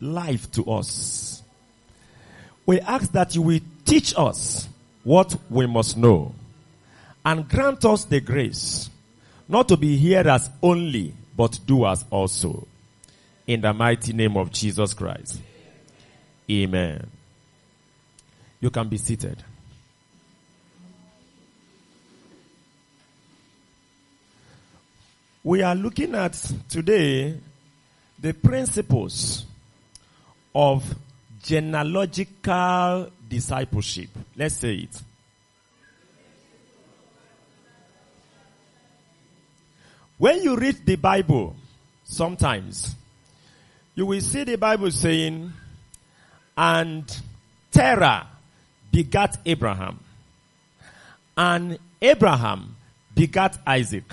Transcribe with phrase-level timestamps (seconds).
[0.00, 1.42] life to us.
[2.66, 4.68] We ask that you will teach us
[5.04, 6.34] what we must know
[7.24, 8.90] and grant us the grace
[9.48, 12.66] not to be hearers only, but doers also.
[13.46, 15.40] In the mighty name of Jesus Christ.
[16.48, 17.04] Amen.
[18.60, 19.42] You can be seated.
[25.42, 26.34] We are looking at
[26.68, 27.40] today
[28.20, 29.46] the principles
[30.54, 30.94] of
[31.42, 34.10] genealogical discipleship.
[34.36, 35.02] Let's say it.
[40.18, 41.56] When you read the Bible,
[42.04, 42.94] sometimes
[43.94, 45.52] you will see the Bible saying,
[46.56, 47.20] and
[47.72, 48.26] Terah
[48.92, 49.98] begat Abraham,
[51.36, 52.76] and Abraham
[53.14, 54.04] begat Isaac.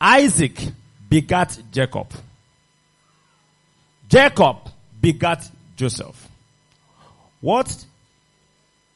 [0.00, 0.60] Isaac
[1.08, 2.12] begat Jacob.
[4.08, 4.56] Jacob
[5.00, 6.28] begat Joseph.
[7.40, 7.84] What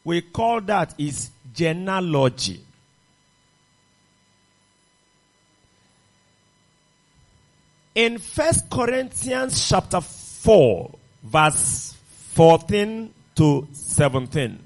[0.05, 2.61] we call that is genealogy.
[7.95, 10.91] In First Corinthians chapter 4,
[11.23, 11.95] verse
[12.33, 14.58] 14 to 17.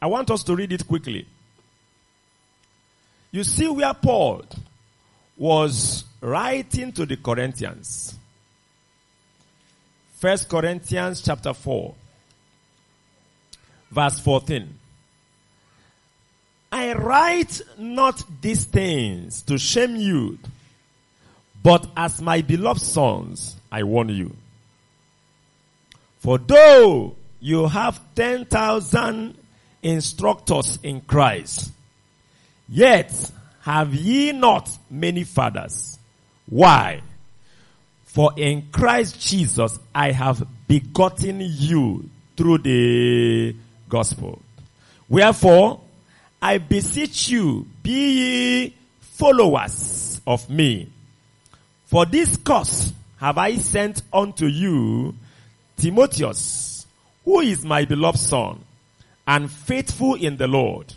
[0.00, 1.26] I want us to read it quickly.
[3.30, 4.44] You see where Paul
[5.36, 8.18] was writing to the Corinthians.
[10.18, 11.94] First Corinthians chapter 4
[13.92, 14.78] verse 14.
[16.72, 20.38] I write not these things to shame you,
[21.62, 24.36] but as my beloved sons, I warn you.
[26.18, 29.38] For though you have 10,000
[29.82, 31.70] instructors in Christ,
[32.68, 33.30] yet
[33.62, 35.96] have ye not many fathers?
[36.46, 37.02] Why?
[38.08, 43.54] For in Christ Jesus I have begotten you through the
[43.88, 44.40] gospel.
[45.08, 45.80] Wherefore,
[46.40, 50.88] I beseech you, be ye followers of me.
[51.86, 55.14] For this cause have I sent unto you
[55.76, 56.86] Timotheus,
[57.24, 58.64] who is my beloved son,
[59.26, 60.94] and faithful in the Lord,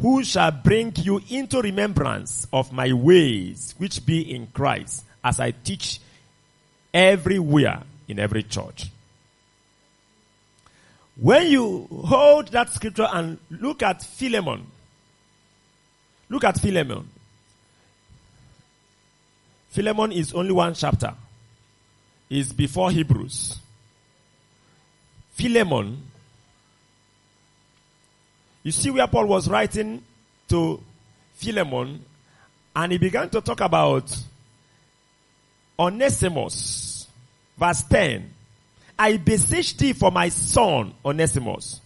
[0.00, 5.52] who shall bring you into remembrance of my ways, which be in Christ, as I
[5.52, 6.00] teach
[6.92, 8.86] everywhere in every church.
[11.16, 14.66] When you hold that scripture and look at Philemon,
[16.28, 17.08] look at Philemon.
[19.70, 21.14] Philemon is only one chapter.
[22.28, 23.58] It's before Hebrews.
[25.32, 26.02] Philemon,
[28.62, 30.02] you see where Paul was writing
[30.48, 30.82] to
[31.34, 32.04] Philemon
[32.74, 34.16] and he began to talk about
[35.80, 37.08] Onesimus.
[37.58, 38.34] Verse 10.
[38.98, 41.80] I beseech thee for my son Onesimus,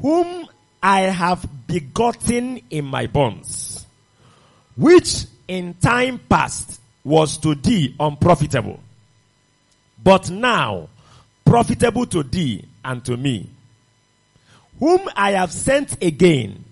[0.00, 0.48] whom
[0.82, 3.84] I have begotten in my bonds,
[4.74, 8.80] which in time past was to thee unprofitable,
[10.02, 10.88] but now
[11.44, 13.50] profitable to thee and to me,
[14.78, 16.64] whom I have sent again.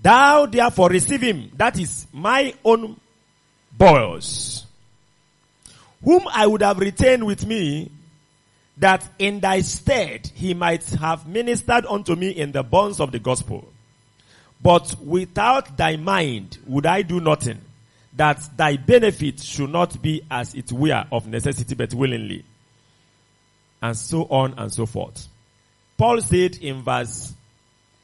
[0.00, 2.98] Thou therefore receive him, that is my own
[3.76, 4.63] boys,
[6.04, 7.90] whom I would have retained with me
[8.78, 13.18] that in thy stead he might have ministered unto me in the bonds of the
[13.18, 13.66] gospel.
[14.62, 17.60] But without thy mind would I do nothing,
[18.16, 22.44] that thy benefit should not be as it were of necessity but willingly.
[23.82, 25.28] And so on and so forth.
[25.96, 27.34] Paul said in verse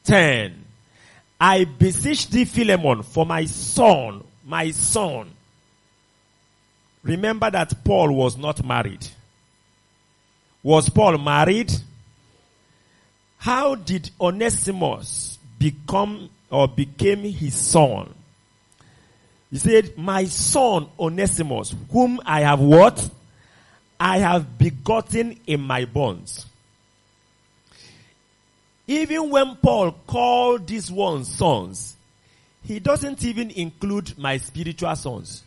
[0.03, 0.65] 10,
[1.39, 5.31] I beseech thee Philemon for my son, my son.
[7.03, 9.07] Remember that Paul was not married.
[10.63, 11.71] Was Paul married?
[13.37, 18.13] How did Onesimus become or became his son?
[19.49, 23.09] He said, my son Onesimus, whom I have what?
[23.99, 26.45] I have begotten in my bonds.
[28.87, 31.95] Even when Paul called these ones sons,
[32.63, 35.43] he doesn't even include my spiritual sons.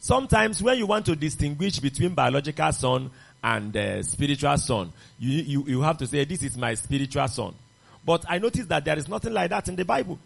[0.00, 3.10] Sometimes when you want to distinguish between biological son
[3.44, 7.54] and uh, spiritual son, you, you, you have to say, this is my spiritual son.
[8.04, 10.18] But I notice that there is nothing like that in the Bible.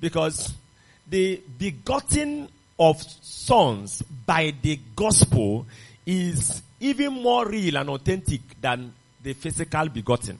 [0.00, 0.52] Because
[1.08, 5.64] the begotten of sons by the gospel
[6.04, 8.92] is even more real and authentic than
[9.22, 10.38] the physical begotten.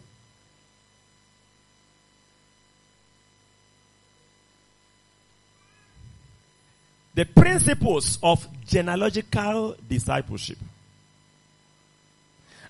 [7.18, 10.58] The principles of genealogical discipleship.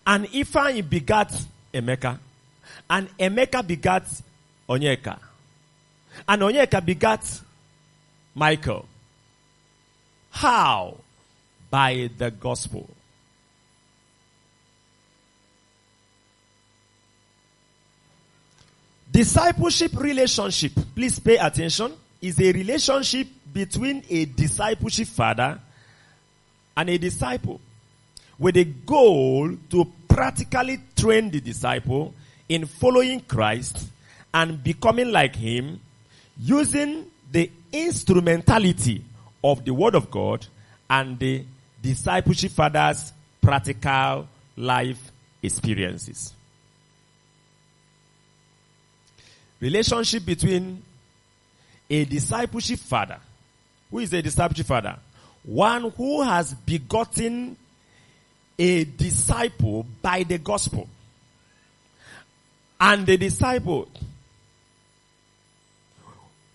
[0.06, 2.18] And Ifan begat Emeka.
[2.88, 4.04] And Emeka begat
[4.66, 5.18] Onyeka.
[6.26, 7.42] And Onyeka begat
[8.34, 8.86] Michael.
[10.30, 10.96] How?
[11.68, 12.88] By the gospel.
[19.12, 25.58] Discipleship relationship, please pay attention, is a relationship between a discipleship father
[26.76, 27.60] and a disciple
[28.38, 32.14] with a goal to practically train the disciple
[32.48, 33.88] in following Christ
[34.32, 35.80] and becoming like him
[36.40, 39.02] using the instrumentality
[39.42, 40.46] of the word of God
[40.88, 41.44] and the
[41.82, 45.10] discipleship father's practical life
[45.42, 46.32] experiences.
[49.60, 50.82] Relationship between
[51.90, 53.19] a discipleship father.
[53.90, 54.96] Who is a discipleship father?
[55.44, 57.56] One who has begotten
[58.58, 60.88] a disciple by the gospel.
[62.81, 63.88] And the disciple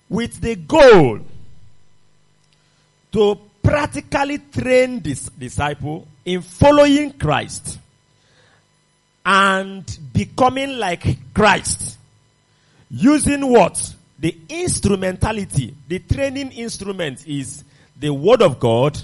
[0.09, 1.19] with the goal
[3.11, 7.79] to practically train this disciple in following Christ
[9.25, 11.97] and becoming like Christ
[12.91, 13.95] using what?
[14.23, 17.65] The instrumentality, the training instrument is
[17.99, 18.97] the word of God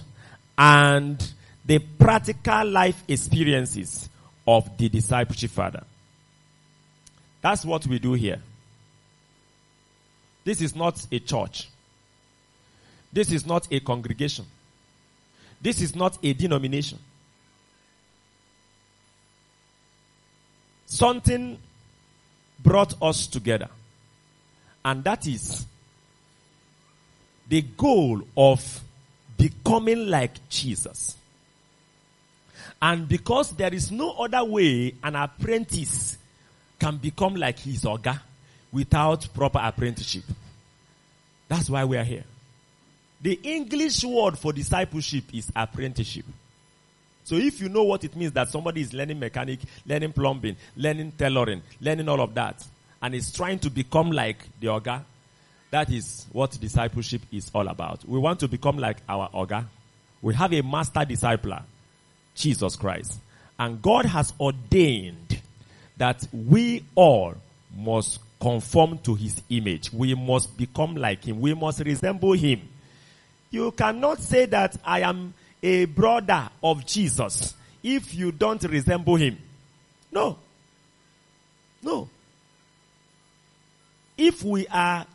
[0.57, 1.21] and
[1.65, 4.07] the practical life experiences
[4.47, 5.83] of the discipleship father.
[7.41, 8.41] That's what we do here.
[10.45, 11.67] This is not a church.
[13.11, 14.45] This is not a congregation.
[15.61, 16.97] This is not a denomination.
[20.85, 21.57] Something
[22.63, 23.67] brought us together.
[24.89, 25.67] And that is
[27.47, 28.81] the goal of
[29.37, 31.15] becoming like Jesus.
[32.81, 36.17] And because there is no other way an apprentice
[36.79, 38.19] can become like his oga
[38.71, 40.23] without proper apprenticeship.
[41.47, 42.23] That's why we are here.
[43.21, 46.25] The English word for discipleship is apprenticeship.
[47.25, 51.11] So if you know what it means that somebody is learning mechanic, learning plumbing, learning
[51.15, 52.65] tailoring, learning all of that,
[53.01, 55.03] and is trying to become like the Oga,
[55.71, 58.07] that is what discipleship is all about.
[58.07, 59.65] We want to become like our Oga.
[60.21, 61.63] We have a master discipler,
[62.35, 63.19] Jesus Christ.
[63.57, 65.41] And God has ordained
[65.97, 67.35] that we all
[67.75, 69.91] must conform to his image.
[69.91, 71.41] We must become like him.
[71.41, 72.61] We must resemble him.
[73.51, 77.53] You cannot say that I am a brother of Jesus
[77.83, 79.37] if you don't resemble him.
[80.11, 80.37] No.
[81.81, 82.09] No.
[84.19, 85.05] If we are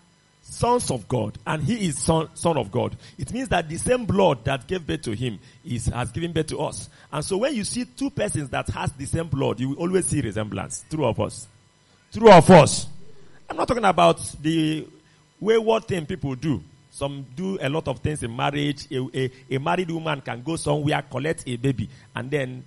[0.41, 4.06] sons of God and he is son, son of God, it means that the same
[4.06, 6.89] blood that gave birth to him is, has given birth to us.
[7.13, 10.06] And so when you see two persons that has the same blood, you will always
[10.06, 10.87] see resemblance.
[10.89, 11.46] True of us.
[12.15, 12.87] True of us.
[13.51, 14.89] I'm not talking about the
[15.39, 16.63] wayward thing people do.
[16.91, 18.87] Some do a lot of things in marriage.
[18.91, 22.65] A, a, a, married woman can go somewhere, collect a baby, and then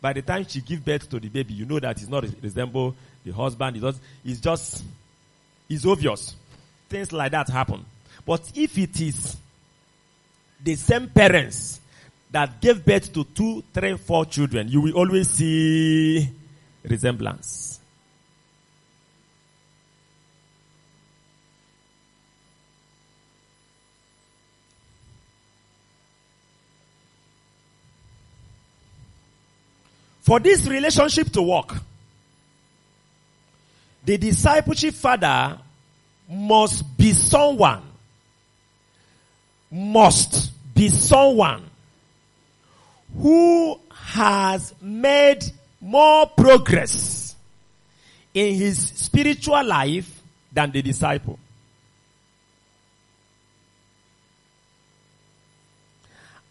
[0.00, 2.94] by the time she give birth to the baby, you know that it's not resemble
[3.24, 3.76] the husband.
[3.76, 4.84] It's just, it's just,
[5.68, 6.34] it's obvious.
[6.88, 7.84] Things like that happen.
[8.24, 9.36] But if it is
[10.62, 11.80] the same parents
[12.30, 16.28] that gave birth to two, three, four children, you will always see
[16.84, 17.80] resemblance.
[30.20, 31.74] For this relationship to work,
[34.08, 35.58] the discipleship father
[36.30, 37.82] must be someone,
[39.70, 41.62] must be someone
[43.18, 45.44] who has made
[45.78, 47.36] more progress
[48.32, 50.22] in his spiritual life
[50.54, 51.38] than the disciple.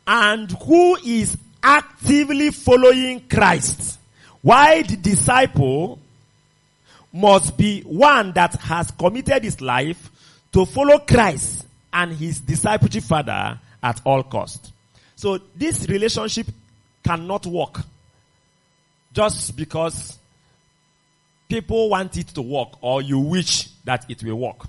[0.05, 3.97] And who is actively following Christ.
[4.43, 5.97] Why the disciple
[7.17, 10.11] must be one that has committed his life
[10.53, 14.71] to follow Christ and his discipleship father at all cost.
[15.15, 16.47] So this relationship
[17.03, 17.79] cannot work
[19.13, 20.17] just because
[21.49, 24.67] people want it to work or you wish that it will work.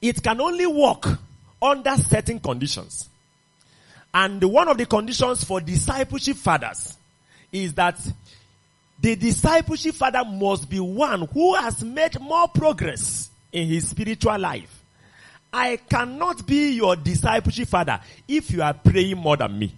[0.00, 1.06] It can only work
[1.60, 3.08] under certain conditions.
[4.14, 6.96] And one of the conditions for discipleship fathers
[7.50, 7.98] is that
[9.00, 14.82] the discipleship father must be one who has made more progress in his spiritual life.
[15.52, 19.74] I cannot be your discipleship father if you are praying more than me.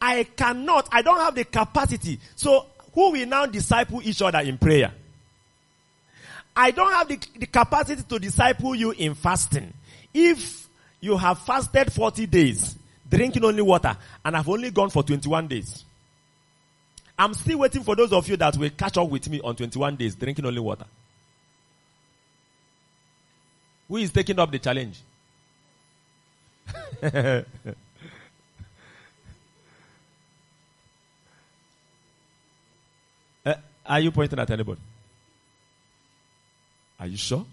[0.00, 2.20] I cannot, I don't have the capacity.
[2.34, 4.92] So who will now disciple each other in prayer?
[6.54, 9.72] I don't have the, the capacity to disciple you in fasting.
[10.12, 10.68] If
[11.00, 12.76] you have fasted 40 days,
[13.08, 15.84] drinking only water, and I've only gone for 21 days.
[17.18, 19.96] I'm still waiting for those of you that will catch up with me on 21
[19.96, 20.84] days, drinking only water.
[23.88, 25.00] Who is taking up the challenge?
[27.02, 27.42] uh,
[33.86, 34.80] are you pointing at anybody?
[36.98, 37.46] Are you sure?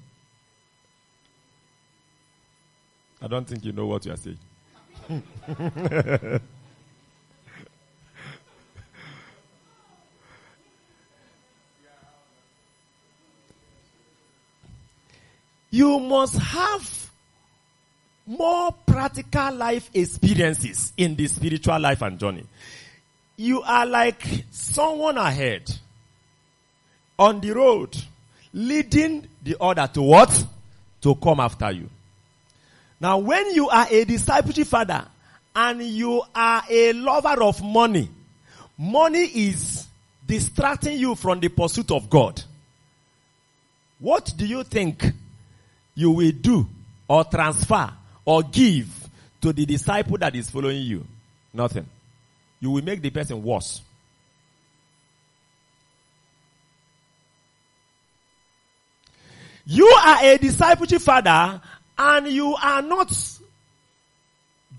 [3.21, 4.39] I don't think you know what you are saying.
[15.73, 17.11] you must have
[18.27, 22.45] more practical life experiences in the spiritual life and journey.
[23.37, 25.63] You are like someone ahead
[27.17, 27.97] on the road
[28.53, 30.45] leading the other to what?
[31.01, 31.89] To come after you.
[33.01, 35.07] Now when you are a discipleship father
[35.55, 38.11] and you are a lover of money,
[38.77, 39.87] money is
[40.27, 42.43] distracting you from the pursuit of God.
[43.97, 45.03] What do you think
[45.95, 46.67] you will do
[47.07, 47.91] or transfer
[48.25, 48.87] or give
[49.41, 51.05] to the disciple that is following you?
[51.53, 51.85] Nothing.
[52.59, 53.81] You will make the person worse.
[59.65, 61.61] You are a discipleship father
[61.97, 63.13] and you are not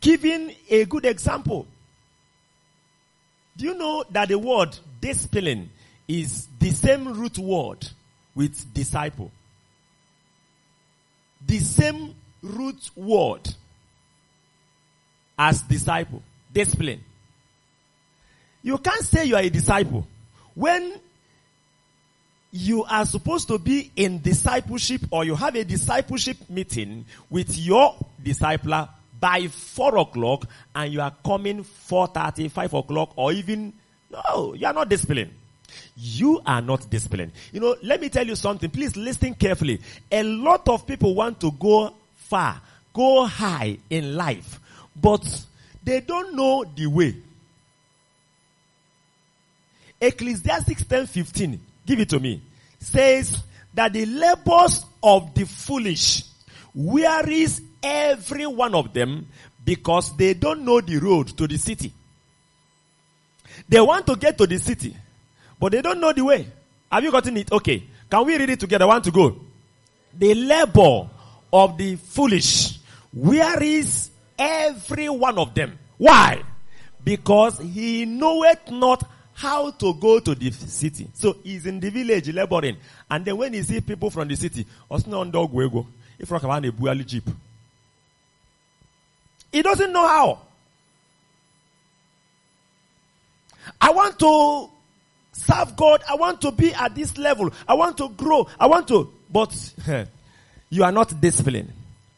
[0.01, 1.67] giving a good example.
[3.57, 5.71] Do you know that the word discipline
[6.09, 7.87] is the same root word
[8.35, 9.31] with disciple?
[11.47, 13.49] The same root word
[15.39, 16.23] as disciple.
[16.53, 17.03] Discipline.
[18.63, 20.07] You can't say you are a disciple
[20.55, 21.01] when
[22.51, 27.97] you are supposed to be in discipleship or you have a discipleship meeting with your
[28.23, 33.73] discipler by four o'clock and you are coming 4.30, 5 o'clock or even,
[34.11, 35.33] no, you are not disciplined.
[35.97, 37.33] You are not disciplined.
[37.53, 38.71] You know, let me tell you something.
[38.71, 39.81] Please listen carefully.
[40.11, 42.61] A lot of people want to go far,
[42.93, 44.61] go high in life,
[45.01, 45.25] but
[45.83, 47.17] they don't know the way.
[50.01, 52.43] Ecclesiastes 10 15 give it to me,
[52.79, 53.43] says
[53.75, 56.25] that the labors of the foolish
[56.75, 59.27] wearies every one of them
[59.65, 61.93] because they don't know the road to the city.
[63.69, 64.97] They want to get to the city,
[65.65, 66.47] but they don't know the way.
[66.93, 67.51] Have you gotten it?
[67.51, 67.85] Okay.
[68.11, 68.85] Can we read it together?
[68.85, 69.35] I want to go?
[70.13, 71.09] The labor
[71.51, 72.79] of the foolish
[73.15, 75.79] wearies every one of them.
[75.97, 76.43] Why?
[77.03, 81.09] Because he knoweth not how to go to the city.
[81.15, 82.77] So he's in the village laboring.
[83.11, 84.67] And then when he see people from the city.
[89.51, 90.41] He doesn't know how.
[93.81, 94.74] I want to
[95.35, 96.03] serve God.
[96.09, 97.53] I want to be at this level.
[97.69, 98.49] I want to grow.
[98.59, 99.75] I want to, but
[100.71, 101.73] you are not disciplined.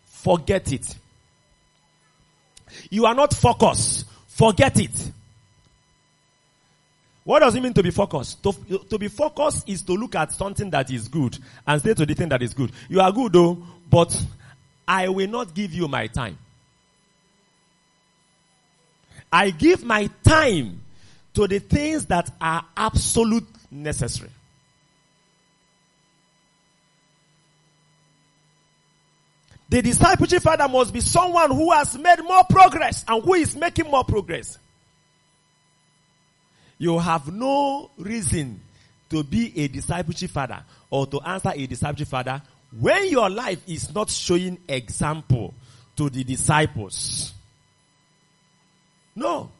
[0.06, 0.94] Forget it.
[2.90, 4.06] You are not focused.
[4.28, 5.12] Forget it.
[7.25, 8.40] What does it mean to be focused?
[8.44, 8.52] To,
[8.88, 12.14] to be focused is to look at something that is good and say to the
[12.14, 12.70] thing that is good.
[12.88, 13.58] You are good though,
[13.90, 14.25] but
[14.87, 16.38] I will not give you my time.
[19.32, 20.82] I give my time
[21.36, 24.30] to the things that are absolute necessary.
[29.68, 33.84] The discipleship father must be someone who has made more progress and who is making
[33.90, 34.56] more progress.
[36.78, 38.62] You have no reason
[39.10, 42.40] to be a discipleship father or to answer a discipleship father
[42.80, 45.52] when your life is not showing example
[45.96, 47.34] to the disciples.
[49.14, 49.50] No.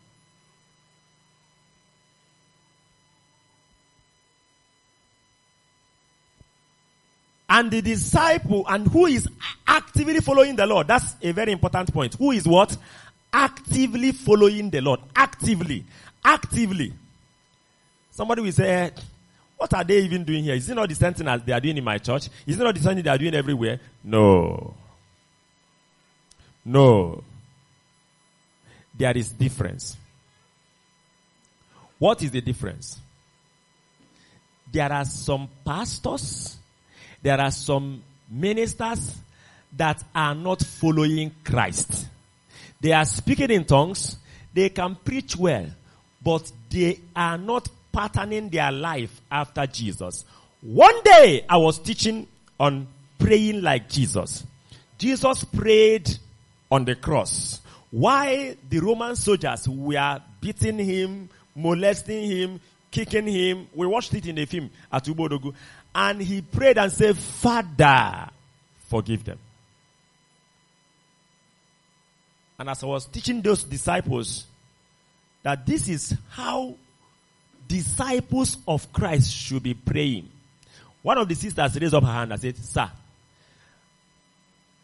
[7.49, 9.29] And the disciple, and who is
[9.67, 10.89] actively following the Lord.
[10.89, 12.15] That's a very important point.
[12.15, 12.77] Who is what?
[13.33, 15.01] Actively following the Lord.
[15.15, 15.85] Actively.
[16.25, 16.93] Actively.
[18.11, 18.91] Somebody will say, eh,
[19.57, 20.55] what are they even doing here?
[20.55, 22.29] Is it not the same thing as they are doing in my church?
[22.47, 23.81] Is it not the same thing they are doing everywhere?
[24.03, 24.75] No.
[26.65, 27.23] No.
[28.95, 29.97] There is difference.
[31.99, 32.99] What is the difference?
[34.73, 36.56] There are some pastors,
[37.23, 39.17] there are some ministers
[39.77, 42.07] that are not following Christ.
[42.81, 44.17] They are speaking in tongues,
[44.53, 45.67] they can preach well,
[46.23, 50.25] but they are not patterning their life after Jesus.
[50.63, 52.27] One day I was teaching
[52.59, 52.87] on
[53.19, 54.45] praying like Jesus.
[54.99, 56.11] Jesus prayed
[56.71, 57.61] on the cross.
[57.91, 63.69] Why the Roman soldiers were beating him, molesting him, kicking him.
[63.75, 65.55] We watched it in the film at Ubodogu.
[65.99, 68.29] And he prayed and said, Father,
[68.89, 69.39] forgive them.
[72.59, 74.45] And as I was teaching those disciples
[75.43, 76.75] that this is how
[77.67, 80.29] disciples of Christ should be praying.
[81.01, 82.91] One of the sisters raised up her hand and said, Sir,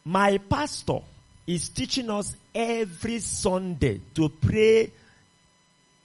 [0.07, 1.01] my pastor
[1.47, 4.91] is teaching us every Sunday to pray,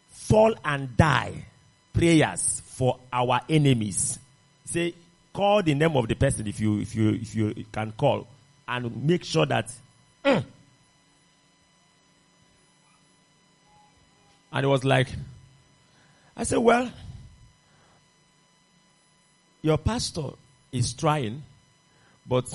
[0.10, 1.46] fall and die
[1.94, 4.20] prayers for our enemies.
[4.68, 4.94] Say,
[5.32, 8.28] call the name of the person if you, if you, if you can call
[8.68, 9.72] and make sure that,
[10.26, 10.44] mm.
[14.52, 15.08] and it was like,
[16.36, 16.92] I said, well,
[19.62, 20.32] your pastor
[20.72, 21.44] is trying,
[22.28, 22.46] but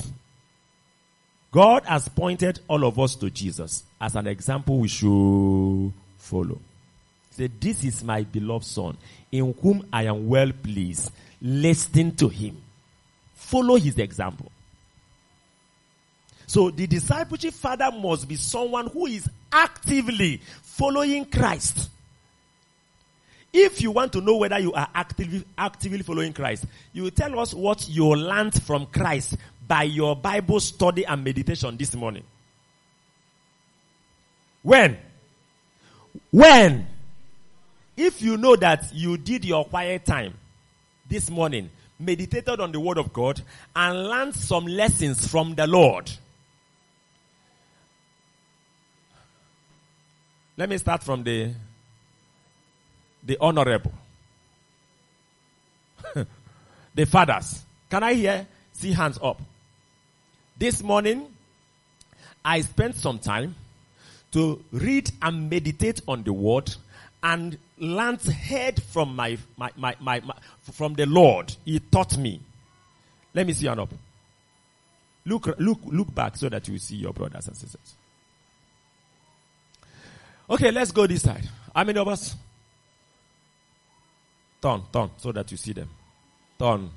[1.50, 6.60] God has pointed all of us to Jesus as an example we should follow.
[7.30, 8.98] Say, this is my beloved son
[9.30, 11.10] in whom I am well pleased.
[11.42, 12.56] Listen to him.
[13.34, 14.50] Follow his example.
[16.46, 21.90] So the discipleship father must be someone who is actively following Christ.
[23.52, 27.38] If you want to know whether you are actively, actively following Christ, you will tell
[27.38, 29.36] us what you learned from Christ
[29.66, 32.24] by your Bible study and meditation this morning.
[34.62, 34.96] When?
[36.30, 36.86] When?
[37.96, 40.34] If you know that you did your quiet time
[41.12, 43.42] this morning, meditated on the Word of God,
[43.76, 46.10] and learned some lessons from the Lord.
[50.56, 51.52] Let me start from the
[53.24, 53.92] the honorable.
[56.94, 57.62] the fathers.
[57.90, 58.46] Can I hear?
[58.72, 59.38] See hands up.
[60.56, 61.26] This morning,
[62.42, 63.54] I spent some time
[64.32, 66.74] to read and meditate on the word
[67.22, 70.34] and learned heard from my, my, my, my, my
[70.72, 71.54] from the Lord.
[71.64, 72.40] He taught me.
[73.34, 73.90] Let me see hand up.
[75.24, 77.94] Look, look, look back so that you see your brothers and sisters.
[80.50, 81.48] Okay, let's go this side.
[81.74, 82.34] How many of us?
[84.60, 85.88] Turn, turn, so that you see them.
[86.58, 86.90] Turn.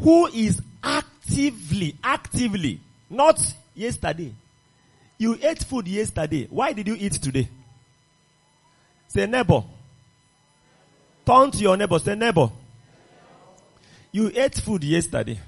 [0.00, 3.40] Who is actively, actively, not
[3.80, 4.32] yesterday.
[5.18, 6.46] You ate food yesterday.
[6.50, 7.48] Why did you eat today?
[9.08, 9.62] Say neighbor.
[11.26, 11.98] Turn to your neighbor.
[11.98, 12.50] Say neighbor.
[14.12, 15.38] You ate food yesterday.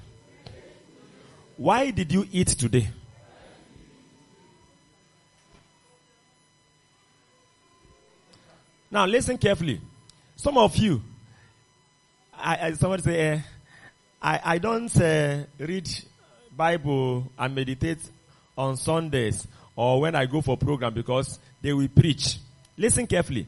[1.57, 2.87] Why did you eat today?
[8.91, 9.81] Now listen carefully.
[10.35, 11.01] Some of you,
[12.37, 13.39] I, I somebody say, eh,
[14.21, 15.89] I, I don't uh, read
[16.55, 17.97] Bible and meditate
[18.57, 22.37] on Sundays or when I go for program because they will preach.
[22.77, 23.47] Listen carefully.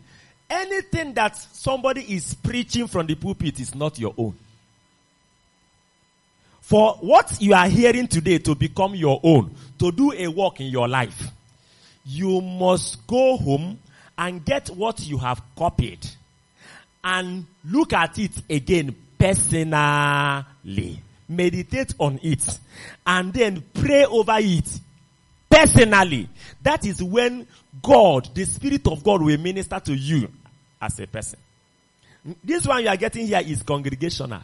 [0.50, 4.36] Anything that somebody is preaching from the pulpit is not your own.
[6.62, 10.68] For what you are hearing today to become your own, to do a work in
[10.68, 11.30] your life,
[12.06, 13.80] you must go home
[14.18, 16.00] and get what you have copied
[17.04, 21.00] and look at it again personally.
[21.28, 22.60] Meditate on it
[23.06, 24.80] and then pray over it
[25.56, 26.30] personally.
[26.62, 27.48] That is when
[27.82, 30.30] God, the Spirit of God will minister to you
[30.82, 31.40] as a person.
[32.44, 34.42] This one you are getting here is congregational.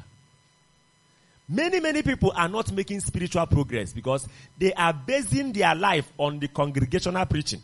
[1.50, 6.40] Many, many people are not making spiritual progress because they are basing their life on
[6.40, 7.62] the congregational preaching.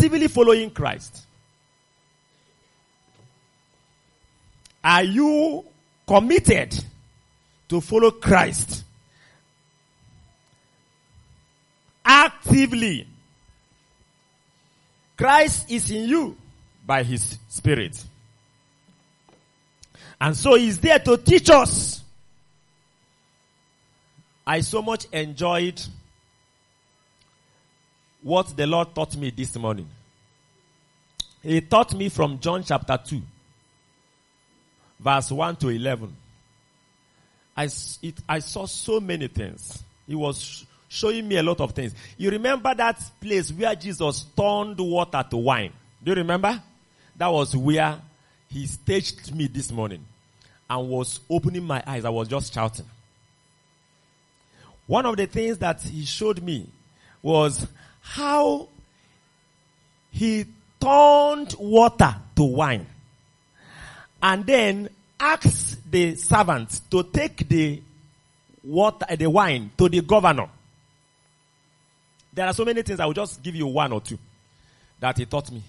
[0.00, 1.26] actively following Christ?
[4.82, 5.64] Are you
[6.06, 6.74] committed
[7.70, 8.84] to follow Christ?
[12.04, 13.06] Actively
[15.20, 16.36] Christ is in you
[16.86, 18.02] by his spirit.
[20.18, 22.02] And so he's there to teach us.
[24.46, 25.78] I so much enjoyed
[28.22, 29.88] what the Lord taught me this morning.
[31.42, 33.20] He taught me from John chapter 2,
[34.98, 36.16] verse 1 to 11.
[37.60, 37.68] I,
[38.00, 39.82] it, I saw so many things.
[40.06, 41.94] He was showing me a lot of things.
[42.16, 45.72] You remember that place where Jesus turned water to wine?
[46.02, 46.62] Do you remember?
[47.16, 48.00] That was where
[48.48, 50.02] he staged me this morning
[50.70, 52.06] and was opening my eyes.
[52.06, 52.86] I was just shouting.
[54.86, 56.66] One of the things that he showed me
[57.20, 57.66] was
[58.00, 58.68] how
[60.10, 60.46] he
[60.80, 62.86] turned water to wine
[64.22, 64.88] and then
[65.20, 67.82] asked the servants to take the
[68.64, 70.48] water, the wine to the governor.
[72.32, 73.00] There are so many things.
[73.00, 74.18] I will just give you one or two
[75.00, 75.62] that he taught me.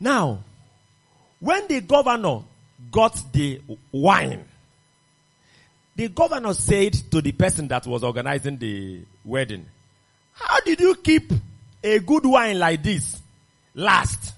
[0.00, 0.42] Now,
[1.40, 2.42] when the governor
[2.90, 3.60] got the
[3.92, 4.44] wine,
[5.96, 9.66] the governor said to the person that was organizing the wedding,
[10.32, 11.32] how did you keep
[11.82, 13.20] a good wine like this
[13.74, 14.34] last?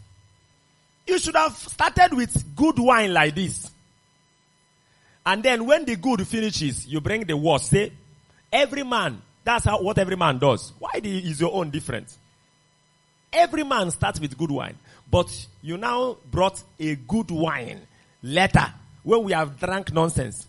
[1.11, 3.69] You should have started with good wine like this.
[5.27, 7.71] And then when the good finishes, you bring the worst.
[7.71, 7.93] Say,
[8.53, 10.73] every man, that's how, what every man does.
[10.79, 12.17] Why the, is your own different?
[13.33, 14.79] Every man starts with good wine.
[15.11, 17.81] But you now brought a good wine
[18.23, 20.47] later when we have drank nonsense.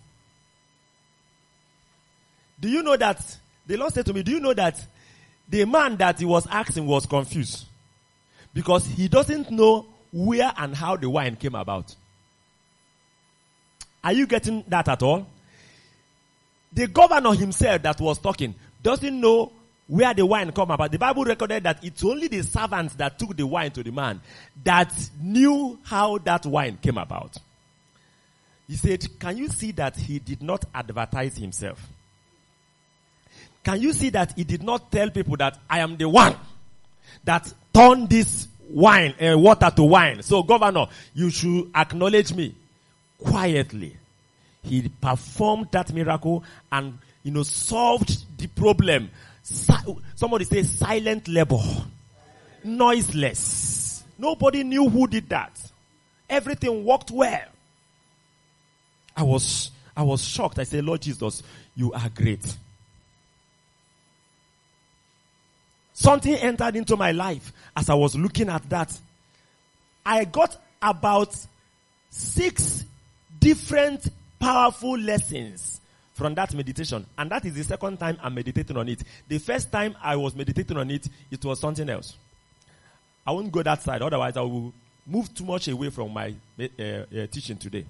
[2.60, 3.20] Do you know that
[3.66, 4.80] the Lord said to me, do you know that
[5.50, 7.66] the man that he was asking was confused?
[8.54, 11.96] Because he doesn't know where and how the wine came about.
[14.04, 15.28] Are you getting that at all?
[16.74, 19.52] The governor himself that was talking doesn't know
[19.88, 20.92] where the wine come about.
[20.92, 24.22] The Bible recorded that it's only the servants that took the wine to the man
[24.64, 27.38] that knew how that wine came about.
[28.68, 31.86] He said, can you see that he did not advertise himself?
[33.64, 36.36] Can you see that he did not tell people that I am the one
[37.26, 40.22] that turned this wine, uh, water to wine.
[40.24, 42.56] So governor, you should acknowledge me
[43.18, 43.98] quietly.
[44.64, 49.10] He performed that miracle and, you know, solved the problem.
[49.44, 49.74] Si-
[50.16, 51.62] somebody say silent labor.
[52.64, 54.04] Noiseless.
[54.18, 55.60] Nobody knew who did that.
[56.30, 57.42] Everything worked well.
[59.18, 60.60] I was, I was shocked.
[60.60, 61.44] I said, Lord Jesus,
[61.76, 62.56] you are great.
[66.02, 69.00] Something entered into my life as I was looking at that.
[70.04, 71.38] I got about
[72.10, 72.84] six
[73.40, 74.08] different
[74.40, 75.80] powerful lessons
[76.14, 77.06] from that meditation.
[77.20, 79.04] And that is the second time I'm meditating on it.
[79.28, 82.16] The first time I was meditating on it, it was something else.
[83.24, 84.74] I won't go that side, otherwise I will
[85.06, 87.86] move too much away from my uh, uh, teaching today.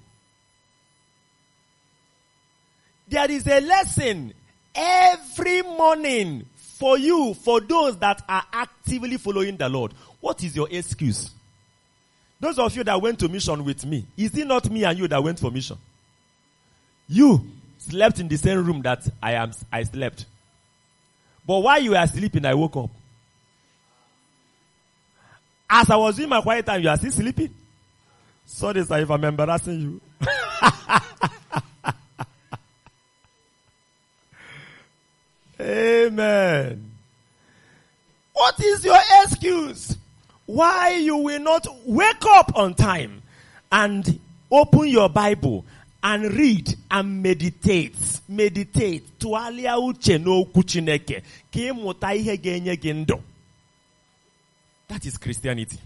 [3.08, 4.34] There is a lesson
[4.74, 6.44] every morning
[6.82, 9.92] for you, for those that are actively following the Lord.
[10.18, 11.30] What is your excuse?
[12.40, 15.06] Those of you that went to mission with me, is it not me and you
[15.06, 15.78] that went for mission?
[17.06, 17.46] You
[17.78, 20.26] slept in the same room that I am, I slept.
[21.46, 22.90] But while you were sleeping, I woke up.
[25.70, 27.54] As I was in my quiet time, you are still sleeping.
[28.44, 30.00] Sorry, sir, if I'm embarrassing you.
[35.62, 36.90] Amen.
[38.32, 39.96] What is your excuse?
[40.46, 43.22] Why you will not wake up on time
[43.70, 44.18] and
[44.50, 45.64] open your Bible
[46.02, 47.94] and read and meditate.
[48.28, 49.04] Meditate.
[49.18, 51.22] Tụgharịa uche n'okwu Chineke
[51.52, 53.20] ka ịmụta ihe ga-enye gị ndụ.
[54.88, 55.78] That is Christianity.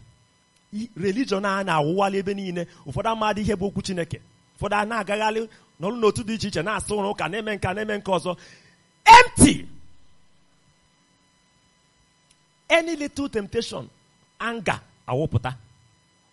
[0.97, 2.67] Religion a na-awụwalị ebe niile.
[2.87, 4.21] Ụfọdụ amadị ihe bụ okwu Chineke.
[4.59, 5.49] Ụfọdụ a na-agagharị
[5.81, 8.37] n'ọrụ n'otu dị iche iche na-asụ ụrụ ụka na-eme nka na-eme nke ọzọ.
[9.07, 9.69] Empty.
[12.69, 13.89] Any little temptation,
[14.41, 15.55] anger, awụpụta.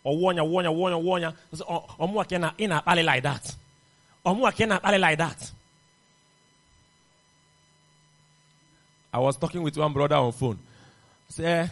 [0.06, 1.30] Ọwụ ọnya, wụ ọnya, wụ ọnya, wụ ọnya.
[2.00, 3.56] Ọmụwa ka ị na-akpali like that.
[4.26, 5.52] Ọmụwa ka ị na-akpali like that.
[9.14, 10.58] I was talking with one brother on phone.
[11.30, 11.70] Say,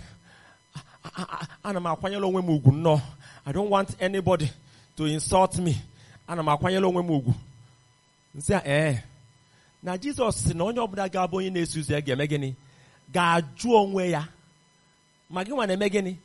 [1.64, 3.02] ana m akwanyere onwe m ugwu.
[3.46, 4.50] I don't want anybody
[4.96, 5.76] to insult me.
[6.28, 7.34] Ana m akwanyere onwe m ugwu.
[8.36, 9.04] Nsị ee.
[9.84, 12.54] Na Jizọs sị na onye ọbụla ga-abụ onye na-eso ya ga-eme gịnị?
[13.14, 14.28] Ga-ajụ onwe ya.
[15.30, 16.16] Ma gị nwa na-eme gịnị?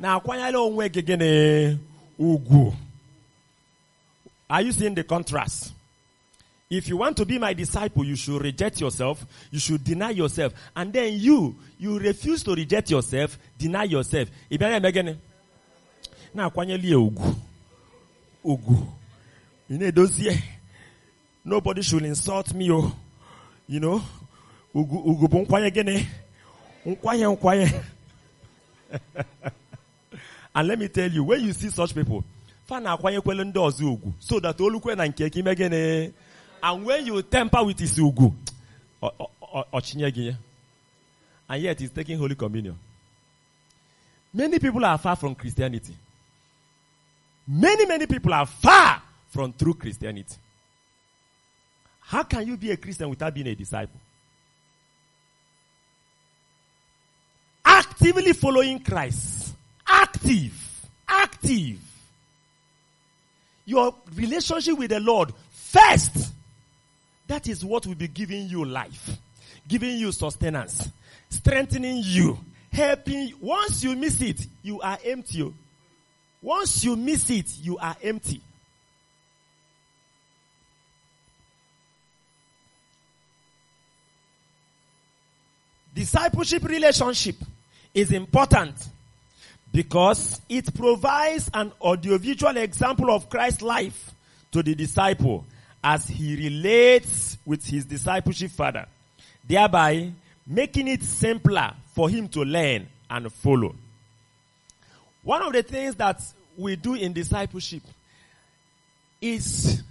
[0.00, 1.78] Na-akwanyere onwe gị gịnị?
[2.18, 2.74] Ugwu.
[4.50, 5.72] Are you seeing the contrast?
[6.70, 9.24] If you want to be my disciple, you should reject yourself.
[9.50, 10.52] You should deny yourself.
[10.76, 14.28] And then you, you refuse to reject yourself, deny yourself.
[14.50, 15.16] Ibiana megene.
[16.34, 17.34] Na kwanyeli ugu.
[18.44, 18.86] Ugu.
[19.68, 20.42] You know, those here.
[21.48, 22.92] Nobody should insult me, oh.
[23.66, 24.02] You know.
[24.74, 26.06] Bu nkwanye gene.
[26.86, 27.82] Nkwanye, nkwanye.
[30.54, 32.24] And let me tell you, when you see such people,
[32.68, 36.12] fa na akwanyekwele ndị ọzọ ugwu so that olukwe na nke ka ime gịnị
[36.62, 38.34] and when you temper with his ugwu
[39.72, 40.34] ọchinye gị ya
[41.48, 42.76] and yet he's taking holy communion
[44.34, 45.94] many people are far from christianity
[47.46, 50.36] many many people are far from true christianity
[52.08, 54.00] how can you be a christian without being a disciple
[57.64, 59.54] actively following christ
[59.86, 60.52] active
[61.08, 61.78] active
[63.68, 66.32] your relationship with the Lord first.
[67.26, 69.10] That is what will be giving you life,
[69.68, 70.88] giving you sustenance,
[71.28, 72.38] strengthening you,
[72.72, 73.30] helping.
[73.42, 75.52] Once you miss it, you are empty.
[76.40, 78.40] Once you miss it, you are empty.
[85.98, 87.34] Discipleship relationship
[87.92, 88.86] is important
[89.72, 94.12] because it provides an audiovisual example of Christ's life
[94.52, 95.44] to the disciple
[95.82, 98.86] as he relates with his discipleship father,
[99.44, 100.12] thereby
[100.46, 103.74] making it simpler for him to learn and follow.
[105.24, 106.22] One of the things that
[106.56, 107.82] we do in discipleship
[109.20, 109.82] is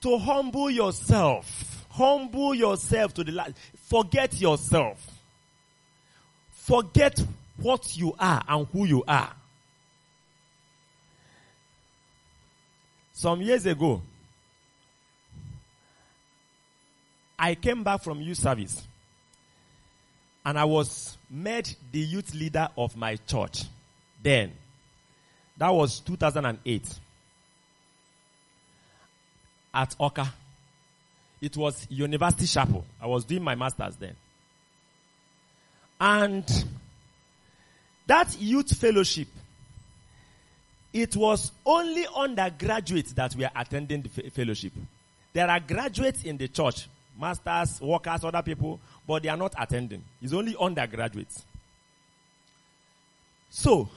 [0.00, 1.84] to humble yourself.
[1.90, 3.52] Humble yourself to the last.
[3.88, 4.98] Forget yourself.
[6.50, 7.24] Forget
[7.56, 9.32] what you are and who you are.
[13.14, 14.02] Some years ago,
[17.38, 18.86] I came back from youth service
[20.44, 23.64] and I was made the youth leader of my church.
[24.22, 24.52] Then,
[25.56, 26.82] that was 2008
[29.72, 30.28] at Awka.
[31.40, 32.84] It was University Chapel.
[33.00, 34.16] I was doing my master's then.
[36.00, 36.64] And
[38.06, 39.28] that youth fellowship,
[40.92, 44.72] it was only undergraduates that were attending the fellowship.
[45.32, 46.88] There are graduates in the church,
[47.20, 50.02] masters, workers, other people, but they are not attending.
[50.22, 51.44] It's only undergraduates.
[53.50, 53.88] So,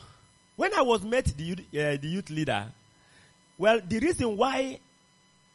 [0.56, 2.66] when I was met the uh, the youth leader,
[3.58, 4.80] well, the reason why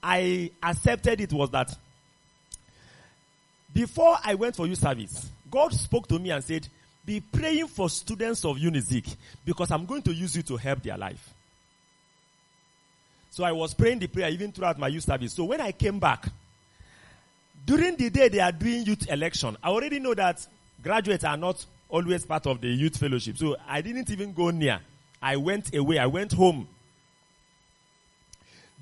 [0.09, 1.77] I accepted it was that
[3.75, 6.69] before I went for youth service, God spoke to me and said,
[7.05, 10.97] be praying for students of Unizik because I'm going to use you to help their
[10.97, 11.35] life.
[13.31, 15.33] So I was praying the prayer even throughout my youth service.
[15.33, 16.29] So when I came back,
[17.67, 20.47] during the day they are doing youth election, I already know that
[20.85, 23.39] graduates are not always part of the youth fellowship.
[23.39, 24.79] So I didn't even go near.
[25.21, 25.99] I went away.
[25.99, 26.69] I went home.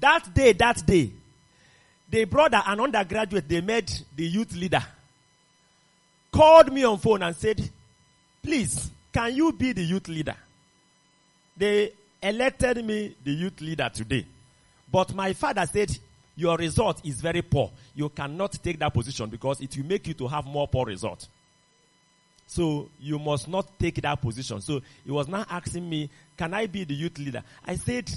[0.00, 1.10] That day, that day,
[2.10, 4.82] the brother, an undergraduate, they made the youth leader,
[6.30, 7.68] called me on phone and said,
[8.42, 10.36] please, can you be the youth leader?
[11.56, 14.26] They elected me the youth leader today.
[14.90, 15.96] But my father said,
[16.36, 17.70] your result is very poor.
[17.94, 21.28] You cannot take that position because it will make you to have more poor result.
[22.46, 24.60] So you must not take that position.
[24.60, 27.42] So he was now asking me, can I be the youth leader?
[27.64, 28.10] I said,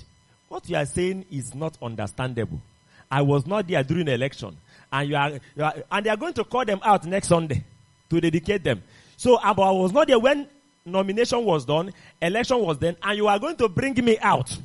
[0.49, 2.61] what you are saying is not understandable.
[3.09, 4.57] I was not there during the election.
[4.91, 7.63] And you are, you are and they are going to call them out next Sunday
[8.09, 8.83] to dedicate them.
[9.17, 10.47] So ah, but I was not there when
[10.85, 14.55] nomination was done, election was done, and you are going to bring me out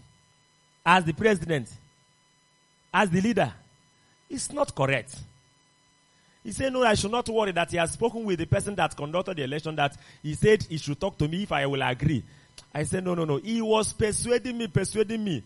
[0.85, 1.69] as the president,
[2.93, 3.53] as the leader.
[4.31, 5.17] It's not correct.
[6.45, 8.97] He said, no, I should not worry that he has spoken with the person that
[8.97, 12.25] conducted the election that he said he should talk to me if I will agree.
[12.75, 13.37] I said, no, no, no.
[13.37, 15.45] He was persuading me, persuading me.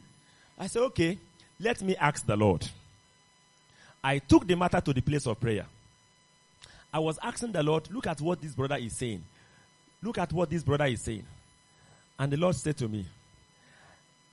[0.58, 1.18] I said, okay,
[1.60, 2.66] let me ask the Lord.
[4.02, 5.66] I took the matter to the place of prayer.
[6.92, 9.22] I was asking the Lord, look at what this brother is saying.
[10.02, 11.24] Look at what this brother is saying.
[12.18, 13.06] And the Lord said to me,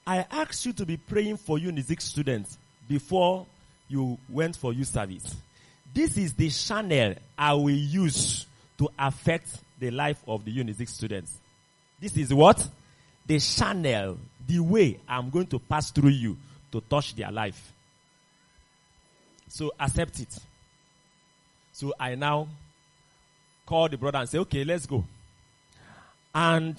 [0.06, 2.58] I asked you to be praying for Unizik students
[2.88, 3.46] before
[3.88, 5.36] you went for youth service.
[5.94, 8.46] This is the channel I will use
[8.78, 9.48] to affect
[9.80, 11.38] the life of the Unizik students.
[12.00, 12.68] This is what?
[13.28, 16.38] The channel, the way I'm going to pass through you
[16.72, 17.72] to touch their life.
[19.50, 20.36] So accept it.
[21.72, 22.48] So I now
[23.66, 25.04] call the brother and say, okay, let's go.
[26.34, 26.78] And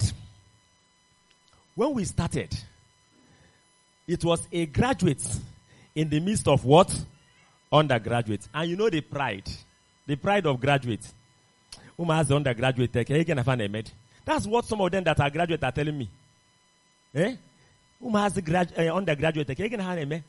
[1.75, 2.53] when we started,
[4.07, 5.25] it was a graduate
[5.95, 6.93] in the midst of what?
[7.71, 8.47] undergraduate.
[8.53, 9.49] And you know the pride.
[10.07, 11.13] The pride of graduates.
[11.97, 12.93] Whom has the undergraduate
[13.69, 13.91] med?
[14.23, 16.09] That's what some of them that are graduate are telling me.
[17.13, 17.35] Eh?
[17.99, 19.57] Whom has the grad, uh, undergraduate take?
[19.57, 20.23] Hey, can I find a med?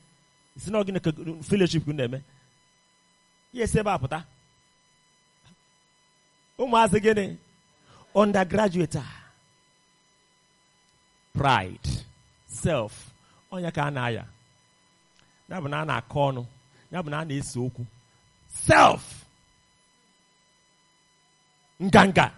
[0.55, 2.23] It's not going to fellowship with them.
[3.53, 4.25] Yes, eba pụta.
[6.59, 7.37] Ụmụazị gịnị?
[8.15, 9.03] Undergraduate.
[11.35, 11.89] Pride.
[12.49, 13.11] Self.
[13.53, 14.25] Onye ka a na-aya.
[15.49, 16.47] Ya bụ na a na-akọ ọnụ.
[16.93, 17.87] Ya bụ na a na-ese okwu.
[18.49, 19.25] Self.
[21.83, 22.31] Nganga.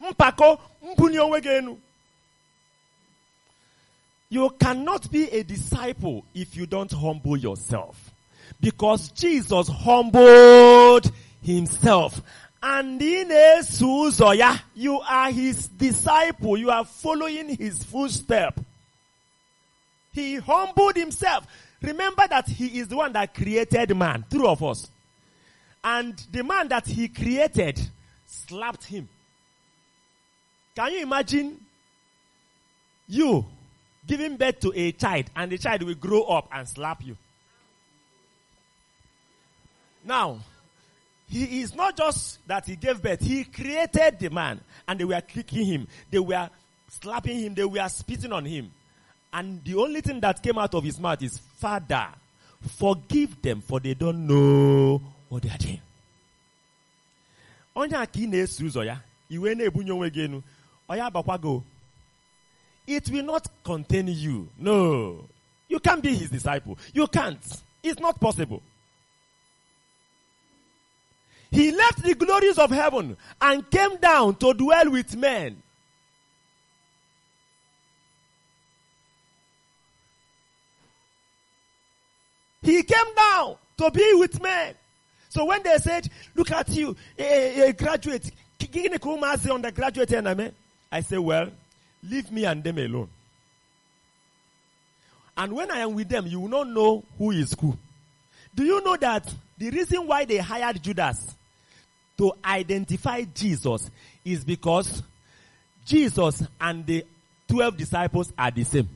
[0.00, 0.58] Mpako.
[0.82, 1.78] Mbunye onwe gị enu.
[4.30, 8.12] You cannot be a disciple if you don't humble yourself.
[8.60, 11.10] Because Jesus humbled
[11.42, 12.22] himself.
[12.62, 13.62] And in a
[14.74, 16.56] you are his disciple.
[16.56, 18.60] You are following his footstep.
[20.12, 21.46] He humbled himself.
[21.82, 24.90] Remember that he is the one that created man, through of us.
[25.82, 27.80] And the man that he created
[28.26, 29.08] slapped him.
[30.76, 31.58] Can you imagine
[33.08, 33.44] you
[34.10, 37.16] giving birth to a child and the child will grow up and slap you?
[40.04, 40.40] Now,
[41.28, 45.20] he is not just that he gave birth, he created the man and they were
[45.20, 46.50] kicking him, they were
[47.00, 48.72] slapping him, they were spitting on him.
[49.32, 52.08] And the only thing that came out of his mouth is, Father,
[52.78, 55.80] forgive them for they don't know what they are doing.
[57.76, 58.96] Onye a ka ị na-eso ụzọ ya,
[59.30, 60.42] iwe na-ebunye onwe gị enu,
[60.88, 61.62] ọ ya abakwago.
[62.90, 64.48] It will not contain you.
[64.58, 65.24] No.
[65.68, 66.76] You can't be his disciple.
[66.92, 67.38] You can't.
[67.84, 68.60] It's not possible.
[71.52, 75.62] He left the glories of heaven and came down to dwell with men.
[82.62, 84.74] He came down to be with men.
[85.28, 88.32] So when they said, look at you, a, a graduate,
[89.48, 90.54] undergraduate,
[90.90, 91.50] I say, well,
[92.02, 93.08] leave me and them alone.
[95.36, 97.76] And when I am with them, you will not know who is who.
[98.54, 101.34] Do you know that the reason why they hired Judas
[102.18, 103.90] to identify Jesus
[104.24, 105.02] is because
[105.86, 107.04] Jesus and the
[107.48, 108.88] 12 disciples are the same.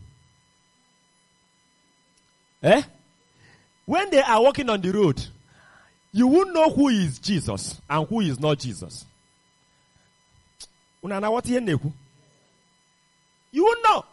[2.62, 2.82] Eh?
[3.86, 5.24] When they are walking on the road,
[6.12, 9.04] you won't know who is Jesus and who is not Jesus.
[11.02, 11.30] Unana
[13.54, 14.04] You won't know.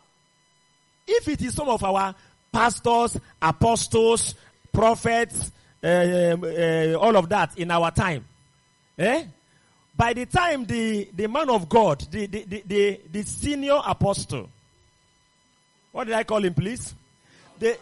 [1.08, 2.14] If it is some of our
[2.52, 4.36] pastors, apostles,
[4.72, 5.52] prophets,
[5.84, 8.24] uh, uh, all of that in our time,
[9.00, 9.24] eh?
[9.98, 14.48] By the time the, the man of God, the, the, the, the senior apostle,
[15.92, 16.94] what did I call him, please?
[17.58, 17.80] The,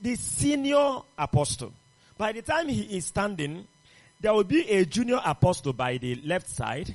[0.00, 1.74] the senior apostle.
[2.16, 3.66] By the time he is standing,
[4.20, 6.94] there will be a junior apostle by the left side,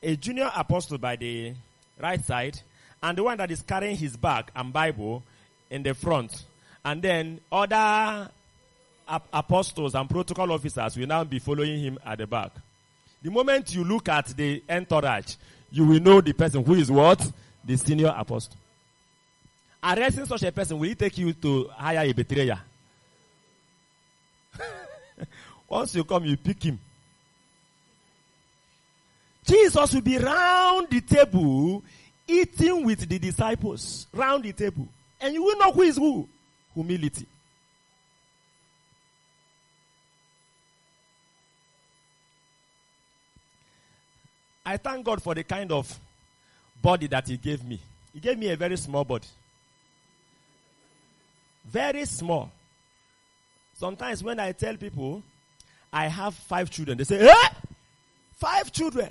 [0.00, 1.52] a junior apostle by the
[2.00, 2.60] right side,
[3.04, 5.22] and the one that is carrying his bag and Bible
[5.68, 6.44] in the front.
[6.82, 8.30] And then other
[9.06, 12.52] ap- apostles and protocol officers will now be following him at the back.
[13.22, 15.34] The moment you look at the entourage,
[15.70, 17.30] you will know the person who is what?
[17.62, 18.54] The senior apostle.
[19.82, 22.58] Arresting such a person, will it take you to hire a betrayer?
[25.68, 26.78] Once you come, you pick him.
[29.44, 31.82] Jesus will be round the table
[32.26, 34.06] eating with the disciples.
[34.12, 34.88] Round the table.
[35.20, 36.28] And you will know who is who.
[36.74, 37.26] Humility.
[44.66, 45.98] I thank God for the kind of
[46.80, 47.78] body that He gave me.
[48.12, 49.26] He gave me a very small body.
[51.66, 52.50] Very small.
[53.76, 55.22] Sometimes when I tell people
[55.92, 57.48] I have five children, they say, eh?
[58.36, 59.10] Five children.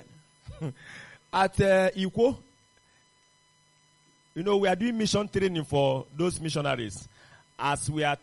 [1.32, 2.36] At uh, Ikwo,
[4.34, 7.08] you know, we are doing mission training for those missionaries.
[7.58, 8.16] As we are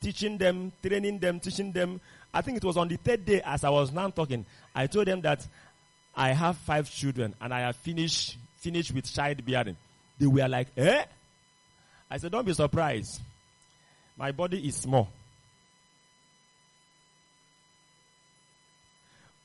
[0.00, 2.00] teaching them, training them, teaching them.
[2.32, 5.06] I think it was on the third day as I was now talking, I told
[5.08, 5.46] them that
[6.14, 9.76] I have five children and I have finished, finished with childbearing.
[10.18, 11.04] They were like, eh?
[12.10, 13.20] I said, don't be surprised.
[14.16, 15.08] My body is small.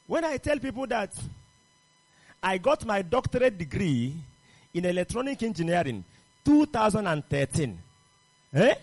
[0.05, 1.13] When I tell people that
[2.41, 4.13] I got my doctorate degree
[4.73, 6.03] in electronic engineering
[6.45, 7.79] 2013,
[8.53, 8.73] eh?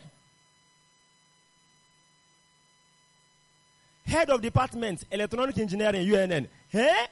[4.07, 7.07] Head of department electronic engineering UNN, eh?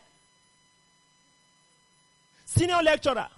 [2.45, 3.29] Senior lecturer.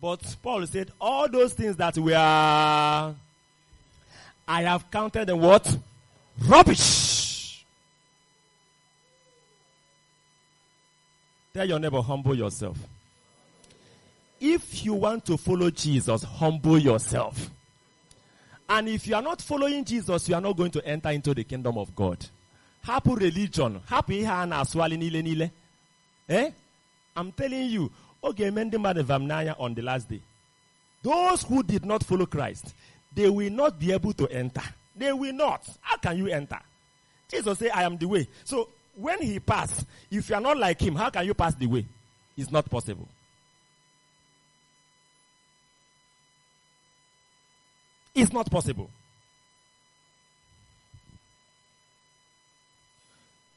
[0.00, 3.14] But Paul said all those things that were
[4.50, 5.76] I have counted them what?
[6.46, 7.64] Rubbish.
[11.52, 12.76] Tell your neighbor, humble yourself.
[14.40, 17.50] If you want to follow Jesus, humble yourself.
[18.68, 21.44] And if you are not following Jesus, you are not going to enter into the
[21.44, 22.24] kingdom of God.
[22.82, 23.80] Happy religion.
[23.86, 25.50] Happy ihe a niile niile.
[26.28, 26.50] Eh?
[27.16, 27.90] I'm telling you,
[28.22, 30.20] oge eme ndị mmadụ on the last day.
[31.02, 32.74] Those who did not follow Christ,
[33.14, 34.62] they will not be able to enter.
[34.96, 35.66] They will not.
[35.80, 36.58] How can you enter?
[37.30, 38.28] Jesus said, I am the way.
[38.44, 41.66] So when he passed, if you are not like him, how can you pass the
[41.66, 41.84] way?
[42.36, 43.08] It's not possible.
[48.20, 48.90] It's not possible.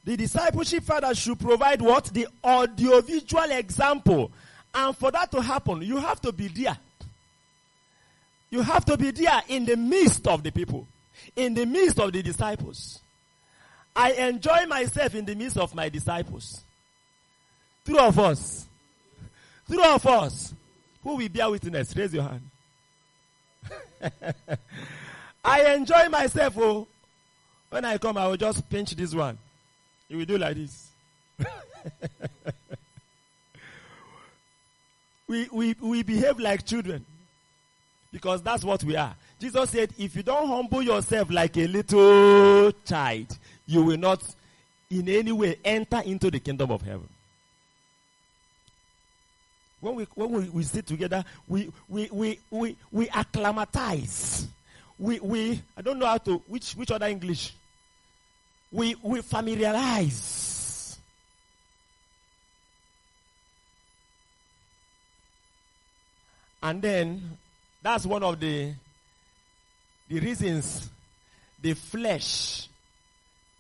[0.06, 2.06] The discipleship father should provide what?
[2.06, 4.32] The audiovisual example.
[4.74, 6.78] And for that to happen, you have to be there.
[8.52, 10.88] You have to be there in the midst of the people,
[11.36, 13.02] in the midst of the disciples.
[13.94, 16.64] I enjoy myself in the midst of my disciples.
[17.84, 18.66] Three of us.
[19.68, 20.54] Three of us.
[21.04, 21.96] Who will bear witness?
[21.98, 22.50] Raise your hand.
[25.44, 26.54] I enjoy myself.
[26.58, 26.88] Oh,
[27.70, 29.38] when I come, I will just pinch this one.
[30.08, 30.90] He will do like this.
[35.28, 37.06] we, we, we behave like children
[38.12, 39.16] because that's what we are.
[39.40, 44.24] Jesus said, if you don't humble yourself like a little child, you will not
[44.90, 47.10] in any way enter into the kingdom of heaven.
[49.84, 54.48] When we, when we, we sit together, we, we, we, we, we acclimatize.
[54.98, 57.54] We, we, I don't know how to, which, which other English?
[58.72, 60.98] We, we familiarize.
[66.62, 67.38] And then,
[67.82, 68.72] that's one of the,
[70.08, 70.90] the reasons
[71.62, 72.70] the flesh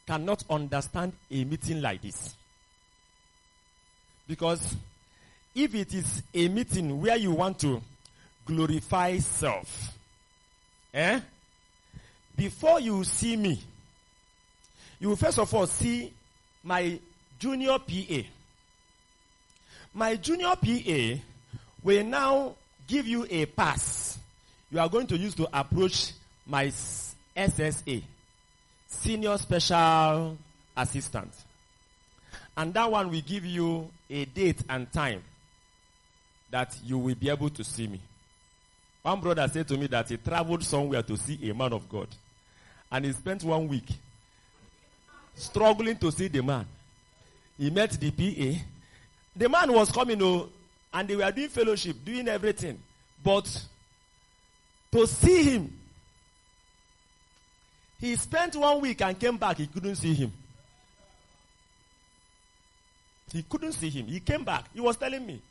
[0.07, 2.33] cannot understand a meeting like this.
[4.25, 4.77] Because
[5.55, 7.81] if it is a meeting where you want to
[8.45, 9.91] glorify self,
[10.93, 11.19] eh?
[12.35, 13.59] Before you see me,
[14.99, 16.11] you will first of all see
[16.63, 16.99] my
[17.39, 18.21] junior PA.
[19.93, 21.21] My junior PA
[21.83, 22.55] will now
[22.87, 24.17] give you a pass
[24.73, 26.13] you are going to use to approach
[26.47, 26.65] my
[27.37, 28.01] SSA,
[28.87, 30.35] Senior Special
[30.75, 31.31] Assistant.
[32.57, 35.21] And that one will give you a date and time
[36.53, 37.99] that you will be able to see me.
[39.01, 42.07] One brother said to me that he traveled somewhere to see a man of God.
[42.91, 43.87] And he spent one week
[45.33, 46.67] struggling to see the man.
[47.57, 48.59] He met the PA.
[49.35, 50.47] The man was coming, oh,
[50.93, 52.79] and they were doing fellowship, doing everything.
[53.23, 53.45] But
[54.91, 55.73] to see him,
[57.99, 59.57] he spent one week and came back.
[59.57, 60.31] He couldn't see him.
[63.31, 64.05] He couldn't see him.
[64.05, 64.65] He came back.
[64.71, 65.41] He was telling me.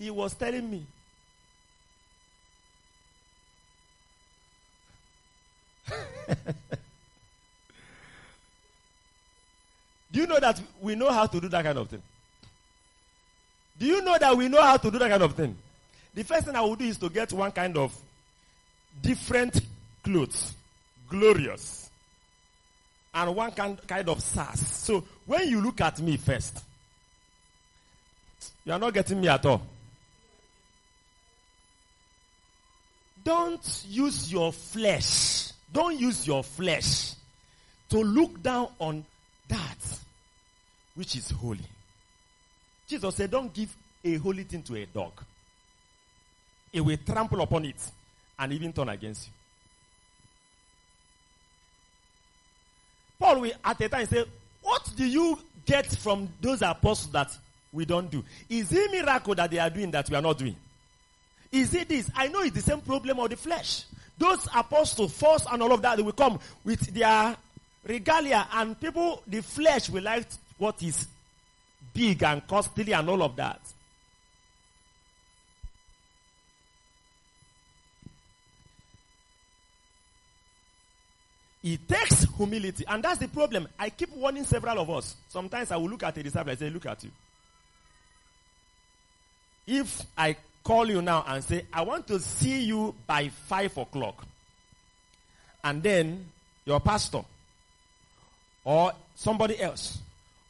[0.00, 0.82] He was telling me.
[10.10, 12.02] do you know that we know how to do that kind of thing?
[13.78, 15.54] Do you know that we know how to do that kind of thing?
[16.14, 17.94] The first thing I will do is to get one kind of
[19.02, 19.60] different
[20.02, 20.54] clothes,
[21.10, 21.90] glorious,
[23.12, 24.66] and one kind, kind of sass.
[24.78, 26.64] So when you look at me first,
[28.64, 29.60] you are not getting me at all.
[33.22, 35.52] Don't use your flesh.
[35.72, 37.14] Don't use your flesh
[37.90, 39.04] to look down on
[39.48, 39.98] that
[40.94, 41.58] which is holy.
[42.86, 45.12] Jesus said, Don't give a holy thing to a dog.
[46.72, 47.76] It will trample upon it
[48.38, 49.32] and even turn against you.
[53.18, 54.24] Paul will at a time say,
[54.62, 57.36] What do you get from those apostles that
[57.72, 58.24] we don't do?
[58.48, 60.56] Is it miracle that they are doing that we are not doing?
[61.52, 62.10] Is it this?
[62.14, 63.84] I know it's the same problem of the flesh.
[64.18, 67.36] Those apostles, force and all of that, they will come with their
[67.84, 70.26] regalia, and people, the flesh will like
[70.58, 71.06] what is
[71.94, 73.60] big and costly and all of that.
[81.62, 83.68] It takes humility, and that's the problem.
[83.78, 85.16] I keep warning several of us.
[85.28, 87.10] Sometimes I will look at a disciple and say, Look at you.
[89.66, 94.24] If I call you now and say, I want to see you by five o'clock,
[95.64, 96.26] and then
[96.64, 97.22] your pastor
[98.64, 99.98] or somebody else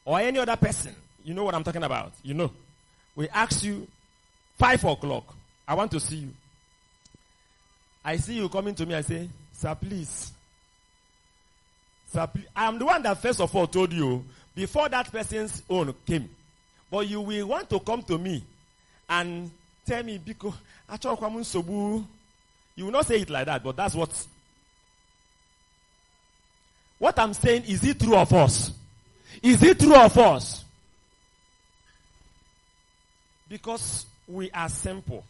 [0.05, 0.95] or any other person,
[1.25, 2.51] you know what I'm talking about, you know,
[3.17, 3.87] we ask you
[4.59, 5.35] five o'clock,
[5.67, 6.31] I want to see you.
[8.05, 10.33] I see you coming to me and say, Sir, please.
[12.13, 12.47] Sir, please.
[12.57, 16.29] I am the one that first of all told you before that person's own came.
[16.91, 18.43] But you will want to come to me
[19.09, 19.51] and
[19.91, 20.55] tell me because
[22.76, 24.26] you will not say it like that, but that's what
[26.99, 28.72] what I'm saying, is it true of us?
[29.43, 30.64] Is it true of us?
[33.49, 35.24] Because we are simple.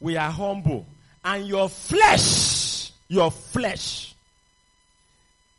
[0.00, 0.84] We are humble.
[1.24, 4.14] And your flesh, your flesh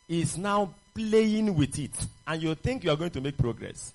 [0.10, 1.92] is now playing with it.
[2.28, 3.94] And you think you are going to make progress.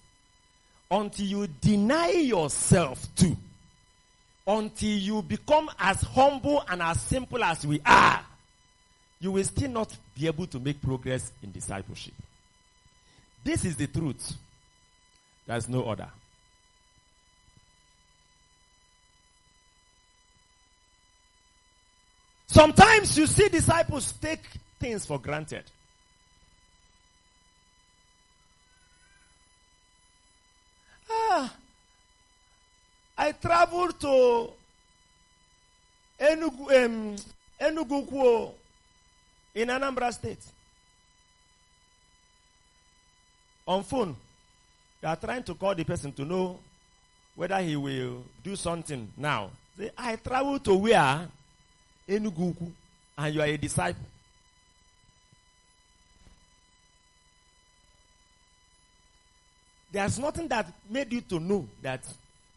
[0.90, 3.36] Until you deny yourself too.
[4.46, 8.24] Until you become as humble and as simple as we are
[9.20, 12.14] you will still not be able to make progress in discipleship.
[13.42, 14.34] This is the truth.
[15.46, 16.08] There's no other.
[22.48, 24.40] Sometimes you see disciples take
[24.78, 25.64] things for granted.
[31.10, 31.52] Ah,
[33.18, 34.50] I traveled to
[36.20, 37.16] Enugu, um,
[39.54, 40.44] in Anambra State.
[43.66, 44.14] On phone,
[45.00, 46.58] they are trying to call the person to know
[47.34, 49.50] whether he will do something now.
[49.76, 51.28] Say, I travel to where?
[52.08, 52.54] Enugu,
[53.18, 54.04] and you are a disciple.
[59.90, 62.04] There's nothing that made you to know that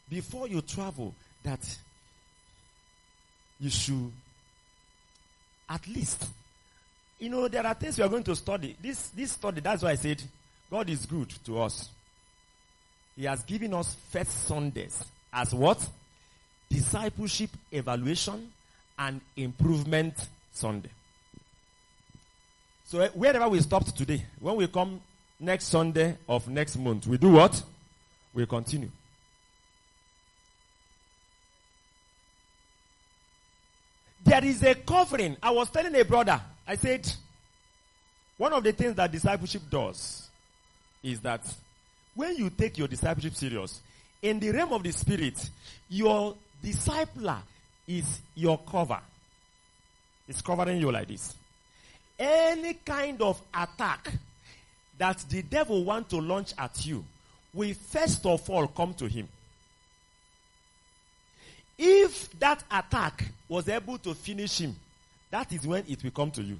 [0.09, 1.59] before you travel, that
[3.59, 4.11] you should
[5.69, 6.25] at least
[7.19, 8.75] you know, there are things we are going to study.
[8.81, 10.23] This, this study, that's why I said
[10.71, 11.89] God is good to us.
[13.15, 15.03] He has given us first Sundays
[15.33, 15.85] as what?
[16.69, 18.51] Discipleship evaluation
[18.97, 20.13] and improvement
[20.53, 20.89] Sunday.
[22.85, 25.01] So eh, wherever we stopped today, when we come
[25.39, 27.61] next Sunday of next month, we do what?
[28.33, 28.89] We continue.
[34.29, 35.37] There is a covering.
[35.41, 37.11] I was telling a brother, I said,
[38.37, 40.29] one of the things that discipleship does
[41.01, 41.41] is that
[42.13, 43.81] when you take your discipleship serious,
[44.21, 45.49] in the realm of the spirit,
[45.89, 47.39] your discipler
[47.87, 48.99] is your cover.
[50.27, 51.33] It's covering you like this.
[52.19, 54.13] Any kind of attack
[54.99, 57.03] that the devil want to launch at you
[57.51, 59.27] will first of all come to him.
[61.81, 64.75] If that attack was able to finish him,
[65.31, 66.59] that is when it will come to you.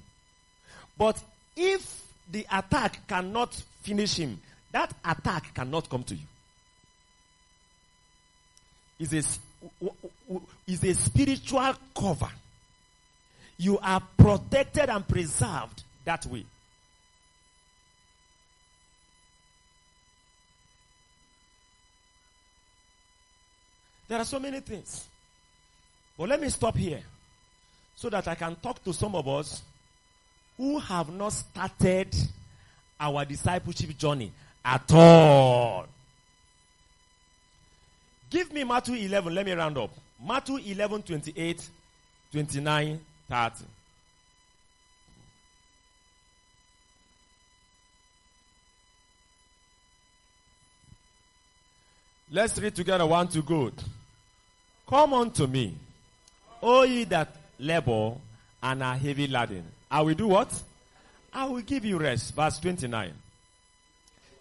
[0.97, 1.21] But
[1.57, 2.01] if
[2.31, 4.39] the attack cannot finish him,
[4.71, 6.25] that attack cannot come to you.
[8.97, 9.89] Is a,
[10.65, 12.29] is a spiritual cover.
[13.57, 16.45] You are protected and preserved that way.
[24.09, 25.07] There are so many things.
[26.17, 27.01] But let me stop here
[27.95, 29.61] so that I can talk to some of us
[30.57, 32.13] who have not started
[32.99, 34.31] our discipleship journey
[34.65, 35.85] at all.
[38.29, 39.33] Give me Matthew 11.
[39.33, 39.91] Let me round up.
[40.25, 41.69] Matthew 11, 28,
[42.31, 42.99] 29,
[43.29, 43.65] 30.
[52.31, 53.73] Let's read together one to good.
[54.89, 55.75] Come unto me,
[56.61, 58.15] all ye that labor
[58.63, 59.63] and are heavy laden.
[59.91, 60.51] I will do what?
[61.31, 62.33] I will give you rest.
[62.33, 63.13] Verse 29.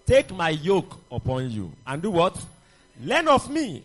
[0.06, 2.42] Take my yoke upon you and do what?
[3.02, 3.82] Learn of me,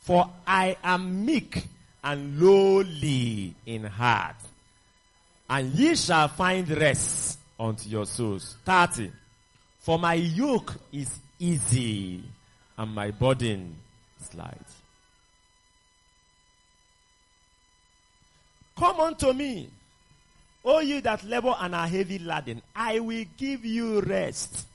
[0.00, 1.66] for I am meek
[2.04, 4.36] and lowly in heart.
[5.48, 8.56] And ye shall find rest unto your souls.
[8.66, 9.10] 30.
[9.80, 12.22] For my yoke is easy
[12.76, 13.76] and my burden
[14.20, 14.58] is light.
[18.82, 19.70] Come unto me,
[20.64, 24.66] O ye that labor and are heavy laden, I will give you rest.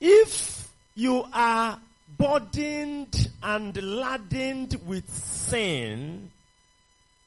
[0.00, 1.80] If you are
[2.16, 6.30] burdened and laden with sin,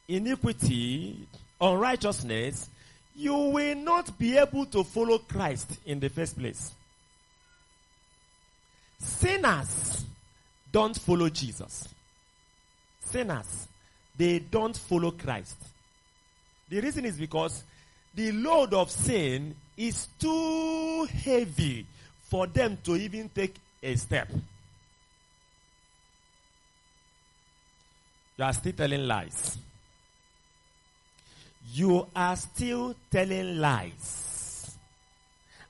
[0.07, 1.28] iniquity,
[1.59, 2.70] unrighteousness,
[3.18, 6.72] you will not be able to follow Christ in the first place.
[8.97, 10.05] Sinners
[10.72, 11.89] don't follow Jesus
[13.12, 13.68] sinners,
[14.18, 15.55] they don't follow Christ.
[16.70, 17.64] The reason is because
[18.14, 21.86] the load of sin is too heavy
[22.30, 24.30] for them to even take a step.
[28.38, 29.58] You are still telling lies.
[31.74, 34.76] you are still telling lies.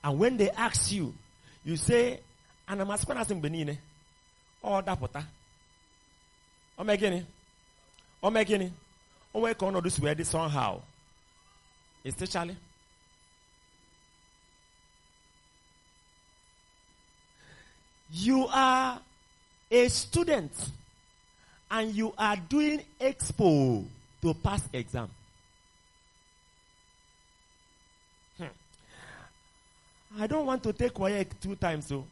[0.02, 1.14] And when they ask you,
[1.64, 2.20] you say,
[2.68, 3.24] ana m asịkwa na
[6.78, 7.26] asị mgbe niile ọ dapụta o mee gịnị
[8.22, 8.72] o mee gịnị
[9.34, 10.80] o nwee ka ọnọdụ si wee dị somehow
[12.04, 12.56] especially
[18.10, 19.00] you are
[19.70, 20.52] a student
[21.70, 23.84] and you are doing expo
[24.22, 25.08] to pass exam.
[28.38, 28.46] Hmm.
[30.18, 32.04] I don't want to take WAEC two times so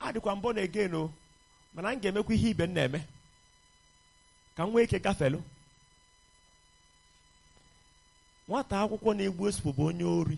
[0.00, 1.10] adịkwa mbọ na again o
[1.74, 3.00] mana m ga-emekwa ihe ibe m na-eme
[4.56, 5.42] ka m nwee ike gafelu
[8.48, 10.36] nwata akwụkwọ na-egbu osipụ bụ onye ori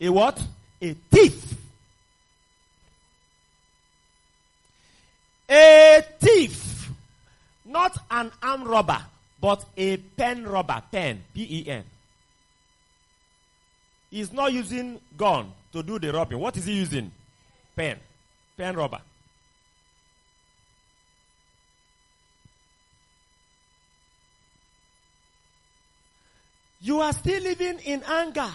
[0.00, 0.38] a what
[0.80, 1.36] a thief
[5.48, 6.88] a thief
[7.64, 9.02] not an arm robber
[9.40, 11.84] but a pen robber pen p-e-n
[14.10, 16.38] He's not using gun to do the robbing.
[16.38, 17.10] What is he using?
[17.74, 17.98] Pen.
[18.56, 19.00] Pen robber.
[26.86, 28.52] You are still living in anger.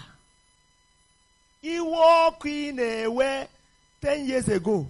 [1.62, 3.48] Iwe ọkụ ị na-ewe
[4.00, 4.86] 10 years ago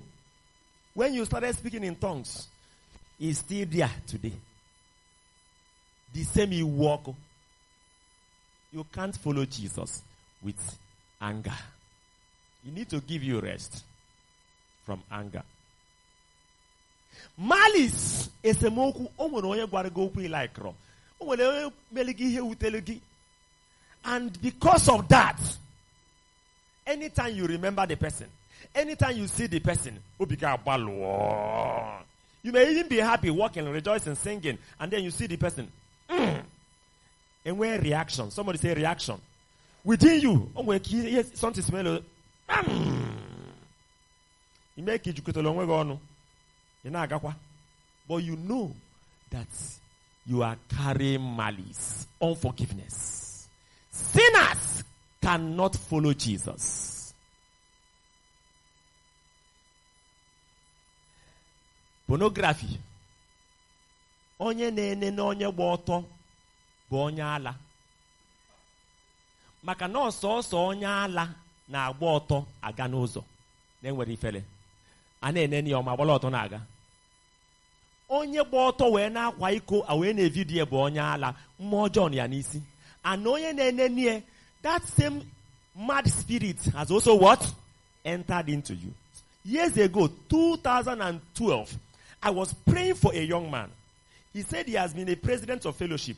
[0.95, 2.47] when you started speaking in tongues
[3.19, 4.33] is still there today.
[6.15, 7.15] The same ọkụ.
[8.73, 10.03] You can't follow Jesus
[10.41, 10.79] with
[11.21, 11.59] anger.
[12.65, 13.83] You need to give you rest
[14.87, 15.43] from anger.
[17.37, 20.75] Malice esemokwu o nwere onye gwara gị okwu ịlaikrọ
[21.21, 23.01] o nwere onye mere gị ihe wutere gị
[24.05, 25.39] and because of that
[26.87, 28.27] anytime you remember the person
[28.75, 29.99] anytime you see the person
[32.45, 35.69] you may even be happy walking rejoicing singing and then you see the person
[36.09, 36.43] mm.
[37.45, 38.31] enwee reaction?
[38.31, 39.21] Somebody say reaction.
[39.85, 42.01] Within you ihe something smell
[44.77, 45.13] gị
[45.83, 45.99] ọnụ
[46.85, 47.35] ị na-agakwa
[48.09, 48.73] but you know
[49.31, 49.49] that
[50.27, 53.22] you are carrying malice unforgiveness
[53.93, 54.85] sinners
[55.21, 57.15] cannot follow jesus.
[62.07, 62.79] Pornography.
[64.41, 66.05] Onye na-ene na onye gba ọtọ
[66.91, 67.55] bụ onye ala.
[69.63, 71.25] Maka na ọsọsọ onye ala
[71.69, 73.23] na-agba ọtọ aga n'ụzọ
[73.83, 74.41] na-enwere ifele.
[75.25, 76.61] A na-ene ya ọma gbara ọtọ na-aga.
[78.09, 81.29] Onye gba ọtọ wee na-akwa iko wee na-evidiyo bụ onye ala
[81.61, 82.59] mmụọ ọjọọ ya n'isi.
[83.05, 84.23] Onye
[84.63, 85.23] that same
[85.77, 87.51] mad spirit has also what
[88.05, 88.93] entered into you
[89.45, 91.75] years ago 2012
[92.23, 93.69] i was praying for a young man
[94.33, 96.17] he said he has been a president of fellowship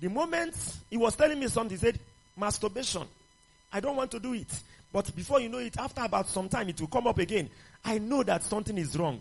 [0.00, 0.54] the moment
[0.90, 1.98] he was telling me something he said
[2.36, 3.02] masturbation.
[3.72, 4.52] I don't want to do it.
[4.92, 7.48] But before you know it, after about some time, it will come up again.
[7.84, 9.20] I know that something is wrong.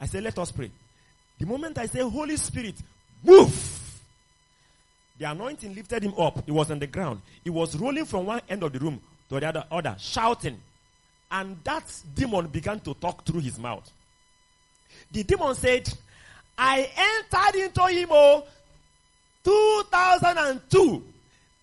[0.00, 0.70] I say, let us pray.
[1.38, 2.76] The moment I say, Holy Spirit,
[3.24, 3.82] move.
[5.18, 6.44] The anointing lifted him up.
[6.44, 7.22] He was on the ground.
[7.42, 10.60] He was rolling from one end of the room to the other, other shouting.
[11.30, 13.90] And that demon began to talk through his mouth.
[15.10, 15.92] The demon said,
[16.58, 18.44] I entered into him, oh,
[19.44, 21.04] 2002.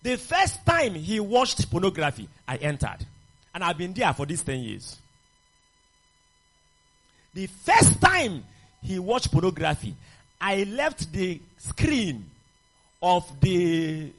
[0.02, 3.06] The first time he watched pornography, I entered.
[3.54, 4.96] And I've been there for these 10 years.
[7.32, 8.44] The first time
[8.82, 9.94] he watched pornography,
[10.40, 12.30] I left the screen
[13.04, 14.10] of the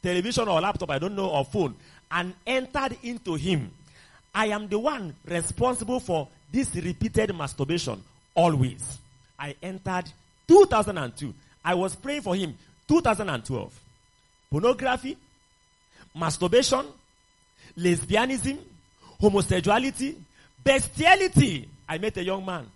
[0.00, 1.74] television or laptop, I don't know, or phone,
[2.12, 3.72] and entered into him.
[4.32, 8.00] I am the one responsible for this repeated masturbation
[8.32, 8.98] always.
[9.36, 10.04] I entered
[10.46, 11.34] 2002.
[11.64, 12.56] I was praying for him
[12.86, 13.80] 2012
[14.48, 15.16] pornography,
[16.14, 16.86] masturbation,
[17.76, 18.58] lesbianism,
[19.20, 20.14] homosexuality,
[20.62, 21.68] bestiality.
[21.88, 22.66] I met a young man.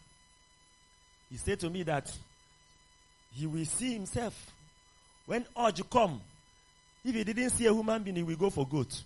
[1.30, 2.12] He said to me that
[3.32, 4.53] he will see himself
[5.26, 6.20] when urge come.
[7.04, 9.02] If he didn't see a human being, he will go for goat.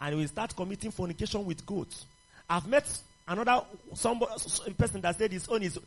[0.00, 2.06] And he will start committing fornication with goats.
[2.48, 2.86] I've met
[3.26, 3.64] another
[3.94, 4.32] somebody,
[4.76, 5.78] person that said his own is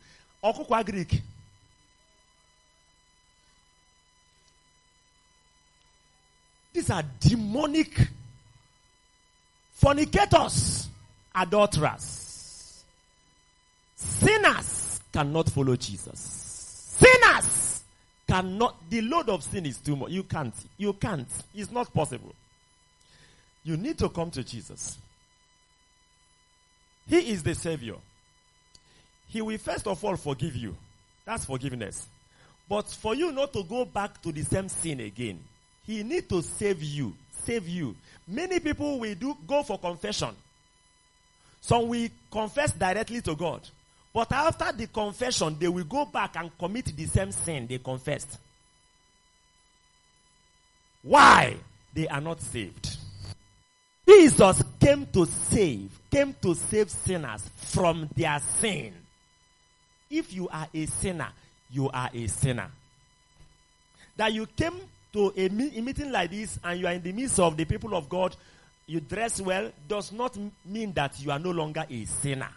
[0.42, 1.20] Okukwa Greek.
[6.72, 8.08] These are demonic
[9.72, 10.88] fornicators,
[11.34, 12.82] adulterers.
[13.94, 16.18] Sinners cannot follow Jesus.
[16.98, 17.71] Sinners
[18.32, 20.10] cannot, the load of sin is too much.
[20.10, 20.54] You can't.
[20.78, 21.28] You can't.
[21.54, 22.34] It's not possible.
[23.62, 24.96] You need to come to Jesus.
[27.06, 27.96] He is the Savior.
[29.28, 30.74] He will first of all forgive you.
[31.26, 32.06] That's forgiveness.
[32.68, 35.38] But for you not to go back to the same sin again,
[35.84, 37.12] he need to save you.
[37.44, 37.94] Save you.
[38.26, 40.30] Many people will do go for confession.
[41.60, 43.60] Some will confess directly to God.
[44.12, 48.38] But after the confession, they will go back and commit the same sin they confessed.
[51.02, 51.56] Why?
[51.94, 52.96] They are not saved.
[54.06, 58.92] Jesus came to save, came to save sinners from their sin.
[60.10, 61.28] If you are a sinner,
[61.70, 62.68] you are a sinner.
[64.16, 64.74] That you came
[65.14, 67.64] to a, me- a meeting like this and you are in the midst of the
[67.64, 68.36] people of God,
[68.86, 70.36] you dress well, does not
[70.66, 72.50] mean that you are no longer a sinner.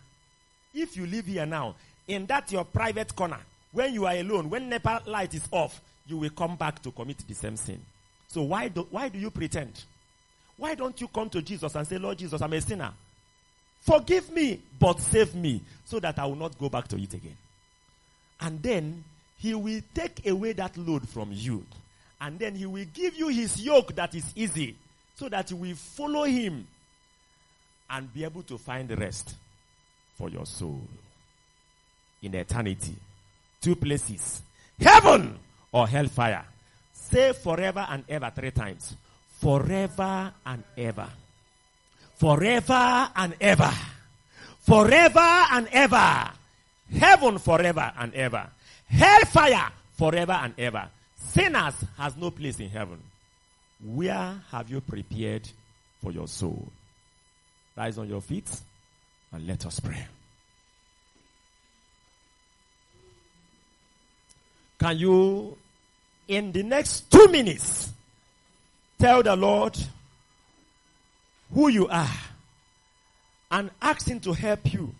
[0.75, 1.75] If you live here now,
[2.07, 3.39] in that your private corner,
[3.71, 7.17] when you are alone, when NEPA light is off, you will come back to commit
[7.27, 7.81] the same sin.
[8.27, 9.83] So why do, why do you pretend?
[10.57, 12.91] Why don't you come to Jesus and say, Lord Jesus, I'm a sinner.
[13.81, 17.37] Forgive me, but save me, so that I will not go back to it again.
[18.41, 19.03] And then
[19.37, 21.65] he will take away that load from you.
[22.19, 24.75] And then he will give you his yoke that is easy,
[25.15, 26.67] so that you will follow him
[27.89, 29.35] and be able to find rest
[30.17, 30.81] for your soul
[32.21, 32.95] in eternity.
[33.61, 34.41] Two places
[34.79, 35.37] heaven
[35.71, 36.45] or hellfire.
[36.93, 38.95] Say forever and ever three times.
[39.39, 41.07] Forever and ever.
[42.15, 43.71] Forever and ever.
[44.61, 46.31] Forever and ever.
[46.97, 48.49] Heaven forever and ever.
[48.87, 50.87] Hellfire forever and ever.
[51.17, 53.01] Sinners has no place in heaven.
[53.83, 55.47] Where have you prepared
[56.01, 56.67] for your soul?
[57.75, 58.49] Rise on your feet
[59.45, 60.05] let us pray.
[64.79, 65.57] Can you,
[66.27, 67.91] in the next two minutes,
[68.99, 69.77] tell the Lord
[71.53, 72.09] who you are
[73.51, 74.93] and ask Him to help you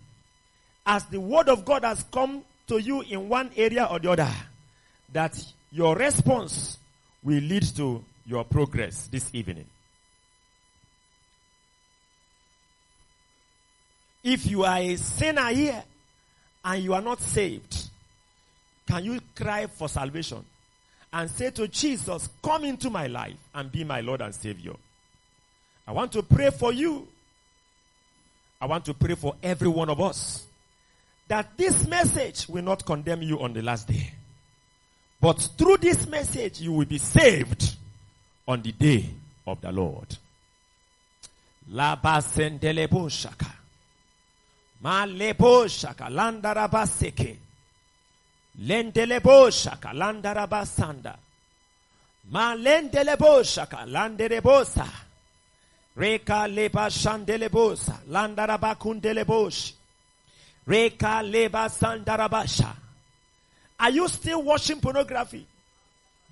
[0.86, 4.32] as the Word of God has come to you in one area or the other,
[5.14, 6.78] that your response
[7.24, 9.66] will lead to your progress this evening.
[14.26, 15.84] If you are a sinner here
[16.64, 17.90] and you are not saved,
[18.88, 20.44] can you cry for salvation
[21.14, 24.74] and say to Jesus, Come into my life and be my Lord and Savior?
[25.88, 27.08] I want to pray for you.
[28.60, 30.48] I want to pray for every one of us
[31.28, 34.12] that this message will not condemn you on the last day.
[35.22, 37.76] But through this message, you will be saved
[38.48, 39.08] on the day
[39.46, 40.18] of the Lord.
[41.72, 42.24] Laba
[49.94, 51.18] landaraba sanda.
[52.30, 54.88] Ma lendelebo shaka landerebosa.
[55.96, 58.06] Reka leba shandelebosa.
[58.10, 59.74] Landaraba kundelebosh.
[60.68, 62.76] Reka leba sandarabasha.
[63.80, 65.48] Are you still watching pornography?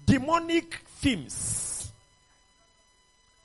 [0.05, 1.91] Demonic films.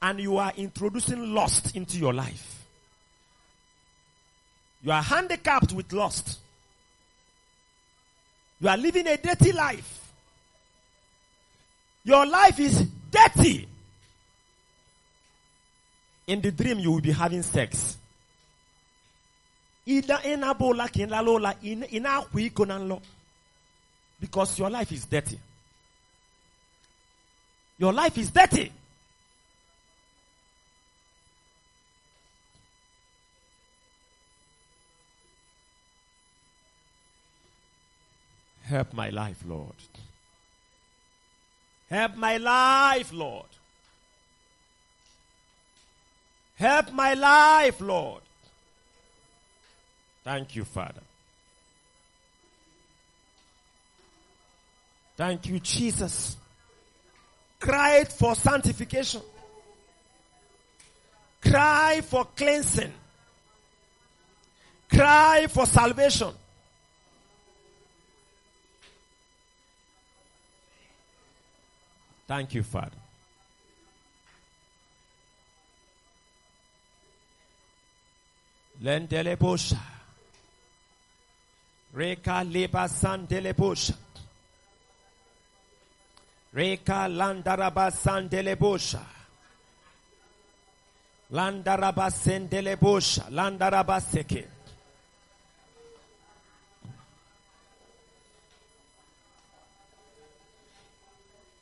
[0.02, 2.57] And you are introducing lust into your life.
[4.88, 6.38] You are handicapped with lust.
[8.58, 10.14] You are living a dirty life.
[12.04, 13.68] Your life is dirty.
[16.26, 17.98] In the dream, you will be having sex.
[24.18, 25.38] Because your life is dirty.
[27.76, 28.72] Your life is dirty.
[38.68, 39.72] Help my life, Lord.
[41.88, 43.46] Help my life, Lord.
[46.56, 48.20] Help my life, Lord.
[50.22, 51.00] Thank you, Father.
[55.16, 56.36] Thank you, Jesus.
[57.60, 59.22] Cry for sanctification.
[61.40, 62.92] Cry for cleansing.
[64.90, 66.34] Cry for salvation.
[72.28, 72.90] Thank you, Father.
[78.82, 79.78] Lendele bosha.
[81.94, 83.94] Reka leba sandele bosha.
[86.52, 89.00] Reka landaraba sandele bosha.
[91.32, 93.24] Landaraba sendele bosha.
[93.30, 94.44] Landaraba seke.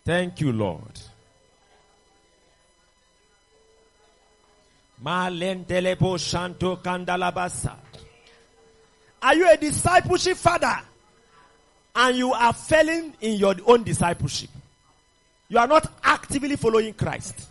[0.07, 0.81] Thank you, Lord.
[9.21, 10.79] Are you a discipleship father?
[11.97, 14.51] and you are failing in your own discipleship.
[15.49, 17.49] You are not actively following Christ.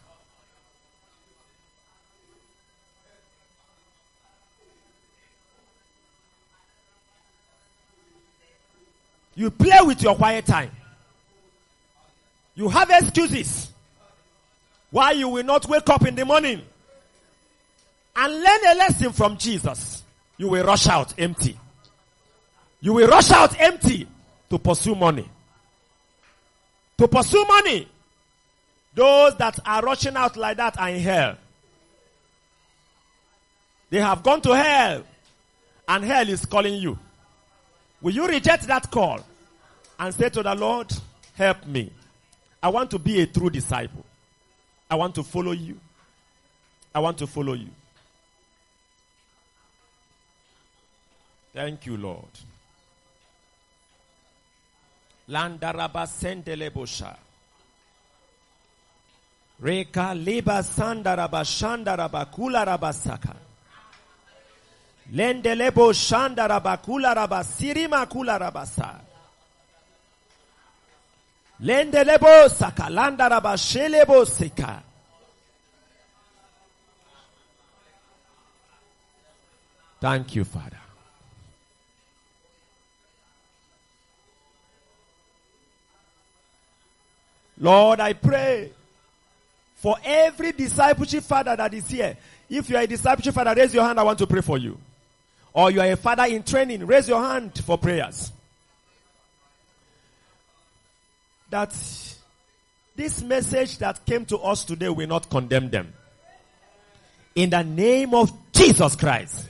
[9.34, 10.72] You play with your quiet time.
[12.56, 13.70] You have excuses
[14.90, 16.62] why you will not wake up in the morning
[18.16, 20.04] and learn a lesson from Jesus.
[20.38, 21.58] You will rush out empty.
[22.80, 24.08] You will rush out empty
[24.50, 25.28] to pursue money.
[26.98, 27.90] To pursue money.
[28.94, 31.36] Those that are rushing out like that are in hell.
[33.90, 35.04] They have gone to hell
[35.88, 36.98] and hell is calling you.
[38.02, 39.20] Will you reject that call
[40.00, 40.92] and say to the Lord,
[41.34, 41.92] help me.
[42.62, 44.04] I want to be a true disciple.
[44.90, 45.80] I want to follow you.
[46.94, 47.70] I want to follow you.
[51.54, 52.26] Thank you, Lord.
[55.30, 57.16] Landaraba sendelebosha.
[59.62, 63.36] Reka liba sandaraba shandaraba kularaba saka.
[65.14, 69.05] Lendelebo shandaraba kularaba sirima kularaba sa.
[71.62, 74.84] Lendelebo saka landaraba shelebo sika.
[80.02, 80.78] Thank you, Father.
[87.58, 88.72] Lord, I pray
[89.76, 92.18] for every discipleship father that is here.
[92.50, 94.00] If you are a discipleship father, raise your hand.
[94.00, 94.78] I want to pray for you.
[95.54, 98.32] Or you are a father in training, raise your hand for prayers.
[101.56, 101.72] That
[102.98, 105.94] this message that came to us today will not condemn them.
[107.34, 109.48] In the name of Jesus Christ.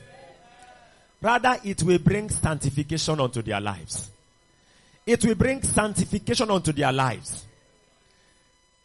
[1.19, 4.11] Rather, it will bring sanctification unto their lives.
[5.03, 7.43] It will bring sanctification unto their lives.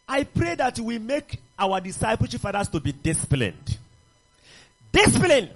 [0.09, 3.77] I pray that we make our discipleship fathers to be disciplined.
[4.91, 5.51] Discipline.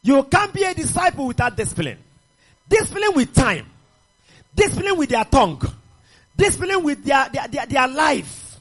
[0.00, 1.98] You can't be a disciple without discipline.
[2.66, 3.66] Discipline with time.
[4.56, 5.60] Discipline with their tongue.
[6.36, 8.60] Discipline with their, their, their, their life.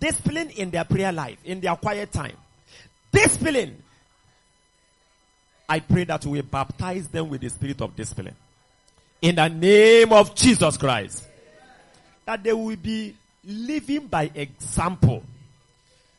[0.00, 2.36] Discipline in their prayer life, in their quiet time.
[3.10, 3.82] Discipline.
[5.68, 8.34] I pray that we baptize them with the spirit of discipline.
[9.20, 11.28] In the name of Jesus Christ
[12.28, 15.22] that they will be living by example.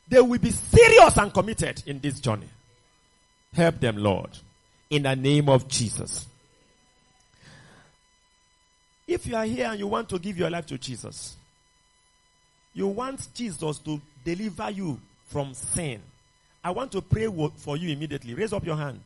[0.07, 2.49] They will be serious and committed in this journey.
[3.53, 4.31] Help them, Lord,
[4.89, 6.25] in the name of Jesus.
[9.09, 11.35] If you are here and you want to give your life to Jesus,
[12.75, 14.99] you want Jesus to deliver you
[15.29, 15.99] from sin.
[16.63, 18.35] I want to pray for you immediately.
[18.35, 19.01] Raise up your hand.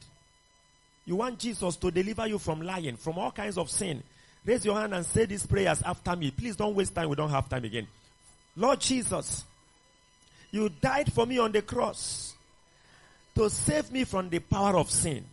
[1.05, 4.03] You want Jesus to deliver you from lying, from all kinds of sin.
[4.45, 6.31] Raise your hand and say these prayers after me.
[6.31, 7.07] Please don't waste time.
[7.07, 7.87] We don't have time again.
[8.57, 9.45] Lord Jesus,
[10.51, 12.33] you died for me on the cross
[13.35, 15.23] to save me from the power of sin.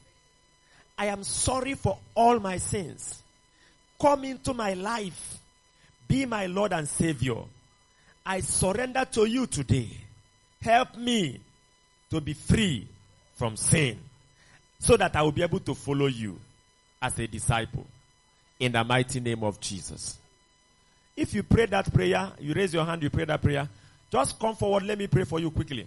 [0.97, 3.21] I am sorry for all my sins.
[4.01, 5.39] Come into my life.
[6.09, 7.37] Be my Lord and Savior.
[8.25, 9.91] I surrender to you today.
[10.63, 11.41] Help me
[12.11, 12.87] to be free
[13.35, 13.99] from sin
[14.79, 16.39] so that I will be able to follow you
[17.01, 17.87] as a disciple
[18.59, 20.19] in the mighty name of Jesus.
[21.17, 23.69] If you pray that prayer, you raise your hand, you pray that prayer,
[24.11, 24.85] just come forward.
[24.85, 25.87] Let me pray for you quickly.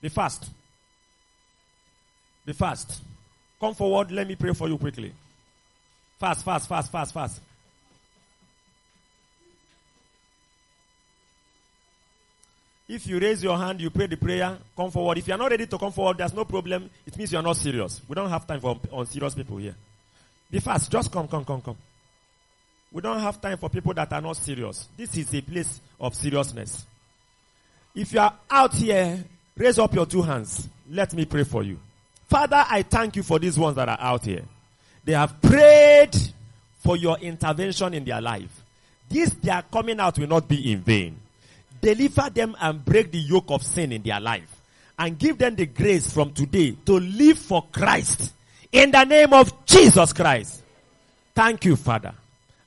[0.00, 0.50] Be fast.
[2.44, 3.02] Be fast.
[3.60, 4.10] Come forward.
[4.10, 5.12] Let me pray for you quickly.
[6.18, 7.40] Fast, fast, fast, fast, fast.
[12.86, 15.18] If you raise your hand, you pray the prayer, come forward.
[15.18, 16.90] If you are not ready to come forward, there's no problem.
[17.06, 18.00] It means you are not serious.
[18.06, 19.74] We don't have time for unserious people here.
[20.50, 20.92] Be fast.
[20.92, 21.76] Just come, come, come, come.
[22.92, 24.86] We don't have time for people that are not serious.
[24.96, 26.86] This is a place of seriousness.
[27.94, 29.24] If you are out here,
[29.56, 30.68] raise up your two hands.
[30.90, 31.78] Let me pray for you.
[32.28, 34.42] Father, I thank you for these ones that are out here.
[35.04, 36.16] They have prayed
[36.78, 38.62] for your intervention in their life.
[39.08, 41.18] This their coming out will not be in vain.
[41.80, 44.50] Deliver them and break the yoke of sin in their life.
[44.98, 48.32] And give them the grace from today to live for Christ
[48.70, 50.62] in the name of Jesus Christ.
[51.34, 52.14] Thank you, Father.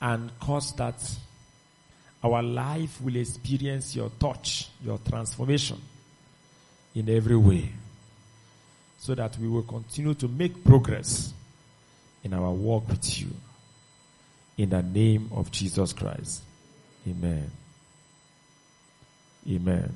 [0.00, 0.96] and cause that
[2.24, 5.82] our life will experience your touch, your transformation
[6.94, 7.68] in every way
[8.96, 11.34] so that we will continue to make progress
[12.24, 13.28] in our walk with you.
[14.56, 16.42] In the name of Jesus Christ.
[17.08, 17.50] Amen.
[19.48, 19.92] Amen.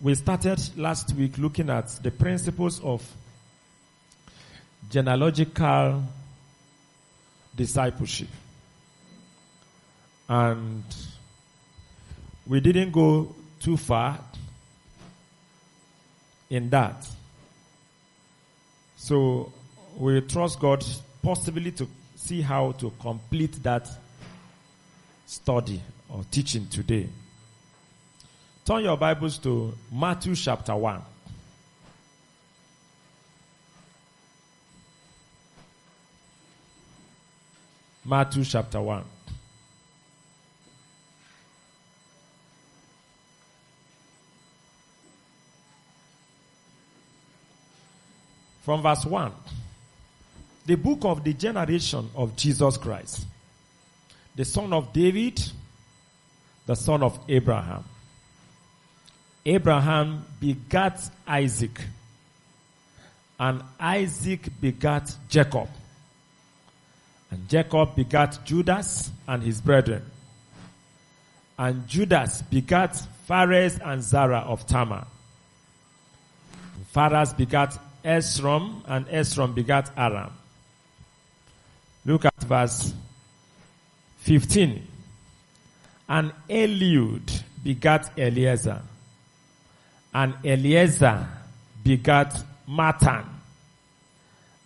[0.00, 3.06] We started last week looking at the principles of
[4.88, 6.02] genealogical
[7.54, 8.28] discipleship.
[10.28, 10.84] And
[12.46, 14.18] we didn't go too far
[16.48, 17.06] in that.
[18.96, 19.52] So
[20.00, 20.82] we trust God
[21.22, 21.86] possibly to
[22.16, 23.86] see how to complete that
[25.26, 27.06] study or teaching today.
[28.64, 31.02] Turn your Bibles to Matthew chapter 1.
[38.06, 39.04] Matthew chapter 1.
[48.62, 49.32] From verse 1.
[50.66, 53.26] The book of the generation of Jesus Christ,
[54.36, 55.42] the son of David,
[56.66, 57.84] the son of Abraham.
[59.44, 61.80] Abraham begat Isaac,
[63.38, 65.68] and Isaac begat Jacob.
[67.30, 70.02] And Jacob begat Judas and his brethren.
[71.58, 75.06] And Judas begat Phares and Zara of Tamar.
[76.92, 80.32] Phares begat Esrom, and Esrom begat Aram.
[82.04, 82.94] Look at verse
[84.18, 84.86] 15.
[86.08, 88.82] And Eliud begat Eleazar.
[90.12, 91.28] And Eleazar
[91.84, 93.24] begat Matthan.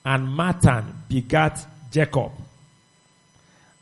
[0.05, 2.33] And Matthan begat Jacob.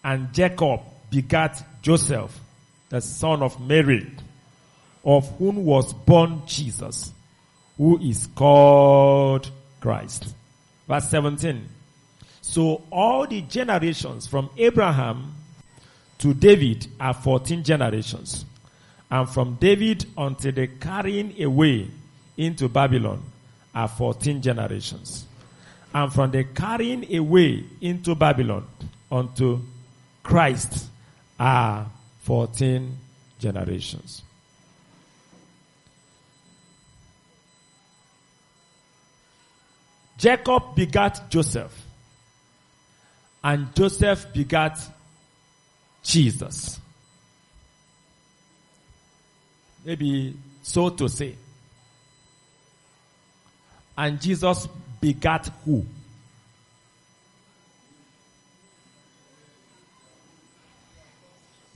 [0.03, 0.81] And Jacob
[1.11, 2.37] begat Joseph,
[2.89, 4.11] the son of Mary,
[5.05, 7.13] of whom was born Jesus,
[7.77, 9.51] who is called
[9.81, 10.35] Christ.
[10.89, 11.69] Verse 17.
[12.43, 15.35] So all the generations from Abraham
[16.19, 18.45] to David are 14 generations.
[19.11, 21.89] And from David until the carrying away
[22.37, 23.23] into Babylon
[23.75, 25.25] are 14 generations.
[25.95, 28.67] And from the carrying away into Babylon
[29.11, 29.61] unto
[30.23, 30.89] Christ
[31.39, 31.87] are
[32.23, 32.99] 14
[33.39, 34.23] generations.
[40.17, 41.82] Jacob begat Joseph,
[43.43, 44.79] and Joseph begat
[46.03, 46.81] Jesus.
[49.85, 51.35] Maybe so to say.
[53.97, 54.69] And Jesus
[55.01, 55.85] begat who?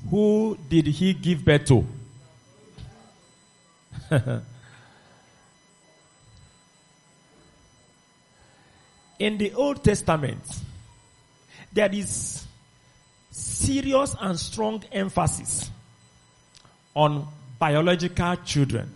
[0.08, 1.84] Who did he give birth to?
[9.18, 10.42] In the Old Testament,
[11.76, 12.46] there is
[13.30, 15.70] serious and strong emphasis
[16.94, 18.90] on biological children.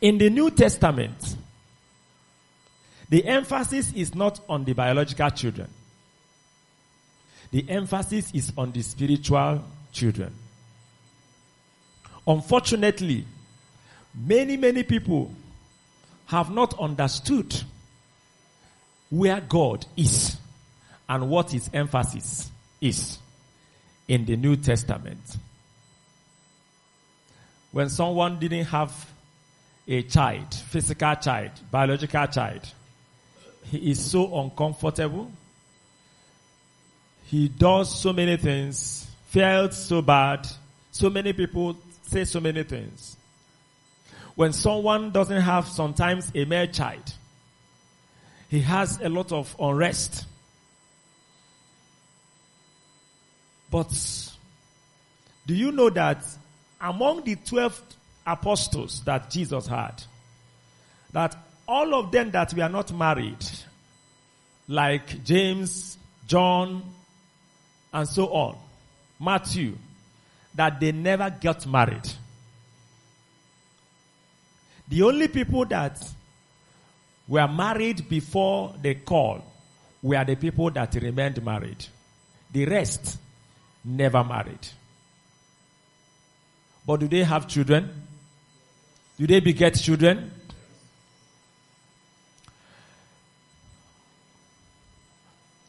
[0.00, 1.36] In the New Testament,
[3.08, 5.68] the emphasis is not on the biological children.
[7.52, 9.62] The emphasis is on the spiritual
[9.92, 10.34] children.
[12.26, 13.26] Unfortunately,
[14.12, 15.32] many, many people
[16.26, 17.62] have not understood
[19.12, 20.38] where God is
[21.06, 22.50] and what his emphasis
[22.80, 23.18] is
[24.08, 25.20] in the New Testament.
[27.72, 29.10] When someone didn't have
[29.86, 32.66] a child, physical child, biological child,
[33.64, 35.30] he is so uncomfortable.
[37.26, 40.48] He does so many things, felt so bad.
[40.90, 43.18] So many people say so many things.
[44.36, 47.12] When someone doesn't have sometimes a male child,
[48.52, 50.26] he has a lot of unrest.
[53.70, 53.90] But
[55.46, 56.22] do you know that
[56.78, 57.80] among the 12
[58.26, 60.02] apostles that Jesus had,
[61.14, 61.34] that
[61.66, 63.42] all of them that were not married,
[64.68, 65.96] like James,
[66.26, 66.82] John,
[67.90, 68.58] and so on,
[69.18, 69.78] Matthew,
[70.54, 72.06] that they never got married.
[74.88, 76.06] The only people that
[77.28, 79.42] were married before the call
[80.02, 81.86] We are the people that remained married.
[82.52, 83.18] The rest
[83.84, 84.66] never married.
[86.84, 88.06] But do they have children?
[89.16, 90.32] Do they beget children?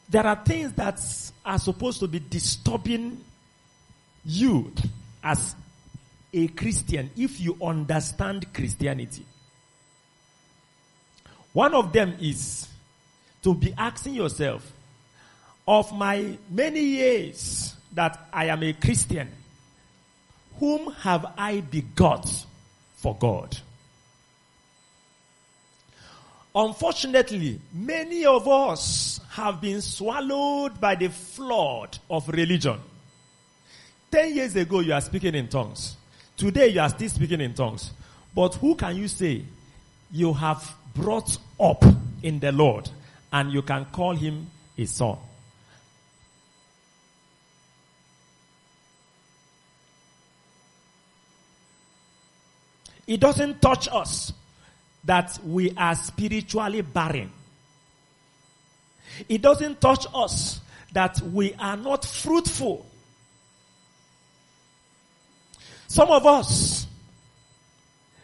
[0.10, 1.00] There are things that
[1.46, 3.24] are supposed to be disturbing
[4.26, 4.72] you
[5.24, 5.56] as
[6.32, 9.26] a Christian if you understand Christianity.
[11.54, 12.68] One of them is
[13.44, 14.72] to be asking yourself,
[15.68, 19.30] of my many years that I am a Christian,
[20.60, 22.46] whom have I begot
[22.96, 23.58] for God?
[26.56, 32.80] Unfortunately, many of us have been swallowed by the flood of religion.
[34.12, 35.98] Ten years ago, you are speaking in tongues.
[36.38, 37.92] Today, you are still speaking in tongues.
[38.36, 39.44] But who can you say
[40.12, 41.84] you have brought up
[42.22, 42.90] in the Lord
[43.32, 45.18] and you can call him a son?
[53.06, 54.32] It doesn't touch us
[55.04, 57.32] that we are spiritually barren.
[59.28, 60.62] It doesn't touch us
[60.94, 62.86] that we are not fruitful.
[65.88, 66.88] Some of us,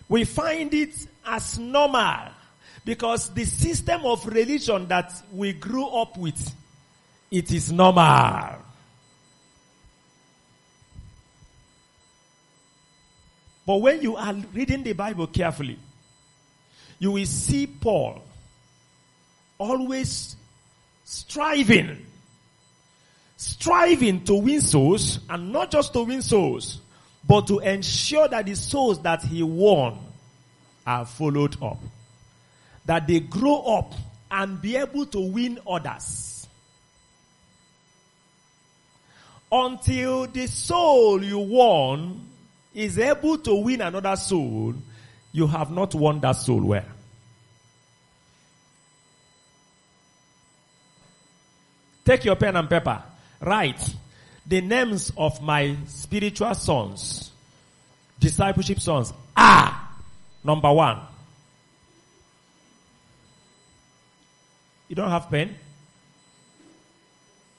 [0.07, 2.29] we find it as normal
[2.85, 6.55] because the system of religion that we grew up with,
[7.31, 8.55] it is normal.
[13.65, 15.77] But when you are reading the Bible carefully,
[16.97, 18.23] you will see Paul
[19.59, 20.35] always
[21.03, 22.05] striving,
[23.37, 26.81] striving to win souls, and not just to win souls,
[27.27, 29.99] but to ensure that the souls that he won
[30.87, 31.77] are followed up.
[32.89, 33.93] That they grow up
[34.31, 36.47] and be able to win others.
[39.51, 42.27] Until the soul you won
[42.73, 44.73] is able to win another soul,
[45.31, 46.83] you have not won that soul well.
[52.03, 53.03] Take your pen and paper.
[53.39, 53.95] Write
[54.47, 57.29] the names of my spiritual sons,
[58.19, 59.79] discipleship sons are
[60.43, 61.01] number one.
[64.89, 65.55] You don't have pen?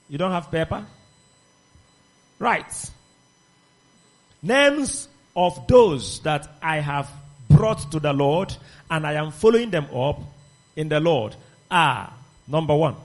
[0.09, 0.85] You don't have paper?
[2.41, 2.91] Right.
[4.43, 7.09] Names of those that I have
[7.49, 8.55] brought to the Lord
[8.91, 10.21] and I am following them up
[10.75, 11.37] in the Lord
[11.71, 12.13] are
[12.49, 12.97] number one.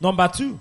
[0.00, 0.58] Number two.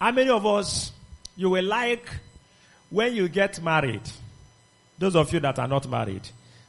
[0.00, 0.92] How many of us
[1.36, 2.08] you will like
[2.90, 4.02] when you get married?
[4.98, 6.28] Those of you that are not married,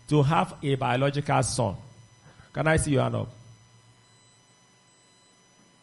[0.09, 1.75] to have a biological son.
[2.53, 3.29] Can I see your hand up?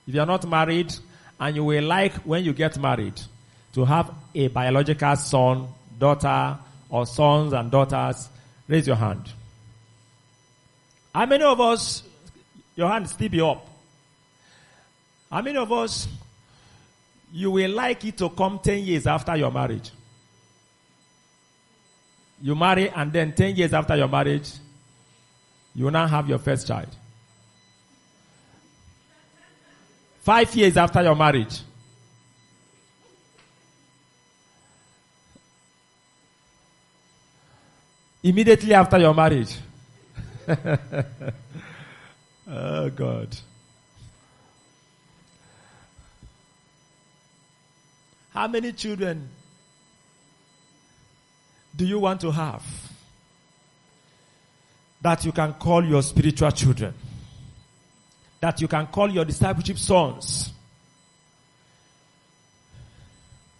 [0.06, 0.94] If you are not married
[1.38, 3.20] and you will like when you get married
[3.72, 5.68] to have a biological son,
[5.98, 6.58] daughter,
[6.88, 8.28] or sons and daughters,
[8.68, 9.30] raise your hand.
[11.14, 12.02] How many of us,
[12.74, 13.66] your hand still be up?
[15.30, 16.08] How many of us,
[17.32, 19.90] you will like it to come 10 years after your marriage?
[22.40, 24.50] You marry and then 10 years after your marriage,
[25.74, 26.88] you now have your first child.
[30.20, 31.60] Five years after your marriage.
[38.22, 39.56] Immediately after your marriage.
[42.48, 43.36] oh God.
[48.30, 49.28] How many children
[51.77, 52.65] do you want to have?
[55.07, 56.93] that you can call your spiritual children,
[58.40, 60.53] that you can call your discipleship sons.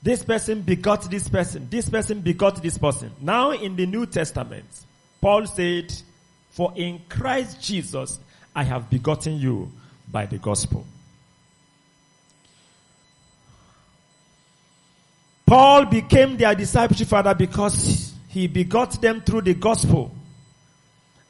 [0.03, 3.13] This person begot this person, this person begot this person.
[3.21, 4.67] Now in the New Testament,
[5.21, 5.93] Paul said,
[6.51, 8.19] For in Christ Jesus
[8.53, 9.71] I have begotten you
[10.11, 10.85] by the gospel.
[15.47, 18.06] Paul became their discipleship father because
[18.37, 20.15] he begot them through the gospel.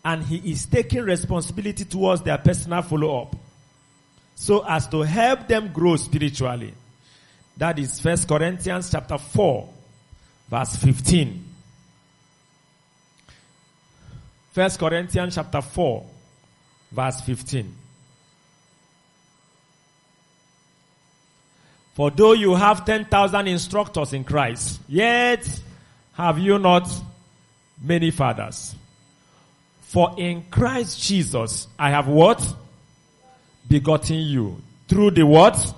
[0.05, 3.37] And he is taking responsibility towards their personal follow up.
[4.35, 6.75] So as to help them grow spiritually.
[7.59, 9.69] That is First Corinthians chapter 4,
[10.49, 11.45] verse 15.
[14.51, 16.07] First Corinthians chapter 4,
[16.91, 17.73] verse 15.
[21.95, 25.47] For though you have 10,000 instructors in Christ, yet
[26.17, 26.89] have you not
[27.81, 28.75] many fathers.
[29.83, 32.43] For in Christ Jesus I have what?
[33.69, 34.61] Begotten you.
[34.89, 35.75] Through the what?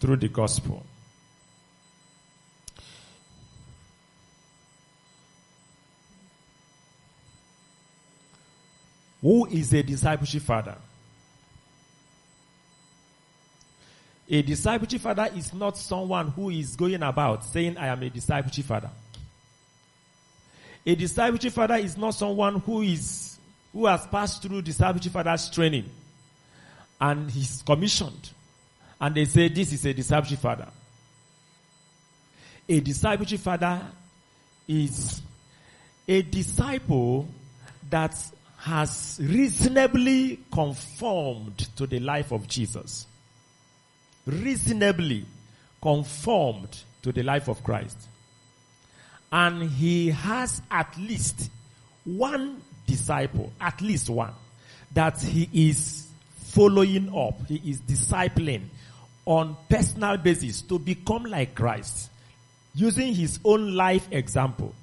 [0.00, 0.84] Through the gospel.
[9.22, 10.76] Who is a discipleship father?
[14.28, 18.66] A discipleship father is not someone who is going about saying, I am a discipleship
[18.66, 18.90] father.
[20.86, 23.38] A discipleship father is not someone who is,
[23.72, 25.90] who has passed through discipleship father's training
[27.00, 28.30] and he's commissioned
[29.00, 30.68] and they say this is a discipleship father.
[32.68, 33.82] A discipleship father
[34.66, 35.20] is
[36.08, 37.28] a disciple
[37.90, 38.16] that
[38.58, 43.06] has reasonably conformed to the life of Jesus
[44.26, 45.24] reasonably
[45.80, 48.08] conformed to the life of Christ.
[49.32, 51.50] And he has at least
[52.04, 54.32] one disciple, at least one,
[54.92, 58.62] that he is following up, he is discipling
[59.26, 62.10] on personal basis to become like Christ,
[62.74, 64.74] using his own life example.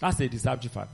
[0.00, 0.90] That's a disciple father.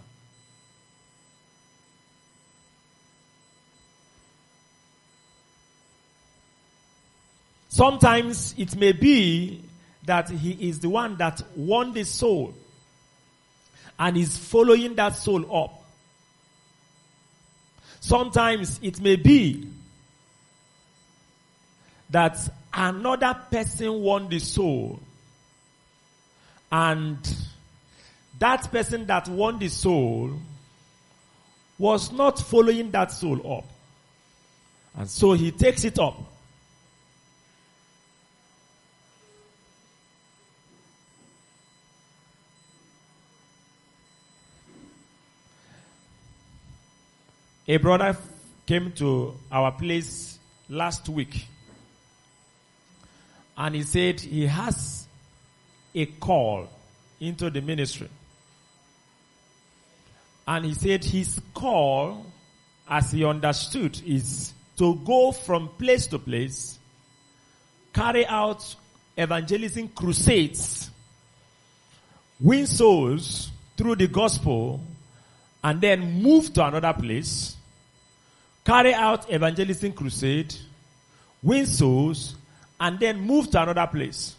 [7.68, 9.63] Sometimes it may be
[10.06, 12.54] that he is the one that won the soul
[13.98, 15.82] and is following that soul up.
[18.00, 19.68] Sometimes it may be
[22.10, 22.36] that
[22.72, 25.00] another person won the soul
[26.70, 27.36] and
[28.38, 30.32] that person that won the soul
[31.78, 33.64] was not following that soul up.
[34.96, 36.33] And so he takes it up
[47.66, 48.16] A brother
[48.66, 50.38] came to our place
[50.68, 51.46] last week
[53.56, 55.06] and he said he has
[55.94, 56.68] a call
[57.20, 58.08] into the ministry.
[60.46, 62.26] And he said his call,
[62.86, 66.78] as he understood, is to go from place to place,
[67.94, 68.74] carry out
[69.16, 70.90] evangelism crusades,
[72.40, 74.82] win souls through the gospel,
[75.64, 77.56] and then move to another place,
[78.66, 80.54] carry out evangelism crusade,
[81.42, 82.36] win souls,
[82.78, 84.36] and then move to another place.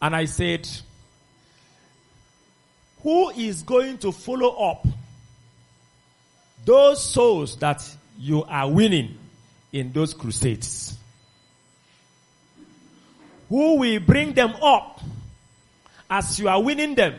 [0.00, 0.66] And I said,
[3.02, 4.86] who is going to follow up
[6.64, 7.88] those souls that
[8.18, 9.18] you are winning
[9.72, 10.96] in those crusades?
[13.50, 15.02] Who will bring them up
[16.08, 17.16] as you are winning them?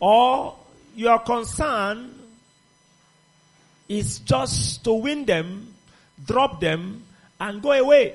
[0.00, 0.56] Or
[0.94, 2.14] your concern
[3.88, 5.74] is just to win them,
[6.24, 7.04] drop them,
[7.40, 8.14] and go away.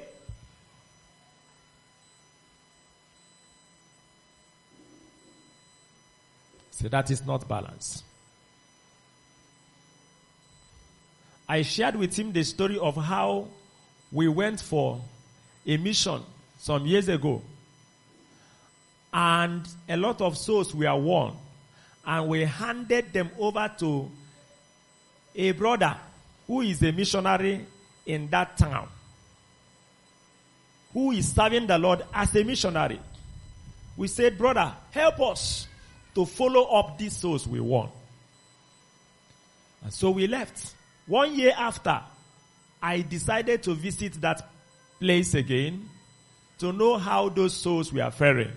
[6.71, 8.03] So that is not balance.
[11.47, 13.47] I shared with him the story of how
[14.11, 15.01] we went for
[15.67, 16.21] a mission
[16.57, 17.41] some years ago.
[19.13, 21.35] And a lot of souls were won
[22.05, 24.09] and we handed them over to
[25.35, 25.95] a brother
[26.47, 27.65] who is a missionary
[28.05, 28.87] in that town,
[30.93, 32.99] who is serving the Lord as a missionary.
[33.95, 35.67] We said, brother, help us
[36.15, 37.89] to follow up these souls we won.
[39.83, 40.73] And so we left.
[41.07, 42.01] One year after,
[42.81, 44.49] I decided to visit that
[44.99, 45.89] place again
[46.59, 48.51] to know how those souls were faring.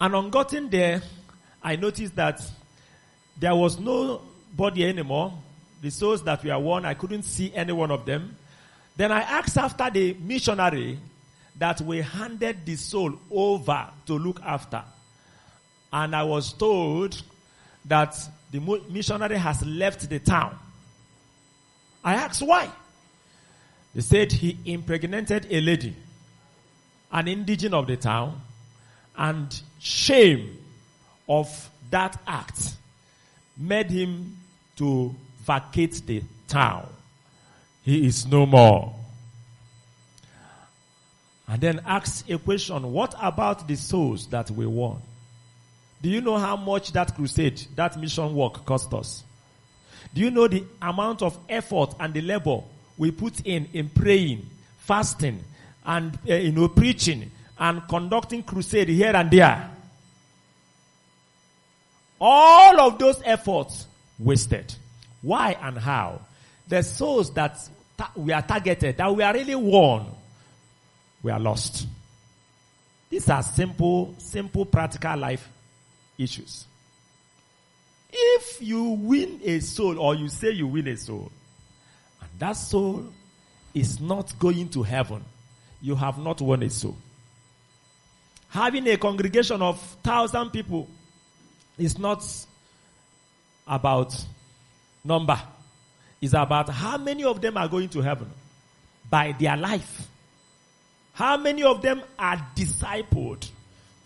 [0.00, 1.02] And on getting there,
[1.62, 2.42] I noticed that
[3.38, 5.32] there was nobody anymore.
[5.80, 8.36] The souls that were won, I couldn't see any one of them.
[8.96, 10.98] Then I asked after the missionary
[11.58, 14.82] that we handed the soul over to look after.
[15.92, 17.20] And I was told
[17.84, 18.16] that
[18.50, 18.60] the
[18.90, 20.58] missionary has left the town.
[22.04, 22.70] I asked why.
[23.94, 25.96] They said he impregnated a lady,
[27.10, 28.40] an indigene of the town,
[29.16, 30.58] and shame
[31.28, 32.74] of that act
[33.56, 34.36] made him
[34.76, 35.14] to
[35.44, 36.88] vacate the town.
[37.82, 38.94] He is no more.
[41.46, 45.00] And then asked a question, what about the souls that we won?
[46.02, 49.24] Do you know how much that crusade, that mission work cost us?
[50.14, 52.60] Do you know the amount of effort and the labor
[52.96, 54.46] we put in in praying,
[54.78, 55.42] fasting,
[55.84, 59.70] and uh, you know preaching and conducting crusade here and there?
[62.20, 63.86] All of those efforts
[64.18, 64.74] wasted.
[65.22, 66.20] Why and how?
[66.66, 67.58] The souls that
[67.96, 70.06] ta- we are targeted, that we are really won,
[71.22, 71.86] we are lost.
[73.10, 75.48] These are simple, simple practical life
[76.18, 76.66] issues.
[78.10, 81.30] If you win a soul or you say you win a soul,
[82.20, 83.12] and that soul
[83.74, 85.24] is not going to heaven,
[85.80, 86.96] you have not won a soul.
[88.48, 90.88] Having a congregation of thousand people
[91.78, 92.24] is not
[93.66, 94.14] about
[95.04, 95.40] number.
[96.20, 98.30] It's about how many of them are going to heaven
[99.08, 100.08] by their life.
[101.12, 103.48] How many of them are discipled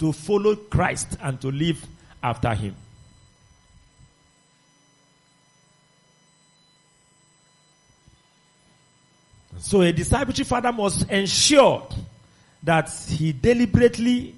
[0.03, 1.87] to follow Christ and to live
[2.23, 2.75] after him.
[9.59, 11.87] So a discipleship father must ensure
[12.65, 14.35] that he deliberately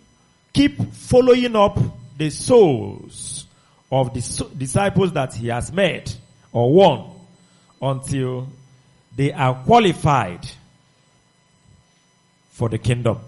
[0.52, 1.78] keep following up
[2.16, 3.46] the souls
[3.90, 6.10] of the disciples that he has made
[6.52, 7.10] or won
[7.80, 8.48] until
[9.16, 10.46] they are qualified
[12.50, 13.18] for the kingdom.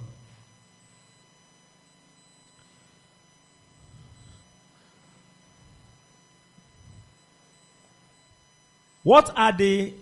[9.02, 9.94] What are the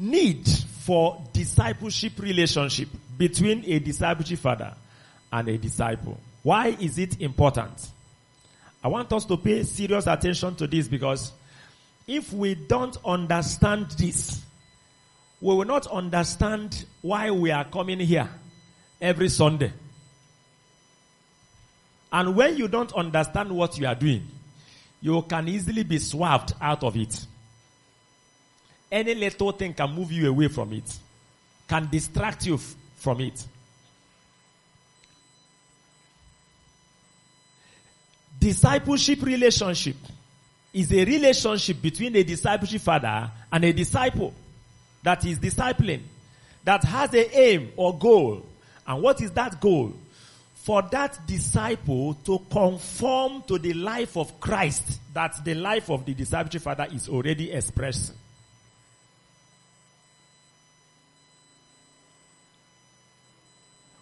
[0.00, 4.74] needs for discipleship relationship between a discipleship father
[5.32, 6.18] and a disciple?
[6.42, 7.88] Why is it important?
[8.82, 11.32] I want us to pay serious attention to this because
[12.06, 14.42] if we don't understand this,
[15.40, 18.28] we will not understand why we are coming here
[19.00, 19.72] every Sunday.
[22.12, 24.26] And when you don't understand what you are doing,
[25.00, 27.26] you can easily be swerved out of it.
[28.90, 30.98] Any little thing can move you away from it,
[31.68, 33.44] can distract you f- from it.
[38.38, 39.96] Discipleship relationship
[40.72, 44.32] is a relationship between a discipleship father and a disciple
[45.02, 46.02] that is discipling,
[46.64, 48.46] that has a aim or goal.
[48.86, 49.94] And what is that goal?
[50.54, 56.14] For that disciple to conform to the life of Christ that the life of the
[56.14, 58.14] discipleship father is already expressing.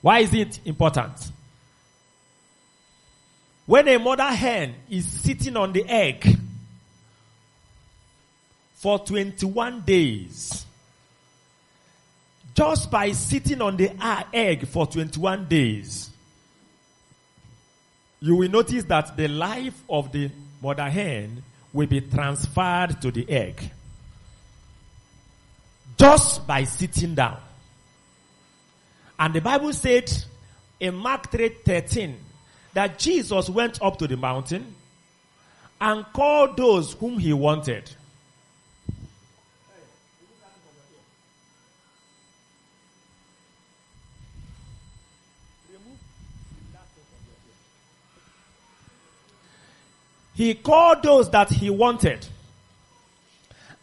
[0.03, 1.33] Why is it important?
[3.67, 6.39] When a mother hen is sitting on the egg
[8.75, 10.65] for 21 days,
[12.55, 13.91] just by sitting on the
[14.33, 16.11] egg for 21 days,
[18.21, 20.31] you will notice that the life of the
[20.63, 23.71] mother hen will be transferred to the egg.
[25.99, 27.39] Just by sitting down.
[29.19, 30.13] And the Bible said
[30.79, 32.17] in Mark 3 13
[32.77, 34.75] that Jesus went up to the mountain
[35.81, 37.91] and called those whom he wanted.
[50.35, 52.27] He called those that he wanted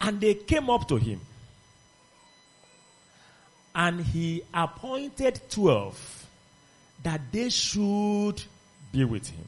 [0.01, 1.19] and they came up to him
[3.73, 6.27] and he appointed 12
[7.01, 8.43] that they should
[8.93, 9.45] be with him.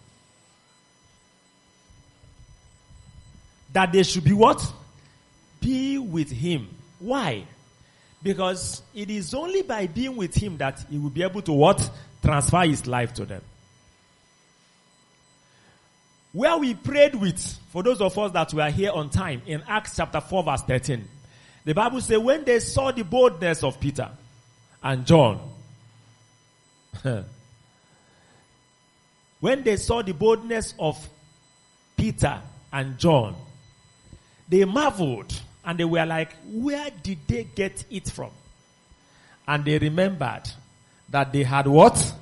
[3.72, 4.66] That they should be what?
[5.62, 6.68] Be with him.
[7.00, 7.46] Why?
[8.24, 11.90] Because it is only by being with him that he will be able to what?
[12.22, 13.42] Transfer his life to them.
[16.34, 17.40] Where we prayed with,
[17.72, 21.08] for those of us that were here on time, in Acts chapter 4 verse 13,
[21.64, 24.10] the Bible says when they saw the boldness of Peter
[24.84, 25.40] and John,
[29.40, 30.98] when they saw the boldness of
[31.98, 32.42] Peter
[32.72, 33.36] and John,
[34.48, 38.32] they marveled and they were like, where did they get it from?
[39.48, 40.44] And they remembered
[41.10, 42.14] that they had what?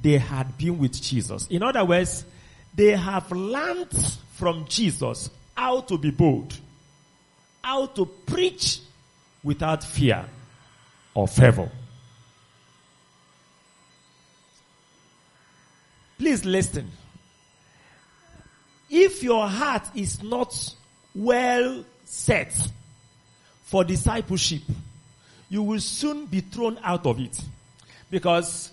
[0.00, 1.46] They had been with Jesus.
[1.48, 2.24] In other words,
[2.74, 3.92] they have learned
[4.34, 6.56] from Jesus how to be bold,
[7.62, 8.80] how to preach
[9.44, 10.24] without fear
[11.14, 11.70] or favor.
[16.22, 16.88] Please listen.
[18.88, 20.54] If your heart is not
[21.16, 22.54] well set
[23.64, 24.62] for discipleship,
[25.48, 27.36] you will soon be thrown out of it.
[28.08, 28.70] Because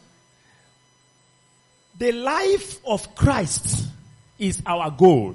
[1.97, 3.87] the life of Christ
[4.37, 5.33] is our goal.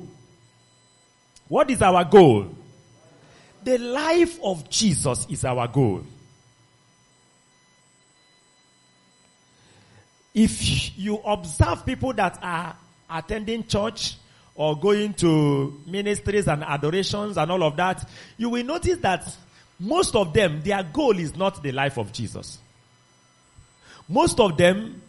[1.48, 2.46] What is our goal?
[3.64, 6.04] The life of Jesus is our goal.
[10.34, 12.76] If you observe people that are
[13.08, 14.16] attending church
[14.56, 19.36] or going to ministries and adorations and all of that, you will notice that
[19.78, 22.58] most of them, their goal is not the life of Jesus.
[24.08, 25.02] Most of them,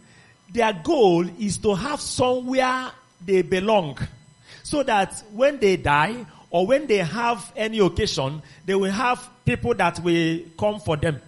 [0.51, 2.91] their goal is to have somewhere
[3.25, 3.97] they belong.
[4.63, 9.73] So that when they die or when they have any occasion, they will have people
[9.75, 11.21] that will come for them.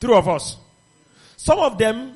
[0.00, 0.56] True of us.
[1.42, 2.12] Some of them,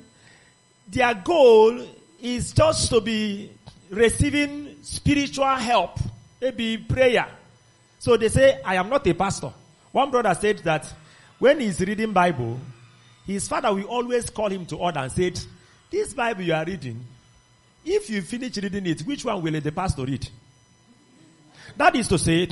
[0.87, 1.81] their goal
[2.21, 3.51] is just to be
[3.89, 5.99] receiving spiritual help,
[6.43, 7.27] maybe prayer.
[7.99, 9.51] So they say, I am not a pastor.
[9.93, 10.93] One brother said that
[11.39, 12.61] when he's reading Bible,
[13.27, 15.41] his father will always call him to order and said,
[15.91, 17.03] this Bible you are reading,
[17.83, 20.29] if you finish reading it, which one will the pastor read?
[21.79, 22.51] That is to say,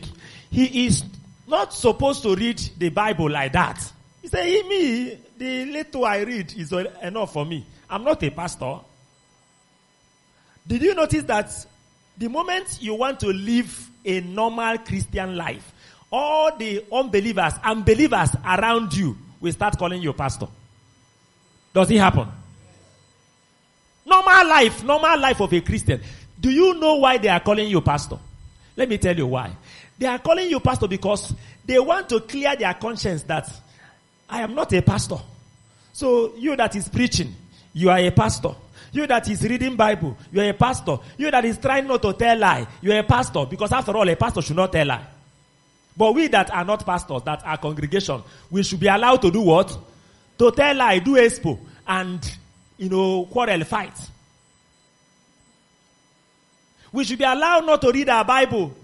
[0.51, 1.05] he is
[1.47, 3.93] not supposed to read the Bible like that.
[4.23, 7.67] He said, me, the little I read is enough for me.
[7.89, 8.79] I'm not a pastor.
[10.67, 11.67] Did you notice that
[12.17, 15.73] the moment you want to live a normal Christian life,
[16.11, 20.47] all the unbelievers and believers around you will start calling you pastor?
[21.75, 22.29] Does it happen?
[24.05, 26.01] Normal life, normal life of a Christian.
[26.39, 28.19] Do you know why they are calling you pastor?
[28.77, 29.53] Let me tell you why.
[29.99, 31.35] They are calling you pastor because
[31.65, 33.49] they want to clear their conscience that
[34.33, 35.19] I am not a pastor.
[35.93, 37.35] So you that is preaching,
[37.75, 38.55] you are a pastor.
[38.91, 40.97] You that is reading Bible, you are a pastor.
[41.19, 43.45] You that is trying not to tell lie, you are a pastor.
[43.45, 45.05] Because after all, a pastor should not tell lie.
[45.95, 49.43] But we that are not pastors, that are congregation, we should be allowed to do
[49.43, 49.77] what?
[50.39, 52.39] To tell lie, do expo, and,
[52.79, 53.99] you know, quarrel, fight.
[56.91, 58.75] We should be allowed not to read our Bible.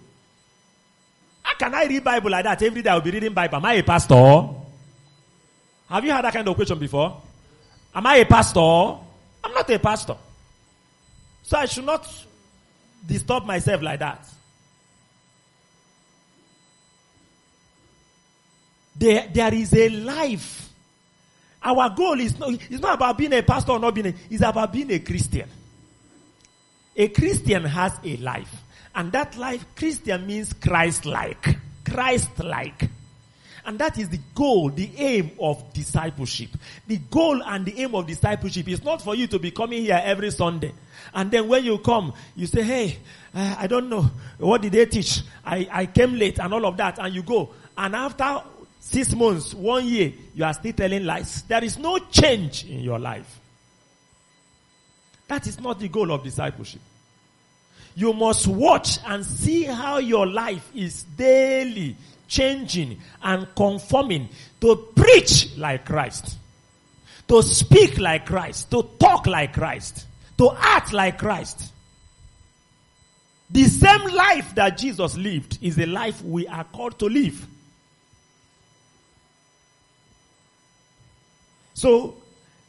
[1.43, 2.63] How can I read Bible like that?
[2.63, 3.57] Every day I'll be reading Bible.
[3.57, 4.68] Am I a pastor?
[5.89, 7.21] Have you had that kind of question before?
[7.95, 8.61] Am I a pastor?
[8.61, 10.17] I'm not a pastor.
[11.43, 12.07] So I should not
[13.07, 14.29] disturb myself like that.
[18.97, 20.69] There, there is a life.
[21.63, 24.43] Our goal is not, it's not about being a pastor or not being a, it's
[24.43, 25.49] about being a Christian.
[26.97, 28.63] A Christian has a life.
[28.95, 31.57] And that life, Christian means Christ-like.
[31.85, 32.91] Christ-like.
[33.69, 36.49] And that is the goal, the aim of discipleship.
[36.87, 40.01] The goal and the aim of discipleship is not for you to be coming here
[40.03, 40.73] every Sunday.
[41.13, 42.99] And then when you come, you say, hey,
[43.35, 44.11] uh, I don't know.
[44.39, 45.21] What did they teach?
[45.45, 46.99] I, I came late and all of that.
[46.99, 47.51] And you go.
[47.77, 48.41] And after
[48.81, 51.43] six months, one year, you are still telling lies.
[51.43, 53.39] There is no change in your life.
[55.27, 56.81] That is not the goal of discipleship.
[57.95, 61.97] You must watch and see how your life is daily
[62.29, 64.29] changing and conforming
[64.61, 66.39] to preach like Christ,
[67.27, 70.07] to speak like Christ, to talk like Christ,
[70.37, 71.73] to act like Christ.
[73.51, 77.47] The same life that Jesus lived is the life we are called to live.
[81.73, 82.17] So,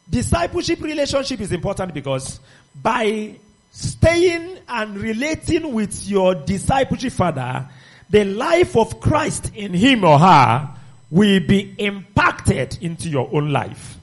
[0.10, 2.40] discipleship relationship is important because
[2.82, 3.40] by
[3.72, 7.68] staying and relating with your discipleship father,
[8.10, 10.76] the life of Christ in him or her
[11.12, 13.98] will be impacted into your own life.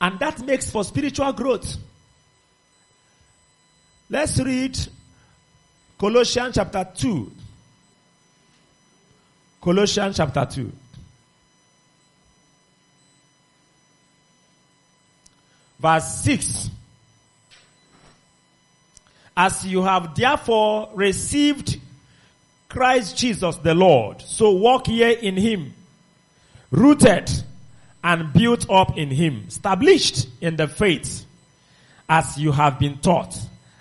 [0.00, 1.76] And that makes for spiritual growth.
[4.10, 4.78] Let's read
[5.98, 7.32] Colossians chapter 2.
[9.62, 10.72] Colossians chapter 2.
[15.78, 16.70] Verse 6.
[19.36, 21.80] As you have therefore received
[22.68, 25.74] Christ Jesus the Lord, so walk ye in him,
[26.70, 27.30] rooted
[28.02, 31.24] and built up in him, established in the faith
[32.08, 33.36] as you have been taught,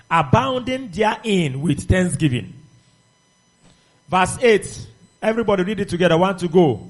[0.10, 2.54] abounding therein with thanksgiving.
[4.08, 4.88] Verse 8.
[5.22, 6.18] Everybody read it together.
[6.18, 6.88] One to go.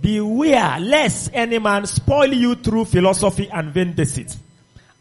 [0.00, 4.36] Beware lest any man spoil you through philosophy and vain deceit,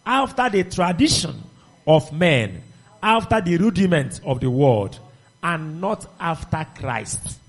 [0.06, 1.44] after the tradition
[1.86, 2.64] of men,
[3.02, 5.00] after the rudiments of the world,
[5.44, 7.40] and not after Christ.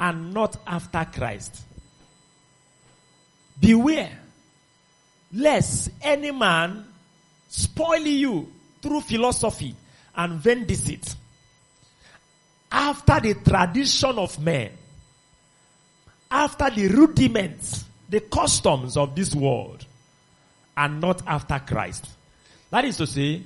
[0.00, 1.62] And not after Christ.
[3.60, 4.18] Beware
[5.32, 6.84] lest any man
[7.48, 9.74] spoil you through philosophy
[10.16, 11.14] and vain deceit,
[12.70, 14.72] after the tradition of men
[16.32, 19.84] after the rudiments, the customs of this world,
[20.76, 22.08] and not after Christ.
[22.70, 23.42] That is to say,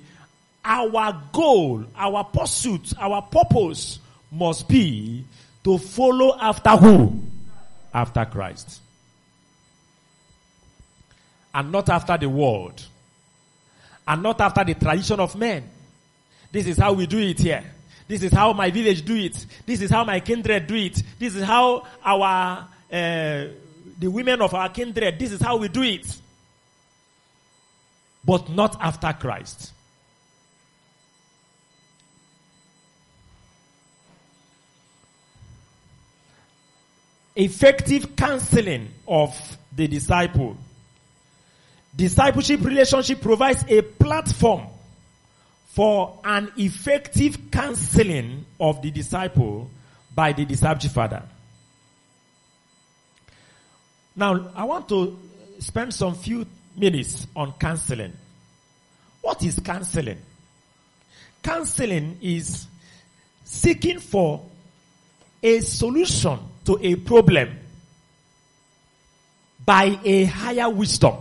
[0.66, 4.00] our goal, our pursuit, our purpose
[4.32, 5.24] must be
[5.62, 7.22] to follow after who?
[7.94, 8.80] After Christ.
[11.54, 12.84] And not after the world.
[14.06, 15.70] And not after the tradition of men.
[16.50, 17.64] This is how we do it here.
[18.08, 19.46] This is how my village do it.
[19.64, 21.02] This is how my kindred do it.
[21.18, 23.44] This is how our uh,
[23.98, 25.18] the women of our kindred.
[25.18, 26.06] This is how we do it.
[28.24, 29.72] But not after Christ.
[37.36, 40.56] Effective counseling of the disciple.
[41.94, 44.66] Discipleship relationship provides a platform
[45.66, 49.70] for an effective counseling of the disciple
[50.14, 51.22] by the discipleship father.
[54.16, 55.18] Now, I want to
[55.58, 58.14] spend some few minutes on counseling.
[59.20, 60.18] What is counseling?
[61.42, 62.66] Counseling is
[63.44, 64.42] seeking for
[65.42, 67.58] a solution to a problem
[69.64, 71.14] by a higher wisdom.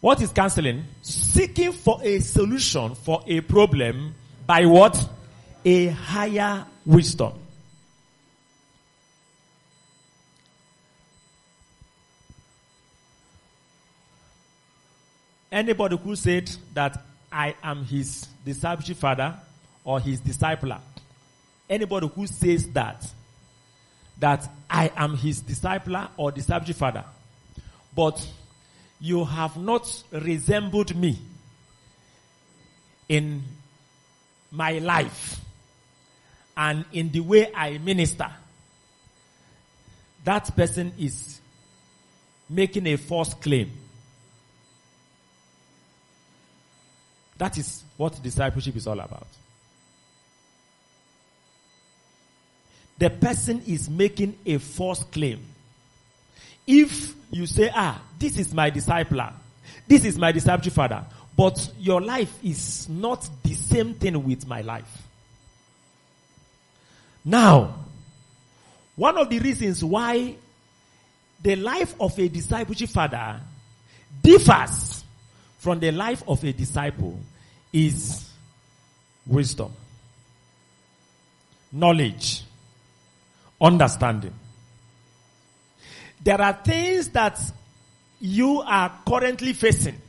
[0.00, 0.84] What is counseling?
[1.02, 4.14] Seeking for a solution for a problem
[4.46, 5.08] by what?
[5.64, 7.34] A higher wisdom.
[15.52, 19.36] Anybody who said that I am his discipleship father
[19.84, 20.80] or his discipler,
[21.70, 23.06] anybody who says that,
[24.18, 27.04] that I am his discipler or discipleship father,
[27.94, 28.26] but
[29.00, 31.18] you have not resembled me
[33.08, 33.42] in
[34.50, 35.40] my life
[36.56, 38.30] and in the way I minister,
[40.24, 41.40] that person is
[42.48, 43.72] making a false claim.
[47.38, 49.26] That is what discipleship is all about.
[53.00, 55.42] The person is making a false claim.
[56.66, 59.32] If you say, ah, this is my discipler,
[59.88, 64.60] this is my discipleship father, but your life is not the same thing with my
[64.60, 65.08] life.
[67.24, 67.86] Now,
[68.96, 70.36] one of the reasons why
[71.42, 73.40] the life of a discipleship father
[74.22, 75.04] differs
[75.56, 77.18] from the life of a disciple
[77.72, 78.30] is
[79.26, 79.72] wisdom,
[81.72, 82.42] knowledge,
[83.60, 84.34] understanding.
[86.22, 87.40] There are things that
[88.20, 90.00] you are currently facing.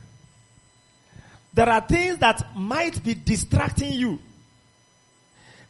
[1.54, 4.18] There are things that might be distracting you.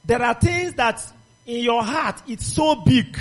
[0.05, 1.05] There are things that
[1.47, 3.19] in your heart it's so big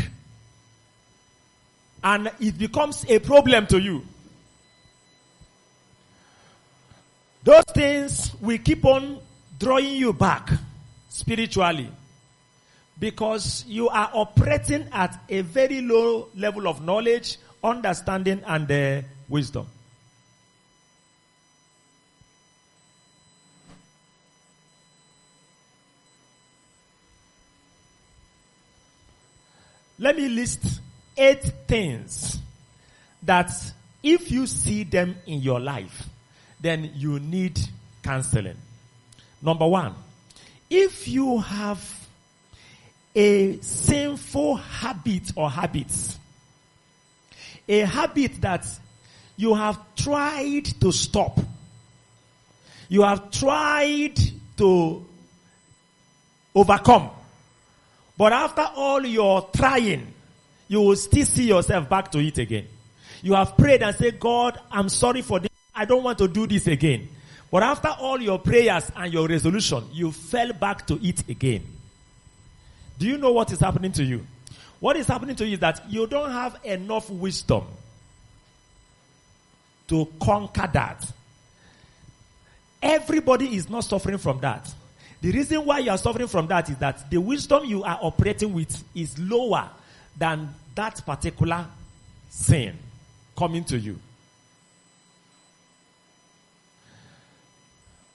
[2.03, 4.03] and it becomes a problem to you.
[7.43, 9.19] Those things will keep on
[9.59, 10.51] drawing you back
[11.09, 11.89] spiritually
[13.02, 19.65] because you are operating at a very low level of knowledge, understanding, and uh, wisdom.
[29.98, 30.82] Let me list
[31.18, 32.40] eight things
[33.23, 33.52] that
[34.03, 36.07] if you see them in your life,
[36.60, 37.60] then you need
[38.03, 38.57] counseling.
[39.41, 39.95] Number one,
[40.69, 42.01] if you have
[43.15, 46.17] a sinful habit or habits,
[47.67, 48.65] a habit that
[49.35, 51.39] you have tried to stop,
[52.89, 54.19] you have tried
[54.57, 55.05] to
[56.55, 57.09] overcome,
[58.17, 60.13] but after all your trying,
[60.67, 62.67] you will still see yourself back to it again.
[63.21, 65.49] You have prayed and said, God, I'm sorry for this.
[65.75, 67.09] I don't want to do this again.
[67.51, 71.65] But after all your prayers and your resolution, you fell back to it again.
[73.02, 74.28] Do you know what is happening to you?
[74.80, 77.64] What is happening to you is that you don't have enough wisdom
[79.88, 81.11] to conquer that.
[82.80, 84.72] Everybody is not suffering from that.
[85.19, 88.53] The reason why you are suffering from that is that the wisdom you are operating
[88.53, 89.68] with is lower
[90.15, 91.65] than that particular
[92.30, 92.78] sin
[93.36, 93.98] coming to you.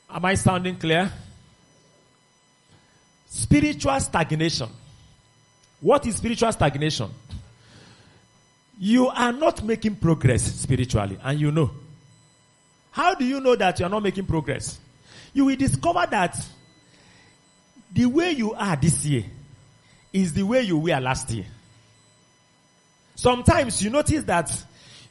[0.09, 1.11] Am I sounding clear?
[3.37, 4.69] Spiritual stagnation.
[5.83, 7.11] What is spiritual stagnation?
[8.79, 11.71] You are not making progress spiritually, and you know.
[12.93, 14.81] How do you know that you are not making progress?
[15.35, 16.35] You will discover that
[17.93, 19.25] the way you are this year
[20.15, 21.45] is the way you were last year.
[23.17, 24.51] Sometimes you notice that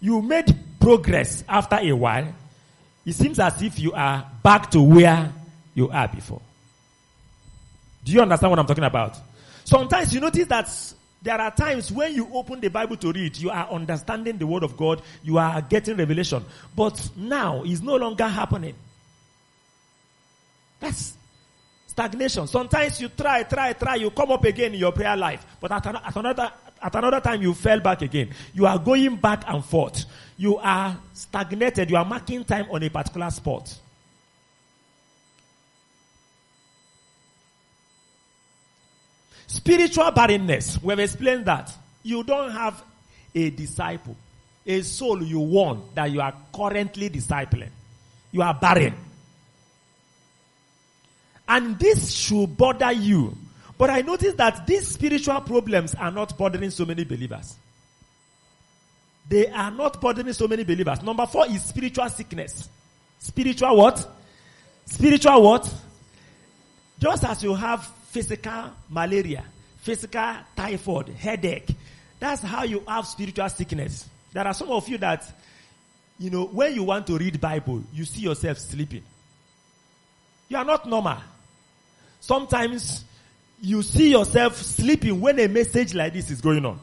[0.02, 2.34] you made progress after a while.
[3.06, 5.32] It seems as if you are back to where
[5.76, 6.42] you are before.
[8.06, 9.18] Do you understand what I'm talking about?
[9.64, 13.50] Sometimes you notice that there are times when you open the Bible to read, you
[13.50, 16.46] are understanding the word of God, you are getting revelation.
[16.76, 18.76] But now it's no longer happening.
[20.80, 21.18] That's
[21.88, 22.46] stagnation.
[22.46, 25.88] Sometimes you try, try, try, you come up again in your prayer life, but at,
[25.88, 28.30] at another at another time you fell back again.
[28.54, 30.06] You are going back and forth.
[30.38, 31.90] You are stagnated.
[31.90, 33.76] You are marking time on a particular spot.
[39.48, 40.82] Spiritual barrenness.
[40.82, 41.72] We've explained that.
[42.04, 42.84] You don't have
[43.34, 44.16] a disciple,
[44.66, 47.70] a soul you want that you are currently discipling.
[48.32, 48.96] You are barren.
[51.48, 53.36] And this should bother you.
[53.78, 57.56] But I notice that these spiritual problems are not bothering so many believers.
[59.28, 61.02] They are not bothering so many believers.
[61.02, 62.70] Number four is spiritual sickness.
[63.20, 64.08] Spiritual what?
[64.86, 65.74] Spiritual what?
[67.00, 69.44] Just as you have physical malaria,
[69.82, 71.68] physical typhoid, headache.
[72.18, 74.08] That's how you have spiritual sickness.
[74.32, 75.30] There are some of you that,
[76.18, 79.04] you know, when you want to read Bible, you see yourself sleeping.
[80.48, 81.18] You are not normal.
[82.22, 83.04] Sometimes
[83.60, 86.80] you see yourself sleeping when a message like this is going on.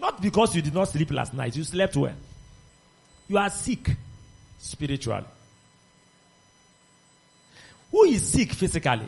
[0.00, 2.16] Not because you did not sleep last night, you slept well.
[3.28, 3.88] You are sick
[4.58, 5.26] spiritually.
[7.92, 9.06] Who is sick physically?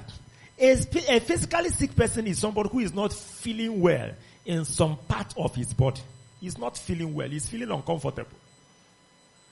[0.63, 4.11] A, physically sick person is somebody who is not feeling well
[4.45, 6.01] in some part of his body.
[6.41, 7.29] He's not feeling well.
[7.29, 8.31] He's feeling uncomfortable.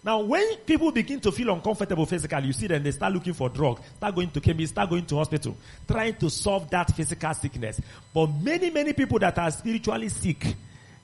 [0.04, 3.48] Now, when people begin to feel uncomfortable physically, you see them, they start looking for
[3.48, 5.56] drugs, start going to chemist, start going to hospital,
[5.86, 7.80] trying to solve that physical sickness.
[8.14, 10.54] But many, many people that are spiritually sick,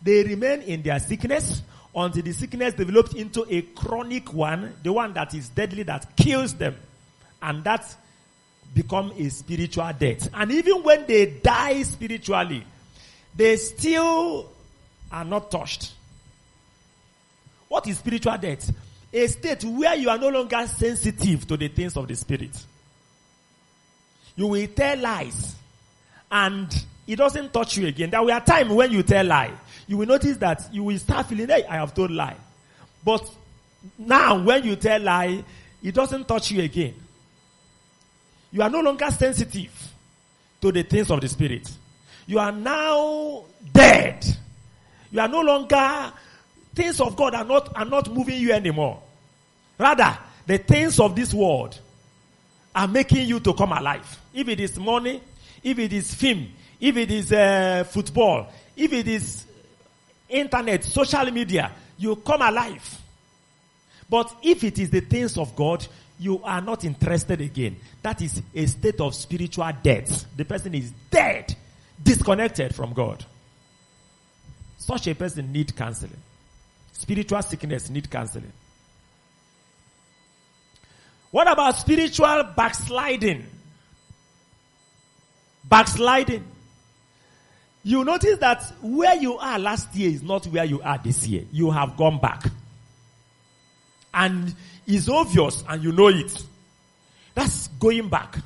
[0.01, 1.63] they remain in their sickness
[1.95, 6.55] until the sickness develops into a chronic one, the one that is deadly, that kills
[6.55, 6.77] them.
[7.43, 7.85] And that
[8.75, 10.29] become a spiritual death.
[10.35, 12.65] And even when they die spiritually,
[13.35, 14.51] they still
[15.11, 15.93] are not touched.
[17.69, 18.71] What is spiritual death?
[19.13, 22.57] A state where you are no longer sensitive to the things of the spirit.
[24.35, 25.55] You will tell lies
[26.31, 28.11] and it doesn't touch you again.
[28.11, 29.53] There will be a time when you tell lie.
[29.87, 32.37] You will notice that you will start feeling, hey, I have told lie.
[33.05, 33.29] But
[33.99, 35.45] now when you tell lie,
[35.83, 36.95] it doesn't touch you again.
[38.57, 39.93] You are no longer sensitive
[40.63, 41.71] to the things of the spirit.
[42.27, 44.25] You are now dead.
[45.13, 46.11] You are no longer
[46.75, 49.03] things of God are not are not moving you anymore.
[49.79, 50.17] Rather,
[50.47, 51.79] the things of this world
[52.75, 54.21] are making you to come alive.
[54.33, 55.21] If it is money,
[55.63, 56.49] if it is film,
[56.81, 59.45] if it is uh, football, if it is
[60.31, 63.03] internet, social media, you come alive.
[64.09, 65.87] But if it is the things of God,
[66.19, 67.77] you are not interested again.
[68.03, 70.25] That is a state of spiritual death.
[70.37, 71.55] The person is dead,
[72.03, 73.25] disconnected from God.
[74.79, 76.17] Such a person need counseling.
[76.93, 78.53] Spiritual sickness need counseling.
[81.31, 83.45] What about spiritual backsliding?
[85.65, 86.45] Backsliding.
[87.83, 91.45] You notice that where you are last year is not where you are this year.
[91.53, 92.45] You have gone back.
[94.17, 94.55] And
[94.87, 96.45] it's obvious and you know it.
[97.35, 98.39] That's going back.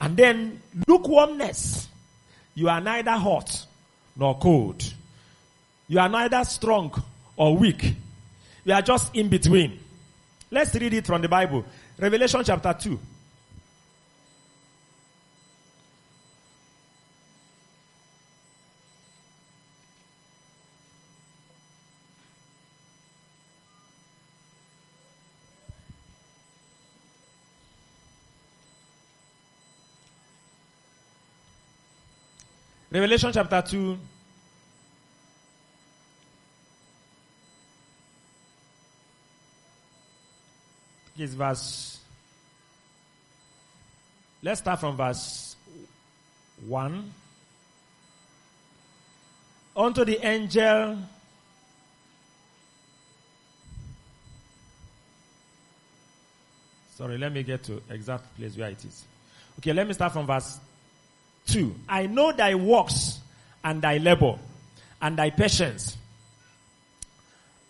[0.00, 1.88] And then lukewarmness.
[2.54, 3.64] You are neither hot
[4.16, 4.82] nor cold.
[5.88, 7.02] You are neither strong
[7.36, 7.94] or weak.
[8.64, 9.78] You are just in between.
[10.50, 11.64] Let's read it from the Bible.
[11.98, 12.98] Revelation chapter 2.
[32.96, 33.98] Revelation chapter 2.
[41.18, 42.00] Is verse.
[44.42, 45.56] Let's start from verse
[46.66, 47.12] 1.
[49.76, 50.96] Unto the angel
[56.94, 59.04] Sorry, let me get to exact place where it is.
[59.58, 60.58] Okay, let me start from verse
[61.46, 61.74] 2.
[61.88, 63.20] I know thy works
[63.64, 64.38] and thy labor
[65.00, 65.96] and thy patience.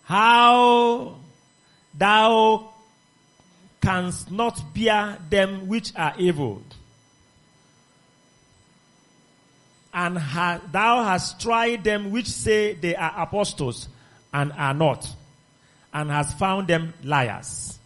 [0.04, 1.16] How
[1.94, 2.72] thou
[3.80, 6.62] canst not bear them which are evil.
[9.92, 13.88] And ha- thou hast tried them which say they are apostles
[14.32, 15.08] and are not,
[15.94, 17.78] and hast found them liars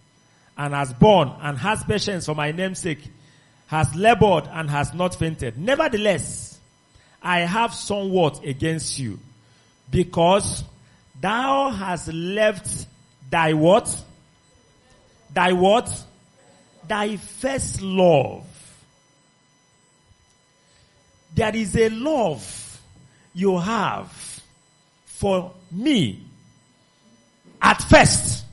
[0.61, 3.03] and has borne and has patience for my name's sake,
[3.71, 5.57] has labored and has not fainted.
[5.57, 6.59] Nevertheless,
[7.23, 9.21] I have somewhat against you,
[9.93, 10.65] because
[11.21, 12.87] thou hast left
[13.31, 13.97] thy what?
[15.33, 15.89] Thy what?
[16.89, 18.45] Thy first love.
[21.37, 22.81] There is a love
[23.33, 24.43] you have
[25.05, 26.25] for me
[27.63, 28.45] at first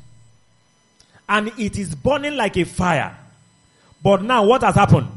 [1.27, 3.17] and it is burning like a fire.
[4.01, 5.07] But now what has happened?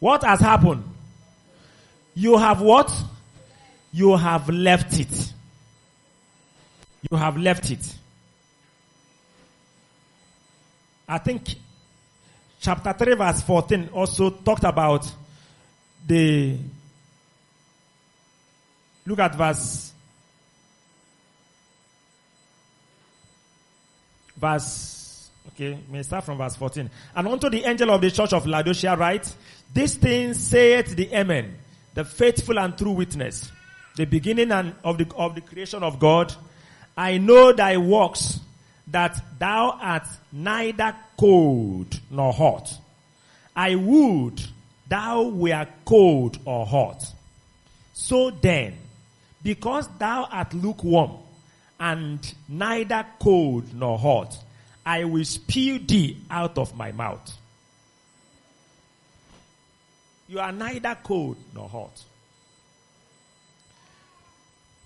[0.00, 0.84] What has happened?
[2.14, 2.92] You have what?
[3.92, 5.32] You have left it.
[7.10, 7.96] You have left it.
[11.08, 11.54] I think
[12.60, 15.10] chapter 3 verse 14 also talked about
[16.06, 16.58] the
[19.06, 19.92] look at verse
[24.38, 24.97] verse,
[25.48, 26.90] okay, may start from verse 14.
[27.14, 29.32] And unto the angel of the church of Laodicea write,
[29.72, 31.56] This thing saith the Amen,
[31.94, 33.50] the faithful and true witness,
[33.96, 36.34] the beginning and of the, of the creation of God.
[36.96, 38.40] I know thy works,
[38.88, 42.76] that thou art neither cold nor hot.
[43.54, 44.42] I would
[44.88, 47.04] thou were cold or hot.
[47.92, 48.74] So then,
[49.42, 51.18] because thou art lukewarm,
[51.80, 54.36] and neither cold nor hot.
[54.88, 57.36] I will spew thee out of my mouth.
[60.28, 62.02] You are neither cold nor hot.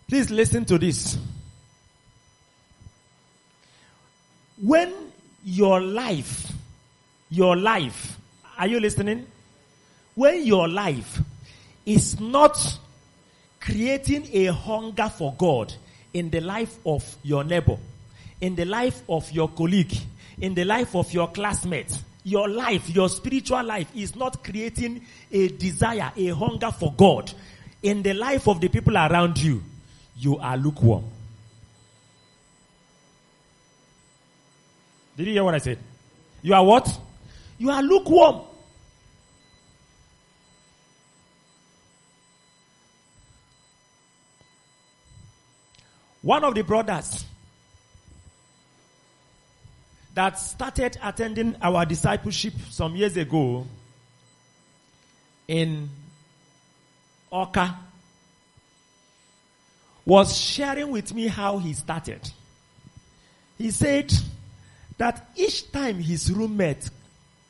[0.08, 1.16] Please listen to this.
[4.60, 4.92] When
[5.44, 6.50] your life,
[7.30, 8.18] your life,
[8.58, 9.24] are you listening?
[10.16, 11.20] When your life
[11.86, 12.58] is not
[13.60, 15.72] creating a hunger for God,
[16.12, 17.78] in the life of your neighbor,
[18.42, 19.96] in the life of your colleague,
[20.40, 25.00] in the life of your classmate, your life, your spiritual life is not creating
[25.30, 27.32] a desire, a hunger for God
[27.82, 29.62] in the life of the people around you,
[30.16, 31.04] you are lukewarm.
[35.16, 35.78] Did you hear what I said?
[36.42, 36.98] You are what?
[37.58, 38.42] You are lukewarm.
[46.22, 47.24] One of the brothers
[50.14, 53.66] that started attending our discipleship some years ago
[55.48, 55.88] in
[57.32, 57.74] Awka
[60.04, 62.20] was sharing with me how he started.
[63.56, 64.12] He said
[64.98, 66.90] that each time his roommate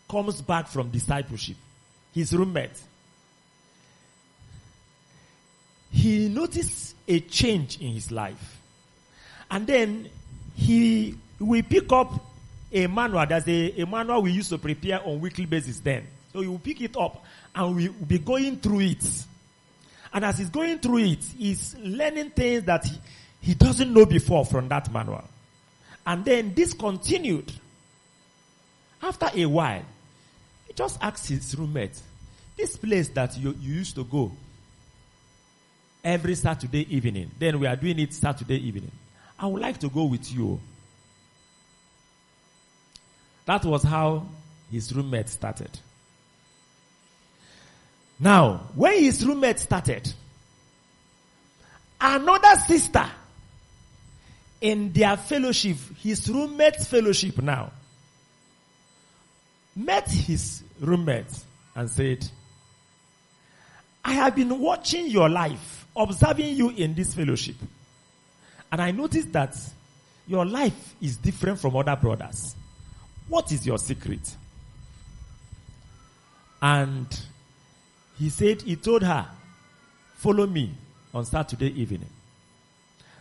[0.09, 1.57] comes back from discipleship,
[2.13, 2.79] his roommate,
[5.91, 8.61] he noticed a change in his life.
[9.51, 10.09] And then
[10.55, 12.32] he will pick up
[12.73, 13.27] a manual.
[13.27, 16.07] There's a, manual we used to prepare on weekly basis then.
[16.33, 17.25] So will pick it up
[17.55, 19.25] and we will be going through it.
[20.13, 22.99] And as he's going through it, he's learning things that he,
[23.41, 25.25] he doesn't know before from that manual.
[26.07, 27.53] And then this continued.
[29.03, 29.85] After a while,
[30.67, 32.01] he just asked his roommate,
[32.57, 34.33] this place that you, you used to go
[36.05, 38.91] every Saturday evening, then we are doing it Saturday evening.
[39.39, 40.61] I would like to go with you.
[43.47, 44.27] That was how
[44.71, 45.71] his roommate started.
[48.19, 50.13] Now, when his roommate started,
[52.01, 53.05] another sister
[54.61, 57.73] in their fellowship, his roommate's fellowship now,
[59.75, 61.33] met his roommate
[61.75, 62.29] and said,
[64.05, 67.57] I have been watching your life, observing you in this fellowship.
[68.71, 69.57] And I noticed that
[70.27, 72.55] your life is different from other brothers.
[73.33, 74.37] What is your secret?
[76.61, 77.07] And
[78.19, 79.27] he said, he told her
[80.17, 80.75] follow me
[81.15, 82.11] on Saturday evening.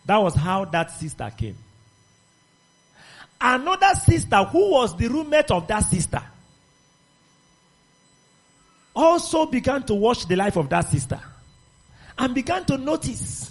[0.06, 1.56] That was how that sister came.
[3.40, 6.22] Another sister who was the roommate of that sister
[8.94, 11.22] also began to watch the life of that sister
[12.18, 13.51] and began to notice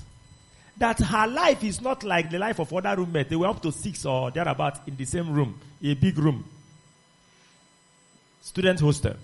[0.80, 3.28] that her life is not like the life of other roommates.
[3.28, 6.42] They were up to six or thereabouts in the same room, a big room.
[8.40, 9.14] Student hostel.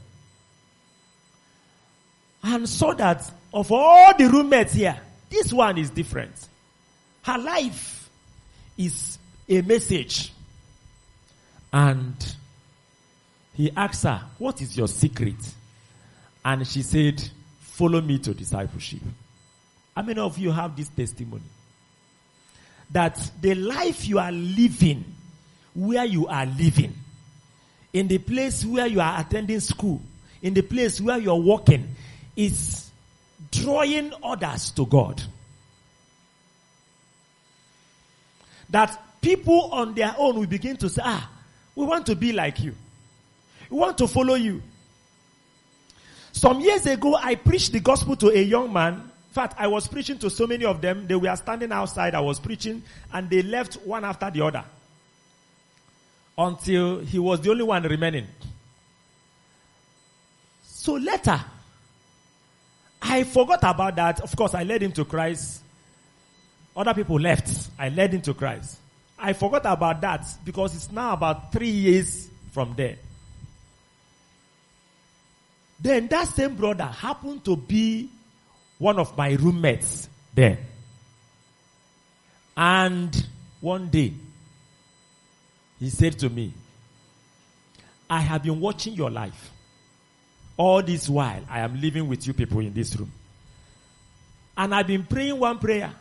[2.43, 5.01] And so that of all the roommates here,
[5.31, 6.35] this one is different.
[7.23, 8.11] Her life
[8.77, 9.19] is
[9.49, 10.33] a message.
[11.73, 12.15] And
[13.55, 15.37] he asked her, What is your secret?
[16.45, 17.23] And she said,
[17.61, 19.01] Follow me to discipleship.
[19.97, 21.43] How many of you have this testimony?
[22.91, 25.07] That the life you are living,
[25.75, 26.95] where you are living,
[27.95, 30.03] in the place where you are attending school,
[30.43, 31.89] in the place where you're working,
[32.37, 32.91] is
[33.51, 35.23] drawing others to God.
[38.69, 41.31] That people on their own will begin to say, ah,
[41.75, 42.75] we want to be like you.
[43.71, 44.63] We want to follow you.
[46.33, 49.06] Some years ago, I preached the gospel to a young man.
[49.37, 51.07] Fact, I was preaching to so many of them.
[51.07, 52.15] They were standing outside.
[52.15, 52.83] I was preaching
[53.13, 54.65] and they left one after the other.
[56.39, 58.29] Until he was the only one remaining.
[60.63, 61.39] So later,
[63.03, 64.21] I forgot about that.
[64.21, 65.61] Of course, I led him to Christ.
[66.75, 67.69] Other people left.
[67.79, 68.79] I led him to Christ.
[69.19, 72.97] I forgot about that because it's now about three years from there.
[75.79, 78.13] Then that same brother happened to be
[78.79, 80.59] one of my roommates then.
[82.57, 83.27] And
[83.61, 84.15] one day,
[85.79, 86.55] he said to me,
[88.09, 89.51] I have been watching your life.
[90.57, 93.13] All this while, I am living with you people in this room.
[94.57, 95.93] And I've been praying one prayer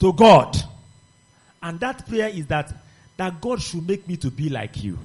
[0.00, 0.56] to God.
[1.62, 2.74] And that prayer is that,
[3.16, 4.98] that God should make me to be like you.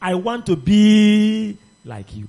[0.00, 2.28] I want to be like you.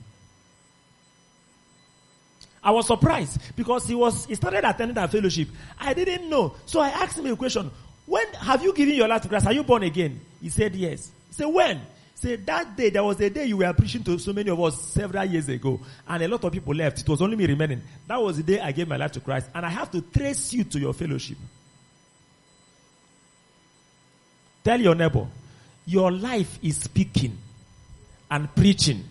[2.64, 5.48] I was surprised because he was he started attending that fellowship.
[5.80, 6.56] I didn't know.
[6.66, 7.72] So I asked him a question.
[8.06, 9.46] When have you given your life to Christ?
[9.46, 10.20] Are you born again?
[10.42, 11.12] He said yes.
[11.28, 11.78] He said when?
[11.78, 11.84] He
[12.16, 14.82] said that day, there was a day you were preaching to so many of us
[14.82, 17.00] several years ago, and a lot of people left.
[17.00, 17.82] It was only me remaining.
[18.08, 20.54] That was the day I gave my life to Christ, and I have to trace
[20.54, 21.38] you to your fellowship.
[24.64, 25.28] Tell your neighbor,
[25.86, 27.38] your life is speaking
[28.30, 29.06] and preaching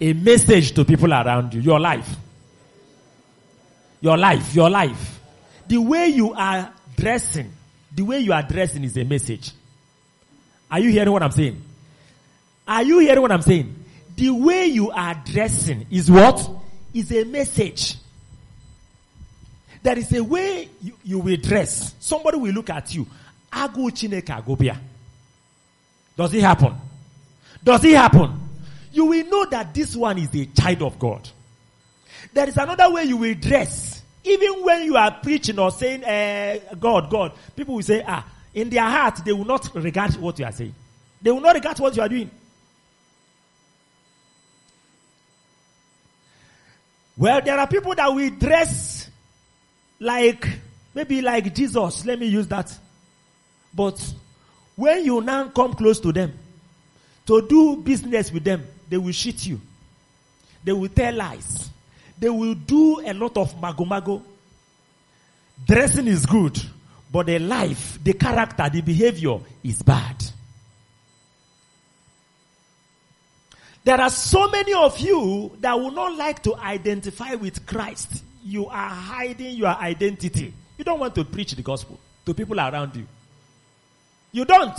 [0.00, 1.60] a message to people around you.
[1.60, 2.08] Your life.
[4.00, 4.54] Your life.
[4.54, 5.20] Your life.
[5.66, 7.52] The way you are dressing,
[7.94, 9.52] the way you are dressing is a message.
[10.70, 11.62] Are you hearing what I'm saying?
[12.66, 13.74] Are you hearing what I'm saying?
[14.16, 16.48] The way you are dressing is what?
[16.92, 17.96] Is a message.
[19.82, 21.94] There is a way you, you will dress.
[22.00, 23.06] Somebody will look at you.
[23.52, 24.78] Agu chineke agobia.
[26.16, 26.74] Does it happen?
[27.62, 28.47] Does it happen?
[28.98, 31.30] You will know that this one is a child of God.
[32.32, 34.02] There is another way you will dress.
[34.24, 38.68] Even when you are preaching or saying, uh, God, God, people will say, ah, in
[38.68, 40.74] their heart, they will not regard what you are saying.
[41.22, 42.28] They will not regard what you are doing.
[47.16, 49.08] Well, there are people that will dress
[50.00, 50.44] like,
[50.92, 52.04] maybe like Jesus.
[52.04, 52.76] Let me use that.
[53.72, 54.14] But
[54.74, 56.36] when you now come close to them,
[57.26, 59.60] to do business with them, they will cheat you.
[60.64, 61.70] They will tell lies.
[62.18, 64.22] They will do a lot of mago-mago.
[65.66, 66.60] Dressing is good,
[67.10, 70.16] but the life, the character, the behavior is bad.
[73.84, 78.22] There are so many of you that will not like to identify with Christ.
[78.44, 80.52] You are hiding your identity.
[80.76, 83.06] You don't want to preach the gospel to people around you.
[84.32, 84.78] You don't.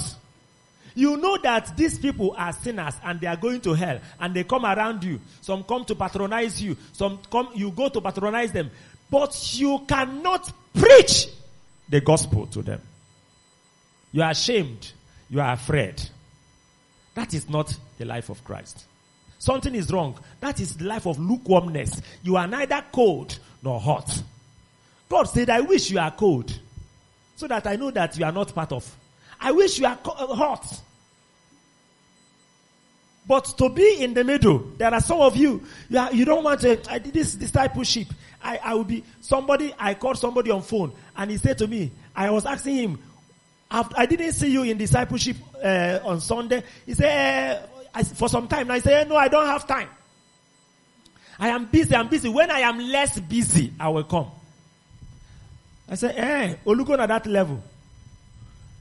[1.00, 4.44] You know that these people are sinners and they are going to hell and they
[4.44, 5.22] come around you.
[5.40, 6.76] Some come to patronize you.
[6.92, 8.70] Some come, you go to patronize them.
[9.10, 11.28] But you cannot preach
[11.88, 12.82] the gospel to them.
[14.12, 14.92] You are ashamed.
[15.30, 16.02] You are afraid.
[17.16, 18.84] That is not the life of Christ.
[19.38, 20.20] Something is wrong.
[20.42, 22.02] That is the life of lukewarmness.
[22.24, 24.22] You are neither cold nor hot.
[25.08, 26.60] God said, I wish you are cold
[27.38, 28.98] so that I know that you are not part of
[29.40, 30.82] I wish you are uh, hot.
[33.30, 36.44] But to be in the middle, there are some of you, you, are, you don't
[36.44, 38.08] want to, I did this discipleship.
[38.44, 41.92] I, I will be, somebody, I called somebody on phone and he said to me,
[42.16, 43.00] I was asking him,
[43.70, 46.64] I didn't see you in discipleship uh, on Sunday.
[46.88, 48.62] He said, I, for some time.
[48.62, 49.90] And I said, no, I don't have time.
[51.38, 52.30] I am busy, I'm busy.
[52.30, 54.32] When I am less busy, I will come.
[55.88, 57.62] I said, eh, Olugo at that level.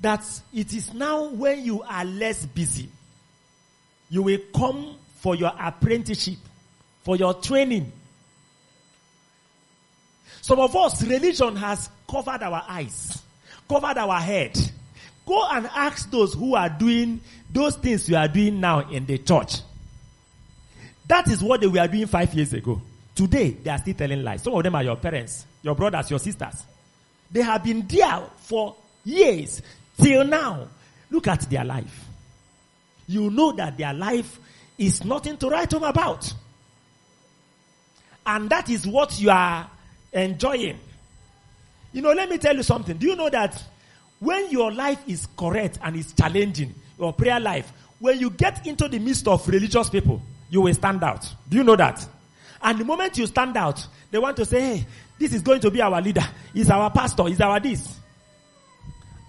[0.00, 2.88] That it is now when you are less busy,
[4.10, 6.38] you will come for your apprenticeship,
[7.02, 7.92] for your training.
[10.40, 13.22] Some of us, religion has covered our eyes,
[13.68, 14.58] covered our head.
[15.26, 17.20] Go and ask those who are doing
[17.50, 19.60] those things you are doing now in the church.
[21.06, 22.80] That is what they were doing five years ago.
[23.14, 24.42] Today, they are still telling lies.
[24.42, 26.64] Some of them are your parents, your brothers, your sisters.
[27.30, 29.60] They have been there for years
[30.00, 30.68] till now.
[31.10, 32.07] Look at their life.
[33.08, 34.38] You know that their life
[34.78, 36.32] is nothing to write home about.
[38.24, 39.68] And that is what you are
[40.12, 40.78] enjoying.
[41.92, 42.96] You know, let me tell you something.
[42.96, 43.60] Do you know that
[44.20, 48.88] when your life is correct and is challenging, your prayer life, when you get into
[48.88, 51.26] the midst of religious people, you will stand out.
[51.48, 52.06] Do you know that?
[52.62, 54.86] And the moment you stand out, they want to say, hey,
[55.18, 56.26] this is going to be our leader.
[56.52, 57.24] He's our pastor.
[57.24, 57.98] He's our this.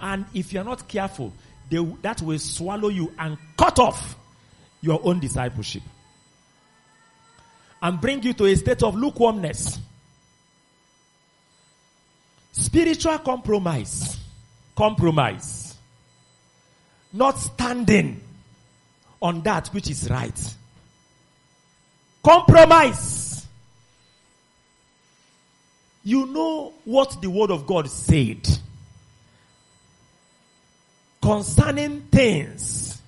[0.02, 1.34] And if you're not careful,
[1.70, 4.18] they, that will swallow you and cut off
[4.82, 5.84] your own discipleship.
[7.82, 9.80] And bring you to a state of lukewarmness.
[12.52, 14.18] Spiritual compromise.
[14.76, 15.76] Compromise.
[17.14, 18.22] Not standing
[19.22, 20.56] on that which is right.
[22.24, 23.48] Compromise.
[26.04, 28.48] You know what the word of God said
[31.22, 33.02] concerning things,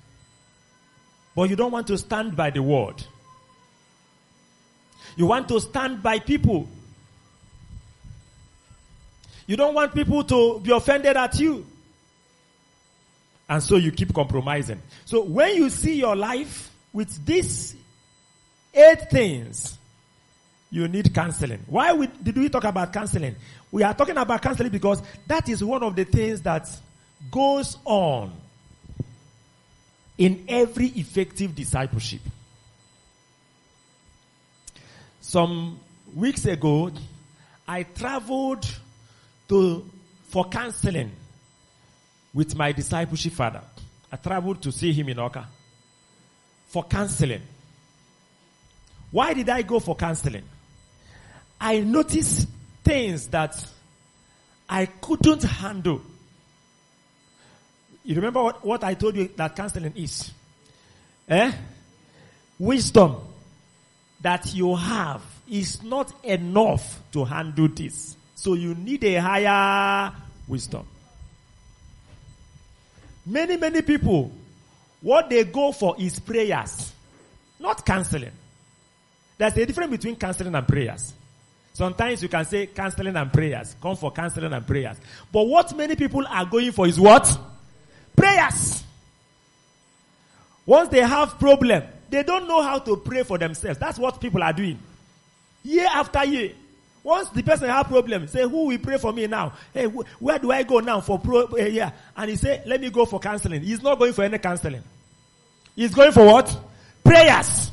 [1.36, 3.04] but you don't want to stand by the word.
[5.16, 6.68] You want to stand by people.
[9.48, 11.66] You don't want people to be offended at you.
[13.50, 14.82] And so you keep compromising.
[15.04, 17.76] So when you see your life with these
[18.74, 19.78] eight things,
[20.70, 21.60] you need counseling.
[21.68, 23.36] Why we, did we talk about counseling?
[23.70, 26.70] We are talking about counseling because that is one of the things that
[27.30, 28.34] goes on
[30.18, 32.22] in every effective discipleship.
[35.20, 35.80] Some
[36.16, 36.92] weeks ago,
[37.68, 38.66] I traveled
[39.50, 39.90] to,
[40.24, 41.12] for counseling
[42.34, 43.62] with my discipleship father.
[44.12, 45.46] I traveled to see him in Awka
[46.68, 47.42] for counseling.
[49.12, 50.44] Why did I go for counseling?
[51.60, 52.48] I noticed
[52.84, 53.66] things that
[54.70, 56.02] I couldn't handle.
[58.04, 60.32] You remember what, what I told you that counseling is?
[61.28, 61.52] Eh?
[62.60, 63.18] Wisdom
[64.22, 68.16] that you have is not enough to handle this.
[68.36, 70.12] So you need a higher
[70.48, 70.86] wisdom.
[73.26, 74.32] Many, many people,
[75.02, 76.92] what they go for is prayers,
[77.60, 78.32] not counseling.
[79.38, 81.14] There's a difference between counseling and prayers.
[81.74, 83.76] Sometimes you can say counseling and prayers.
[83.82, 84.98] Come for counseling and prayers.
[85.32, 87.40] But what many people are going for is what?
[88.22, 88.84] Prayers.
[90.64, 93.80] Once they have problem, they don't know how to pray for themselves.
[93.80, 94.78] That's what people are doing.
[95.64, 96.52] Year after year.
[97.04, 99.54] Once the person have problem, say, who will pray for me now?
[99.74, 101.94] Hey, wh- where do I go now for pro, uh, yeah.
[102.16, 103.64] And he say, let me go for counseling.
[103.64, 104.84] He's not going for any counseling.
[105.76, 106.56] He's going for what?
[107.04, 107.72] Prayers.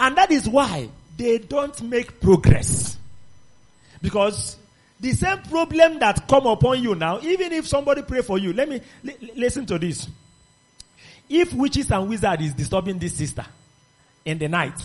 [0.00, 2.96] And that is why they don't make progress.
[4.02, 4.56] Because
[5.00, 8.68] the same problem that come upon you now, even if somebody pray for you, let
[8.68, 10.08] me li- listen to this.
[11.28, 13.44] If witches and wizard is disturbing this sister
[14.24, 14.80] in the night,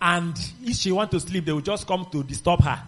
[0.00, 2.80] and if she want to sleep, they will just come to disturb her.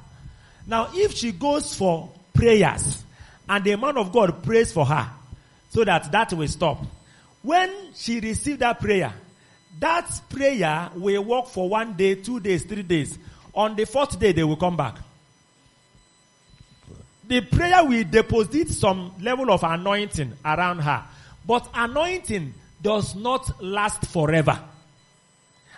[0.66, 3.02] Now, if she goes for prayers,
[3.48, 5.10] and the man of God prays for her,
[5.70, 6.84] so that that will stop.
[7.42, 9.12] When she received that prayer,
[9.80, 13.18] that prayer will work for one day, two days, three days.
[13.54, 14.98] On the fourth day, they will come back.
[17.28, 21.04] The prayer will deposit some level of anointing around her.
[21.46, 24.58] But anointing does not last forever.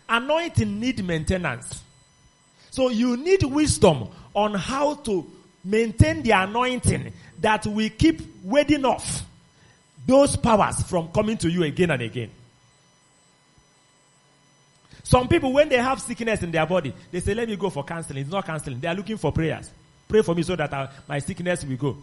[0.09, 1.83] Anointing need maintenance.
[2.71, 5.29] So you need wisdom on how to
[5.65, 9.23] maintain the anointing that will keep warding off
[10.07, 12.31] those powers from coming to you again and again.
[15.03, 17.83] Some people, when they have sickness in their body, they say, let me go for
[17.83, 18.23] counseling.
[18.23, 18.79] It's not counseling.
[18.79, 19.69] They are looking for prayers.
[20.11, 21.97] Pray for me so that I, my sickness will go.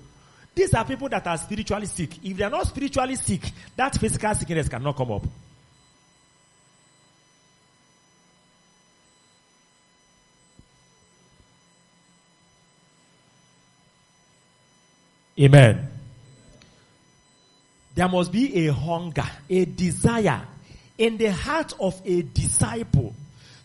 [0.56, 2.24] These are people that are spiritually sick.
[2.24, 3.42] If they are not spiritually sick,
[3.76, 5.24] that physical sickness cannot come up.
[15.40, 15.90] Amen.
[17.94, 20.48] There must be a hunger, a desire
[20.98, 23.14] in the heart of a disciple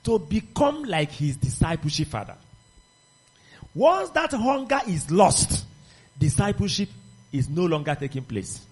[0.03, 2.37] to become like his discipleship father.
[3.75, 5.65] Once that hunger is lost,
[6.19, 6.89] discipleship
[7.33, 8.67] is no longer taking place.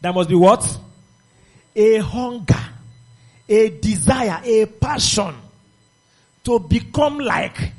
[0.00, 0.78] There must be what?
[1.76, 2.64] A hunger,
[3.48, 5.34] a desire, a passion
[6.44, 7.72] to become like,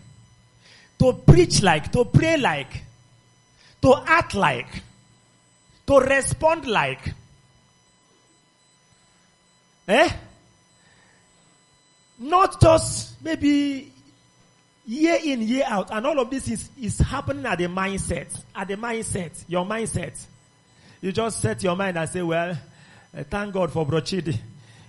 [0.98, 2.84] to preach like, to pray like,
[3.82, 4.82] to act like,
[5.86, 7.14] to respond like.
[9.88, 10.10] Eh?
[12.18, 13.92] Not just maybe
[14.86, 18.28] year in, year out, and all of this is, is happening at the mindset.
[18.56, 20.20] At the mindset, your mindset.
[21.02, 22.58] You just set your mind and say, well,
[23.16, 24.38] uh, thank God for Brochidi.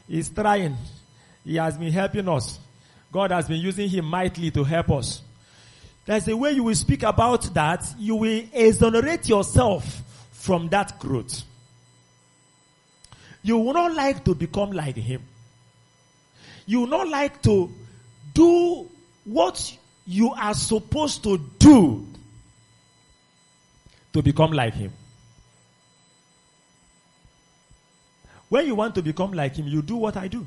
[0.09, 0.77] He's trying.
[1.45, 2.59] He has been helping us.
[3.13, 5.23] God has been using him mightily to help us.
[6.05, 7.85] There's a way you will speak about that.
[7.99, 10.03] You will exonerate yourself
[10.33, 11.43] from that growth.
[13.43, 15.23] You will not like to become like him.
[16.67, 17.73] You will not like to
[18.35, 18.89] do
[19.25, 22.07] what you are supposed to do
[24.13, 24.93] to become like him.
[28.49, 30.47] When you want to become like him, you do what I do.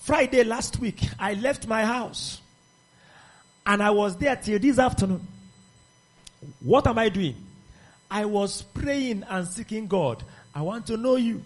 [0.00, 2.40] Friday last week, I left my house
[3.64, 5.26] and I was there till this afternoon.
[6.60, 7.36] What am I doing?
[8.10, 10.24] I was praying and seeking God.
[10.52, 11.42] I want to know you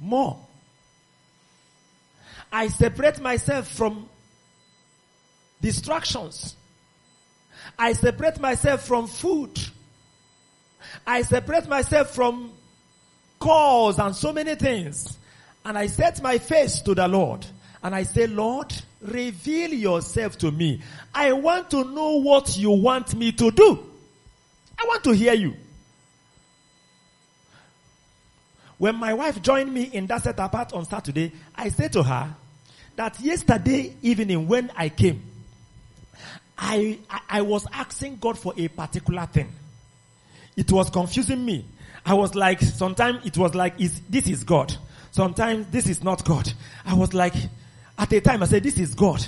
[0.00, 0.38] more.
[2.52, 4.08] I separate myself from
[5.62, 6.54] distractions.
[7.78, 9.58] I separate myself from food.
[11.06, 12.52] I separate myself from
[13.38, 15.18] calls and so many things.
[15.64, 17.46] And I set my face to the Lord.
[17.82, 20.82] And I say, Lord, reveal yourself to me.
[21.14, 23.90] I want to know what you want me to do.
[24.78, 25.54] I want to hear you.
[28.78, 32.34] When my wife joined me in that set apart on Saturday, I said to her
[32.96, 35.22] that yesterday evening when I came,
[36.58, 39.50] I, I, I was asking God for a particular thing.
[40.56, 41.64] It was confusing me.
[42.04, 44.74] I was like, sometimes it was like, is, this is God.
[45.10, 46.52] Sometimes this is not God.
[46.84, 47.34] I was like,
[47.98, 49.26] at a time I said, this is God.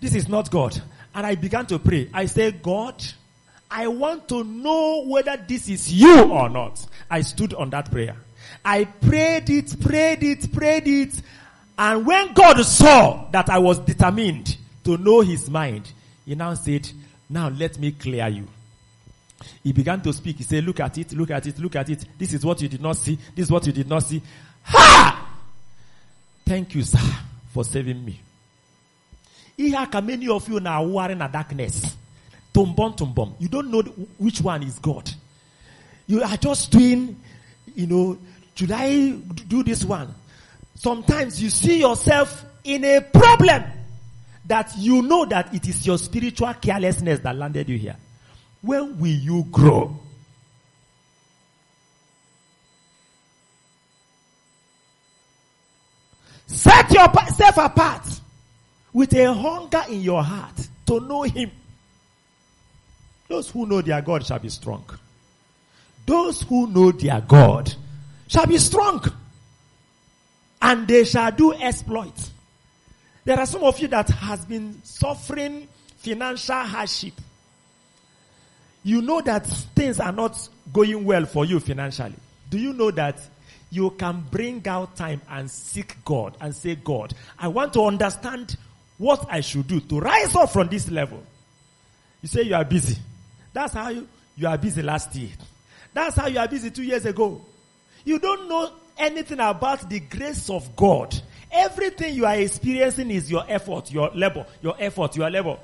[0.00, 0.80] This is not God.
[1.14, 2.08] And I began to pray.
[2.12, 3.02] I said, God,
[3.70, 6.84] I want to know whether this is you or not.
[7.10, 8.16] I stood on that prayer.
[8.64, 11.22] I prayed it, prayed it, prayed it.
[11.76, 15.92] And when God saw that I was determined to know his mind,
[16.24, 16.88] he now said,
[17.28, 18.48] now let me clear you.
[19.62, 20.36] He began to speak.
[20.38, 22.04] He said, look at it, look at it, look at it.
[22.16, 23.18] This is what you did not see.
[23.34, 24.22] This is what you did not see.
[24.62, 25.36] Ha!
[26.46, 26.98] Thank you, sir,
[27.52, 28.20] for saving me.
[29.56, 31.96] Here can many of you now who are in a darkness.
[32.52, 33.34] Tumbom, tumbom.
[33.38, 33.82] You don't know
[34.18, 35.10] which one is God.
[36.06, 37.20] You are just doing,
[37.74, 38.18] you know,
[38.54, 40.14] should I do this one?
[40.84, 43.64] Sometimes you see yourself in a problem
[44.44, 47.96] that you know that it is your spiritual carelessness that landed you here.
[48.60, 49.98] When will you grow?
[56.46, 58.20] Set yourself apart
[58.92, 61.50] with a hunger in your heart to know Him.
[63.26, 64.84] Those who know their God shall be strong.
[66.04, 67.74] Those who know their God
[68.28, 69.02] shall be strong.
[70.64, 72.32] And they shall do exploits.
[73.26, 75.68] There are some of you that has been suffering
[75.98, 77.12] financial hardship.
[78.82, 82.14] You know that things are not going well for you financially.
[82.48, 83.20] Do you know that
[83.68, 88.56] you can bring out time and seek God and say, God, I want to understand
[88.96, 91.22] what I should do to rise up from this level.
[92.22, 92.96] You say you are busy.
[93.52, 95.30] That's how you, you are busy last year.
[95.92, 97.44] That's how you are busy two years ago.
[98.04, 101.14] You don't know anything about the grace of God.
[101.50, 105.56] Everything you are experiencing is your effort, your labor, your effort, your labor.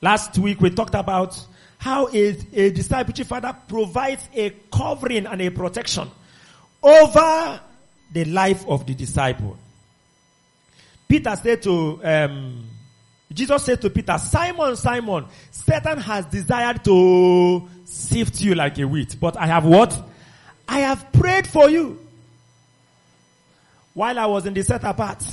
[0.00, 1.44] Last week we talked about
[1.78, 6.08] how a, a discipleship father provides a covering and a protection
[6.82, 7.60] over
[8.12, 9.56] the life of the disciple.
[11.08, 12.68] Peter said to, um,
[13.32, 19.16] Jesus said to Peter, Simon, Simon, Satan has desired to sift you like a wheat,
[19.18, 19.98] but I have what?
[20.68, 21.98] I have prayed for you.
[23.94, 25.24] While I was in the set apart,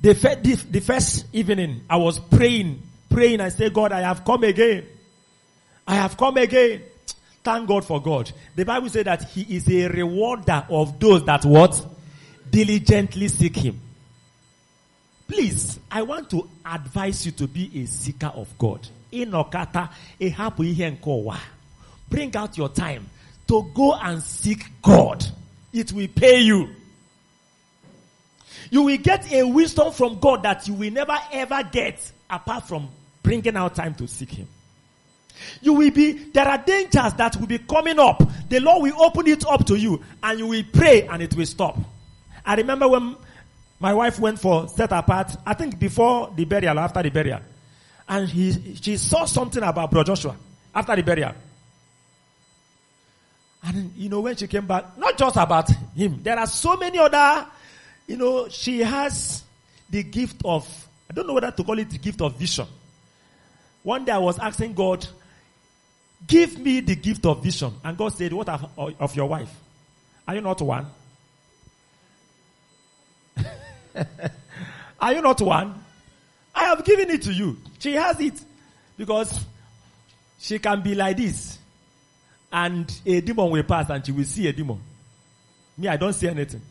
[0.00, 3.40] the, the, the first evening, I was praying, praying.
[3.40, 4.86] I said, God, I have come again.
[5.86, 6.82] I have come again.
[7.44, 8.32] Thank God for God.
[8.56, 11.86] The Bible said that He is a rewarder of those that what?
[12.50, 13.80] Diligently seek him.
[15.28, 18.86] Please, I want to advise you to be a seeker of God.
[19.12, 19.88] Inokata
[20.20, 21.38] ehapu ihe nke ụwa.
[22.08, 23.08] Bring out your time
[23.46, 25.24] to go and seek God.
[25.72, 26.68] It will pay you.
[28.70, 32.88] You will get a wisdom from God that you will never ever get apart from
[33.22, 34.48] bringing out time to seek Him.
[35.60, 38.22] You will be, there are dangers that will be coming up.
[38.48, 41.46] The Lord will open it up to you and you will pray and it will
[41.46, 41.78] stop.
[42.44, 43.16] I remember when
[43.78, 47.40] my wife went for set apart, I think before the burial or after the burial.
[48.08, 50.36] And he, she saw something about Brother Joshua
[50.74, 51.32] after the burial.
[53.62, 56.98] And you know, when she came back, not just about him, there are so many
[56.98, 57.46] other,
[58.06, 59.42] you know, she has
[59.88, 60.66] the gift of,
[61.08, 62.66] I don't know whether to call it the gift of vision.
[63.82, 65.06] One day I was asking God,
[66.26, 67.72] give me the gift of vision.
[67.82, 69.50] And God said, what of, of your wife?
[70.28, 70.86] Are you not one?
[75.00, 75.82] Are you not one?
[76.54, 77.56] I have given it to you.
[77.78, 78.40] She has it.
[78.96, 79.40] Because
[80.38, 81.58] she can be like this.
[82.52, 84.80] And a demon will pass and she will see a demon.
[85.78, 86.62] Me, I don't see anything.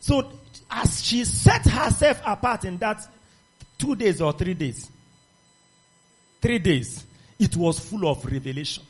[0.00, 0.32] So,
[0.70, 3.06] as she set herself apart in that
[3.78, 4.90] two days or three days,
[6.40, 7.04] three days,
[7.38, 8.82] it was full of revelation.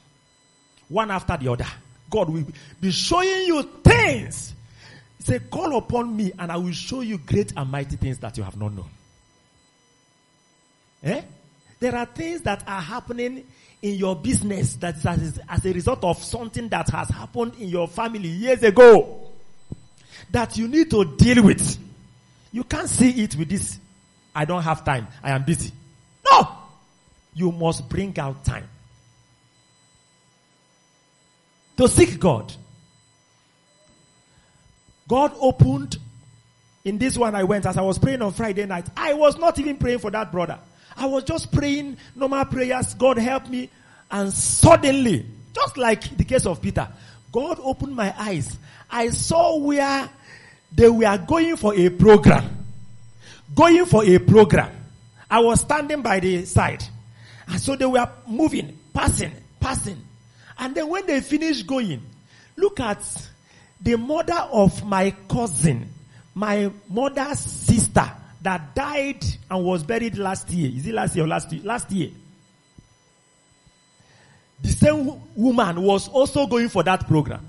[0.89, 1.67] One after the other.
[2.11, 2.45] God will
[2.81, 4.55] be showing you things.
[5.21, 8.43] Said, call upon me and I will show you great and mighty things that you
[8.43, 8.91] have not known.
[11.03, 11.23] Eh?
[11.79, 13.47] There are things that are happening
[13.83, 17.69] in your business that is as, as a result of something that has happened in
[17.69, 19.31] your family years ago
[20.31, 21.79] that you need to deal with.
[22.53, 23.79] You can't see it with this.
[24.35, 25.09] I don't have time.
[25.23, 25.73] I am busy.
[26.31, 26.49] No!
[27.35, 28.69] You must bring out time
[31.77, 32.53] to seek God.
[35.11, 35.99] God opened
[36.85, 38.87] in this one I went as I was praying on Friday night.
[38.97, 40.57] I was not even praying for that brother.
[40.97, 42.95] I was just praying normal prayers.
[42.95, 43.70] God help me.
[44.09, 46.87] And suddenly, just like the case of Peter,
[47.32, 48.57] God opened my eyes.
[48.89, 50.09] I saw where
[50.70, 52.65] they were going for a program.
[53.53, 54.70] Going for a program.
[55.28, 56.85] I was standing by the side.
[57.49, 60.01] And so they were moving, passing, passing.
[60.57, 62.01] And then when they finished going,
[62.57, 63.03] look at
[63.81, 65.93] the mother of my cousin,
[66.35, 68.11] my mother's sister
[68.43, 70.70] that died and was buried last year.
[70.74, 71.62] Is it last year or last year?
[71.62, 72.11] Last year.
[74.62, 77.47] The same woman was also going for that program.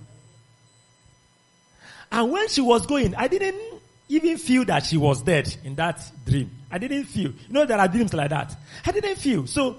[2.12, 3.62] And when she was going, I didn't
[4.10, 6.52] even feel that she was dead in that dream.
[6.70, 7.32] I didn't feel.
[7.32, 8.56] You know, there are dreams like that.
[8.86, 9.48] I didn't feel.
[9.48, 9.78] So,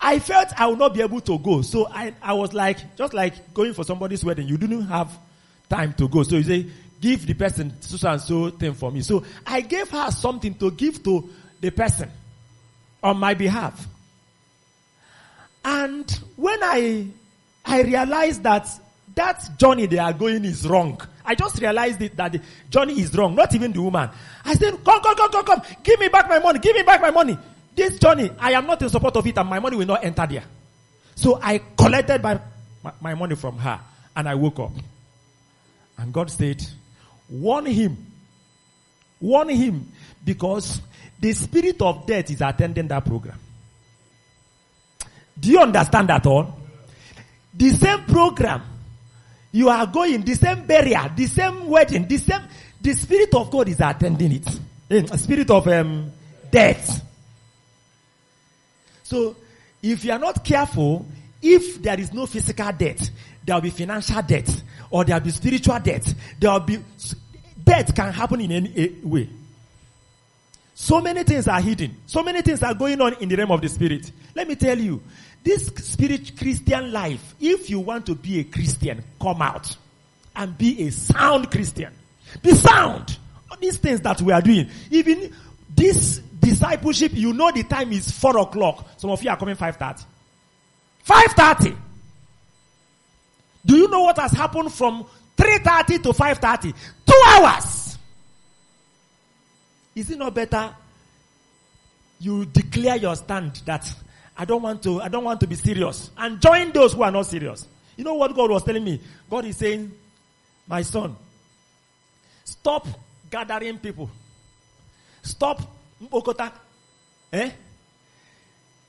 [0.00, 1.62] I felt I would not be able to go.
[1.62, 4.46] So I, I was like, just like going for somebody's wedding.
[4.46, 5.10] You didn't have
[5.68, 6.22] time to go.
[6.22, 6.66] So you say,
[7.00, 9.00] give the person so and so thing for me.
[9.02, 11.28] So I gave her something to give to
[11.60, 12.10] the person
[13.02, 13.86] on my behalf.
[15.64, 17.08] And when I,
[17.64, 18.68] I realized that
[19.14, 21.00] that journey they are going is wrong.
[21.24, 22.40] I just realized it, that the
[22.70, 24.08] journey is wrong, not even the woman.
[24.44, 27.00] I said, come, come, come, come, come, give me back my money, give me back
[27.00, 27.36] my money.
[27.74, 30.26] This journey, I am not in support of it and my money will not enter
[30.26, 30.44] there.
[31.16, 32.40] So I collected my,
[32.82, 33.80] my, my money from her
[34.16, 34.72] and I woke up.
[35.98, 36.64] And God said,
[37.28, 37.96] warn him.
[39.20, 39.92] Warn him
[40.24, 40.80] because
[41.18, 43.38] the spirit of death is attending that program.
[45.38, 46.56] Do you understand that all?
[47.54, 48.62] The same program
[49.52, 52.42] you are going, the same burial, the same wedding, the same,
[52.80, 54.60] the spirit of God is attending it.
[54.90, 56.12] A spirit of um,
[56.50, 57.04] death.
[59.02, 59.36] So,
[59.82, 61.06] if you are not careful,
[61.42, 63.10] if there is no physical death,
[63.44, 66.14] there will be financial death, or there will be spiritual death.
[66.38, 66.78] There will be
[67.62, 69.28] death can happen in any way.
[70.74, 71.96] So many things are hidden.
[72.06, 74.12] So many things are going on in the realm of the spirit.
[74.34, 75.02] Let me tell you,
[75.42, 79.76] this spirit Christian life, if you want to be a Christian, come out
[80.36, 81.92] and be a sound Christian.
[82.42, 83.18] Be sound.
[83.50, 85.34] All these things that we are doing, even
[85.74, 88.86] this discipleship, you know the time is four o'clock.
[88.98, 90.04] Some of you are coming five thirty.
[91.02, 91.76] Five thirty.
[93.64, 95.04] Do you know what has happened from
[95.36, 96.72] three thirty to five thirty?
[96.72, 97.98] Two hours.
[99.94, 100.74] Is it not better?
[102.20, 103.92] You declare your stand that
[104.36, 106.10] I don't want to, I don't want to be serious.
[106.16, 107.66] And join those who are not serious.
[107.96, 109.00] You know what God was telling me?
[109.28, 109.90] God is saying,
[110.68, 111.16] my son,
[112.44, 112.86] stop
[113.28, 114.08] gathering people.
[115.22, 115.60] Stop
[116.00, 116.52] Mbokota.
[117.32, 117.50] Eh?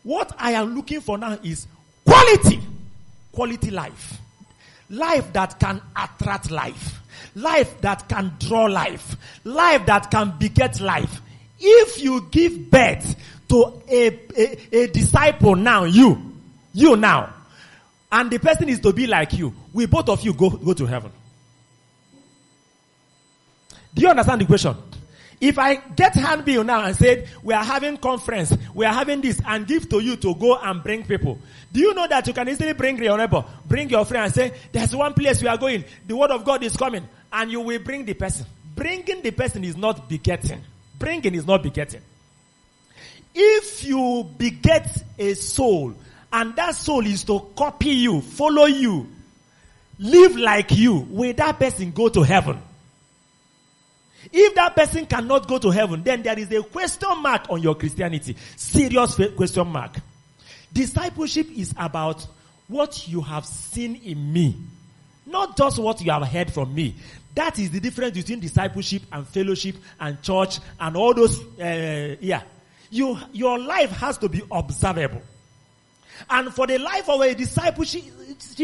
[0.03, 1.65] What I am looking for now is
[2.05, 2.59] quality.
[3.31, 4.19] Quality life.
[4.89, 6.99] Life that can attract life.
[7.35, 9.15] Life that can draw life.
[9.43, 11.21] Life that can beget life.
[11.59, 13.15] If you give birth
[13.49, 14.07] to a,
[14.37, 16.33] a, a disciple now, you,
[16.73, 17.33] you now,
[18.11, 20.85] and the person is to be like you, we both of you go, go to
[20.85, 21.11] heaven.
[23.93, 24.75] Do you understand the question?
[25.41, 29.39] If I get handbill now and said, we are having conference, we are having this,
[29.45, 31.39] and give to you to go and bring people.
[31.71, 34.53] Do you know that you can easily bring your neighbor, bring your friend and say,
[34.71, 37.79] there's one place we are going, the word of God is coming, and you will
[37.79, 38.45] bring the person.
[38.75, 40.61] Bringing the person is not begetting.
[40.97, 42.01] Bringing is not begetting.
[43.33, 45.93] If you beget a soul,
[46.33, 49.07] and that soul is to copy you, follow you,
[49.99, 52.61] live like you, will that person go to heaven?
[54.31, 57.75] If that person cannot go to heaven, then there is a question mark on your
[57.75, 58.35] Christianity.
[58.55, 59.97] Serious question mark.
[60.71, 62.27] Discipleship is about
[62.67, 64.55] what you have seen in me.
[65.25, 66.95] Not just what you have heard from me.
[67.35, 72.41] That is the difference between discipleship and fellowship and church and all those, uh, yeah.
[72.91, 75.21] You, your life has to be observable.
[76.29, 78.03] And for the life of a discipleship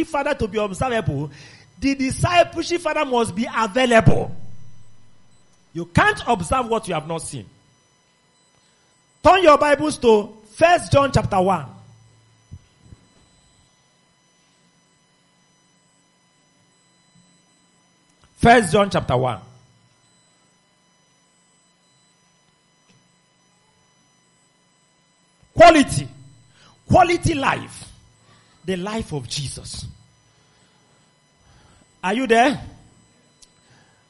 [0.07, 1.31] father to be observable,
[1.79, 4.35] the discipleship father must be available.
[5.75, 7.45] You can't observe what you have not seen.
[9.21, 11.65] Turn your Bibles to First John chapter 1.
[18.37, 19.41] First John chapter 1.
[25.55, 26.07] Quality.
[26.87, 27.91] Quality life.
[28.63, 29.85] The life of Jesus.
[32.01, 32.61] Are you there?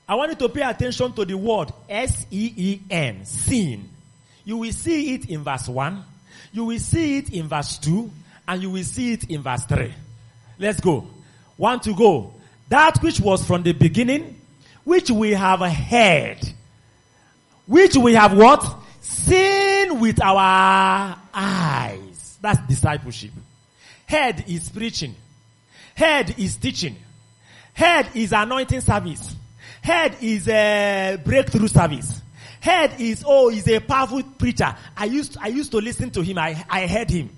[0.08, 3.90] I want you to pay attention to the word S-E-E-N, seen.
[4.44, 6.04] You will see it in verse 1,
[6.54, 8.12] you will see it in verse 2,
[8.48, 9.92] and you will see it in verse 3.
[10.60, 11.08] Let's go.
[11.58, 12.34] One to go.
[12.70, 14.40] That which was from the beginning,
[14.84, 16.40] which we have heard,
[17.66, 18.64] which we have what?
[19.02, 22.38] Seen with our eyes.
[22.42, 23.32] That's discipleship.
[24.06, 25.16] Head is preaching.
[25.96, 26.96] Head is teaching.
[27.74, 29.36] Head is anointing service.
[29.86, 32.20] Head is a breakthrough service.
[32.60, 34.76] Head is, oh, he's a powerful preacher.
[34.98, 36.40] I used, I used to listen to him.
[36.40, 37.30] I, I heard him.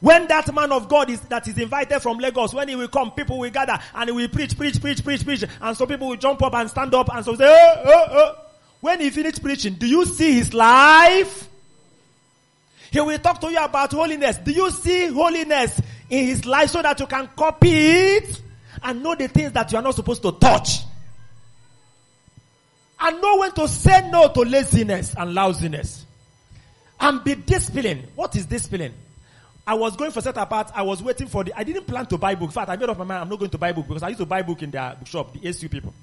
[0.00, 3.12] When that man of God is, that is invited from Lagos, when he will come,
[3.12, 5.42] people will gather and he will preach, preach, preach, preach, preach.
[5.62, 8.32] And some people will jump up and stand up and so say, oh, oh, oh.
[8.82, 11.48] When he finished preaching, do you see his life?
[12.90, 14.36] He will talk to you about holiness.
[14.36, 15.80] Do you see holiness
[16.10, 18.42] in his life so that you can copy it
[18.82, 20.80] and know the things that you are not supposed to touch?
[23.00, 26.04] And know when to say no to laziness and lousiness.
[27.00, 28.08] And be disciplined.
[28.14, 28.92] What is discipline?
[29.66, 30.70] I was going for set apart.
[30.74, 31.58] I was waiting for the.
[31.58, 32.48] I didn't plan to buy book.
[32.48, 33.22] In fact, I made up my mind.
[33.22, 35.32] I'm not going to buy book because I used to buy book in their bookshop,
[35.32, 35.94] the ASU people.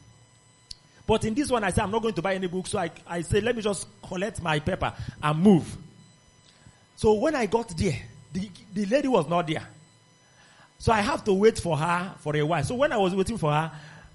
[1.06, 2.66] But in this one, I said I'm not going to buy any book.
[2.66, 5.78] So I, I said let me just collect my paper and move.
[6.96, 8.00] So when I got there,
[8.34, 9.68] the, the lady was not there.
[10.80, 12.64] So I have to wait for her for a while.
[12.64, 13.72] So when I was waiting for her,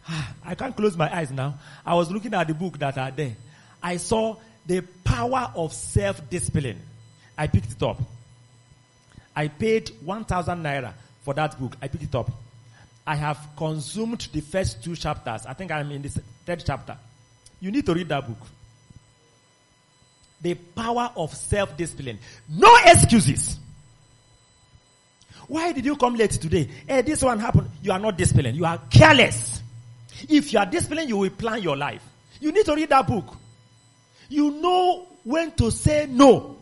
[0.44, 1.58] I can't close my eyes now.
[1.84, 3.36] I was looking at the book that are there.
[3.82, 6.80] I saw the power of self-discipline.
[7.36, 8.00] I picked it up.
[9.34, 10.92] I paid 1,000 naira
[11.22, 11.76] for that book.
[11.80, 12.30] I picked it up.
[13.06, 15.46] I have consumed the first two chapters.
[15.46, 16.08] I think I'm in the
[16.46, 16.96] third chapter.
[17.60, 18.38] You need to read that book.
[20.40, 22.18] The power of self-discipline.
[22.48, 23.58] No excuses.
[25.48, 26.68] Why did you come late today?
[26.86, 27.70] Hey, this one happened.
[27.82, 28.56] You are not disciplined.
[28.56, 29.61] You are careless.
[30.28, 32.02] If you are disciplined, you will plan your life.
[32.40, 33.36] You need to read that book.
[34.28, 36.56] You know when to say no.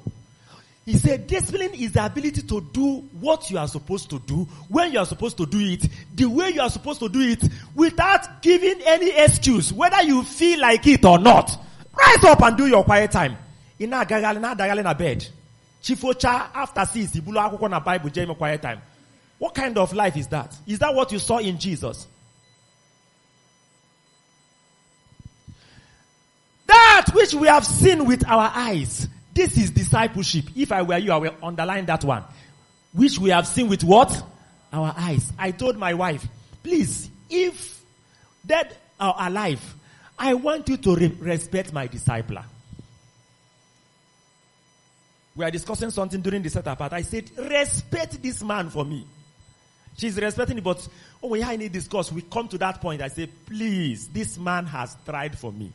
[0.84, 4.92] He said discipline is the ability to do what you are supposed to do, when
[4.92, 8.42] you are supposed to do it, the way you are supposed to do it, without
[8.42, 11.56] giving any excuse, whether you feel like it or not.
[11.96, 13.36] Rise up and do your quiet time.
[13.80, 15.26] Ina gagali na dagali na bed.
[15.82, 18.80] Chifocha after six, ibulo akwụkwọ na Bible jeme quiet time.
[19.38, 20.56] What kind of life is that?
[20.66, 22.06] Is that what you saw in Jesus?
[27.00, 29.08] That which we have seen with our eyes.
[29.32, 30.44] This is discipleship.
[30.54, 32.22] If I were you, I will underline that one.
[32.92, 34.22] Which we have seen with what?
[34.70, 35.32] Our eyes.
[35.38, 36.28] I told my wife,
[36.62, 37.82] please, if
[38.44, 39.62] dead or alive,
[40.18, 42.44] I want you to re- respect my discipler.
[45.34, 49.06] We are discussing something during the setup, but I said, respect this man for me.
[49.96, 50.86] She's respecting it, but
[51.22, 53.00] oh, when I need discuss, we come to that point.
[53.00, 55.72] I say, please, this man has tried for me.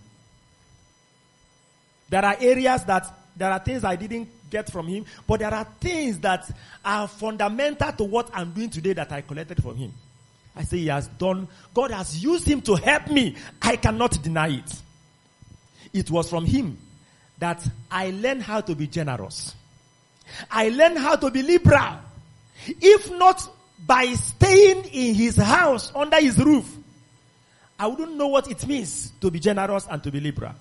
[2.10, 5.65] There are areas that there are things I didn't get from him, but there are
[5.80, 6.49] things that
[6.84, 9.94] are fundamental to what I'm doing today that I collected from him.
[10.56, 13.36] I say he has done, God has used him to help me.
[13.61, 14.82] I cannot deny it.
[15.91, 16.77] It was from him
[17.40, 19.53] that I learned how to be generous.
[20.49, 21.99] I learned how to be liberal.
[22.68, 23.48] If not
[23.86, 26.73] by staying in his house, under his roof,
[27.77, 30.53] I wouldn't know what it means to be generous and to be liberal.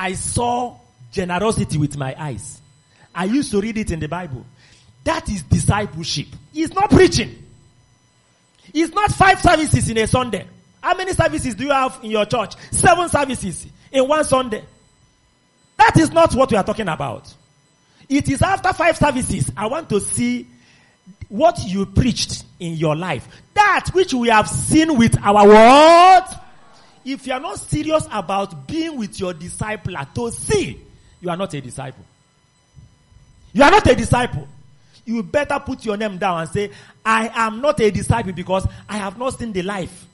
[0.00, 0.78] I saw
[1.12, 2.62] generosity with my eyes.
[3.14, 4.46] I used to read it in the Bible.
[5.04, 6.28] That is discipleship.
[6.54, 7.44] It's not preaching.
[8.72, 10.46] It's not five services in a Sunday.
[10.82, 12.54] How many services do you have in your church?
[12.70, 14.64] Seven services in one Sunday.
[15.76, 17.34] That is not what we are talking about.
[18.08, 20.48] It is after five services, I want to see
[21.28, 23.28] what you preached in your life.
[23.52, 26.36] That which we have seen with our words.
[27.04, 30.80] If you are not serious about being with your discipler to see,
[31.20, 32.04] you are not a disciple.
[33.52, 34.46] You are not a disciple.
[35.04, 36.70] You better put your name down and say,
[37.04, 40.06] I am not a disciple because I have not seen the life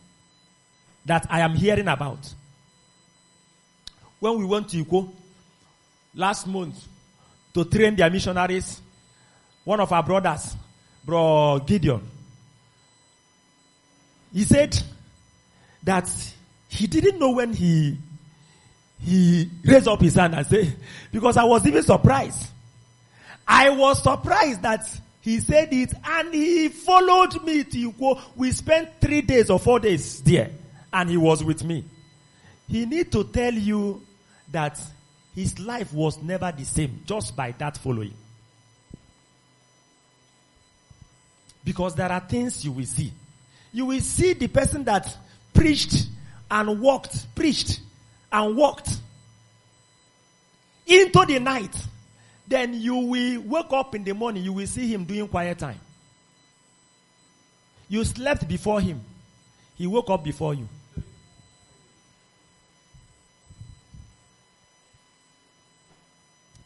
[1.05, 2.33] that I am hearing about.
[4.21, 5.13] When we went to Iko
[6.15, 6.87] last month
[7.55, 8.81] to train their missionaries,
[9.65, 10.57] one of our brothers,
[11.05, 12.01] Bro Gideon,
[14.33, 14.79] he said
[15.83, 16.09] that
[16.77, 17.97] he didn't know when he
[19.01, 20.75] he raised up his hand and said,
[21.13, 22.51] because I was even surprised.
[23.47, 24.89] I was surprised that
[25.21, 28.21] he said it and he followed me to Iko.
[28.37, 30.51] We spent three days or four days there
[30.93, 31.85] and he was with me.
[32.69, 34.03] He need to tell you
[34.51, 34.81] that
[35.35, 38.15] his life was never the same just by that following.
[41.65, 43.13] Because there are things you will see.
[43.73, 45.17] You will see the person that
[45.53, 46.07] preached
[46.51, 47.81] and walked, preached
[48.33, 48.91] and walked
[50.87, 51.75] into the night.
[52.47, 55.81] Then you will wake up in the morning, you will see him doing quiet time.
[57.89, 59.01] You slept before him.
[59.77, 60.69] He woke up before you.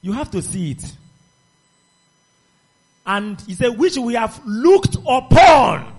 [0.02, 0.97] You have to see it.
[3.05, 5.93] And he said, which we have looked upon.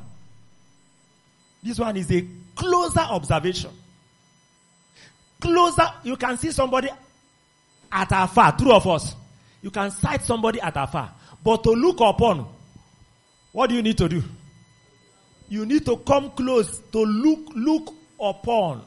[1.62, 2.26] This one is a
[2.62, 3.72] closer observation.
[5.40, 6.90] Closer, you can see somebody
[7.92, 9.16] at afar, two of us.
[9.64, 11.12] You can sight somebody at afar.
[11.44, 12.48] But to look upon,
[13.52, 14.24] what do you need to do?
[15.50, 18.84] You need to come close to look, look upon.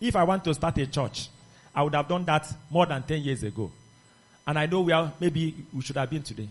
[0.00, 1.28] If I want to start a church,
[1.74, 3.70] I would have done that more than 10 years ago.
[4.46, 6.48] And I know we are, maybe we should have been today.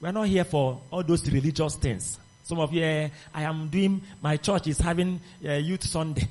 [0.00, 2.18] We are not here for all those religious things.
[2.42, 6.28] Some of you, uh, I am doing, my church is having uh, youth Sunday.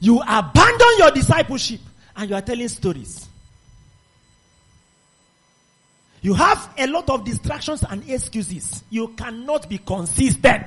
[0.00, 1.80] You abandon your discipleship
[2.16, 3.26] and you are telling stories.
[6.20, 8.82] You have a lot of distractions and excuses.
[8.90, 10.66] You cannot be consistent.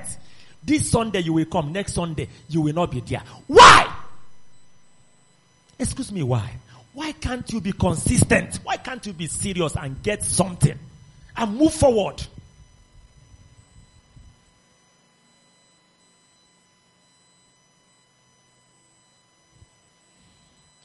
[0.64, 3.24] This Sunday you will come, next Sunday you will not be there.
[3.48, 3.91] Why?
[5.80, 6.52] Excuse me, why?
[6.98, 8.56] Why can't you be consistent?
[8.64, 10.80] Why can't you be serious and get something
[11.36, 12.24] and move forward?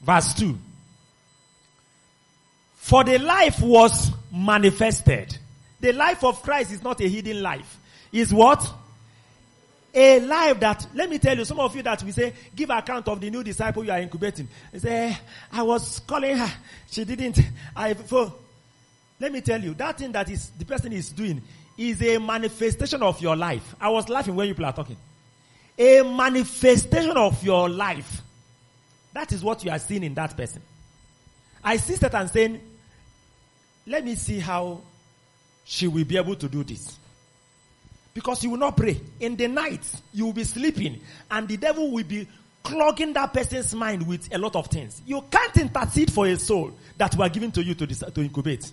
[0.02, 0.58] Verse 2.
[2.76, 5.38] For the life was manifested.
[5.80, 7.78] The life of Christ is not a hidden life.
[8.12, 8.70] Is what?
[9.94, 13.06] A life that, let me tell you, some of you that we say, give account
[13.08, 14.48] of the new disciple you are incubating.
[14.72, 15.16] They say, eh,
[15.52, 16.50] I was calling her.
[16.90, 17.38] She didn't.
[17.76, 18.32] I, for,
[19.20, 21.42] let me tell you, that thing that is, the person is doing
[21.76, 23.74] is a manifestation of your life.
[23.80, 24.96] I was laughing when people are talking.
[25.78, 28.22] A manifestation of your life.
[29.12, 30.62] That is what you are seeing in that person.
[31.62, 32.60] I see Satan saying,
[33.86, 34.80] let me see how
[35.64, 36.98] she will be able to do this.
[38.14, 39.00] Because you will not pray.
[39.20, 42.28] In the night, you will be sleeping and the devil will be
[42.62, 45.02] clogging that person's mind with a lot of things.
[45.06, 48.70] You can't intercede for a soul that were given to you to, to incubate.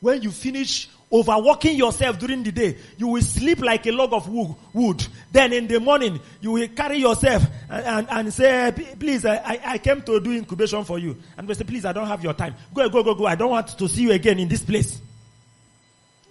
[0.00, 4.28] When you finish overworking yourself during the day, you will sleep like a log of
[4.28, 5.06] wood.
[5.30, 9.78] Then in the morning, you will carry yourself and, and, and say, please, I, I
[9.78, 11.16] came to do incubation for you.
[11.36, 12.54] And we say, please, I don't have your time.
[12.72, 13.26] Go, go, go, go.
[13.26, 15.00] I don't want to see you again in this place.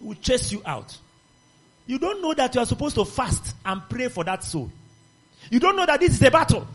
[0.02, 0.98] We will chase you out.
[1.90, 4.72] You don't know that you are supposed to fast and pray for that soul.
[5.50, 6.68] You don't know that this is a battle.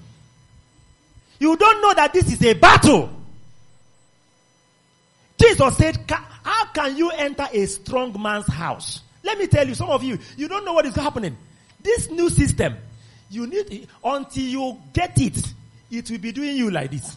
[1.38, 3.10] You don't know that this is a battle.
[5.40, 9.02] Jesus said, how can you enter a strong man's house?
[9.22, 11.36] Let me tell you, some of you, you don't know what is happening.
[11.80, 12.74] This new system,
[13.30, 15.54] you need, it, until you get it,
[15.92, 17.16] it will be doing you like this.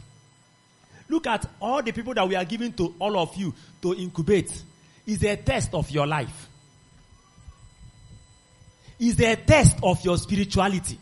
[1.10, 4.52] Look at all the people that we are giving to all of you to incubate.
[5.08, 6.50] Is a test of your life.
[9.00, 11.00] Is a test of your spirituality.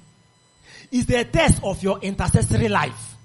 [0.91, 3.15] Is a test of your intercessory life.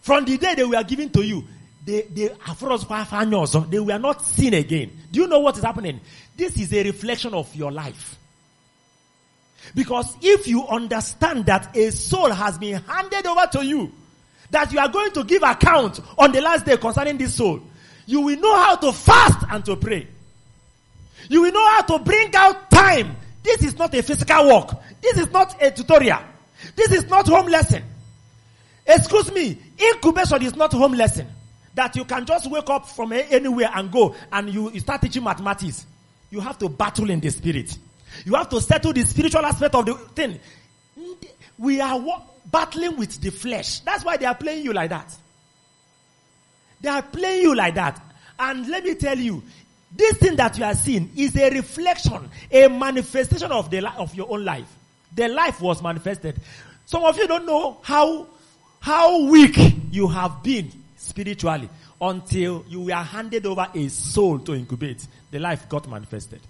[0.00, 1.44] From the day they were given to you,
[1.84, 4.90] they, they, they were not seen again.
[5.10, 6.00] Do you know what is happening?
[6.36, 8.18] This is a reflection of your life.
[9.74, 13.92] Because if you understand that a soul has been handed over to you,
[14.50, 17.60] that you are going to give account on the last day concerning this soul,
[18.06, 20.06] you will know how to fast and to pray.
[21.28, 23.16] You will know how to bring out time.
[23.42, 24.70] This is not a physical work.
[25.00, 26.20] This is not a tutorial.
[26.74, 27.82] This is not home lesson.
[28.86, 31.26] Excuse me, incubation is not home lesson.
[31.74, 35.86] That you can just wake up from anywhere and go and you, start teaching mathematics.
[36.30, 37.76] You have to battle in the spirit.
[38.24, 40.40] You have to settle the spiritual aspect of the thing.
[41.58, 42.00] We are
[42.50, 43.80] battling with the flesh.
[43.80, 45.14] That's why they are playing you like that.
[46.80, 48.00] They are playing you like that.
[48.38, 49.42] And let me tell you,
[49.94, 54.30] this thing that you are seeing is a reflection, a manifestation of the of your
[54.30, 54.66] own life.
[55.14, 56.40] The life was manifested.
[56.84, 58.26] Some of you don't know how
[58.80, 59.56] how weak
[59.90, 61.68] you have been spiritually
[62.00, 65.06] until you were handed over a soul to incubate.
[65.30, 66.40] The life got manifested.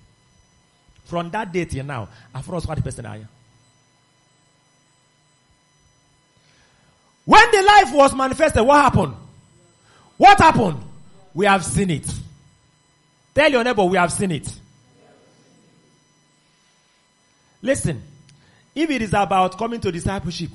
[1.05, 3.29] From that day till now, I've lost what person are you?
[7.25, 9.15] When the life was manifested, what happened?
[10.17, 10.81] What happened?
[11.35, 12.13] We have seen it.
[13.37, 14.51] Tell your neighbor, we have seen it.
[17.61, 18.03] Listen,
[18.75, 20.53] if it is about coming to discipleship,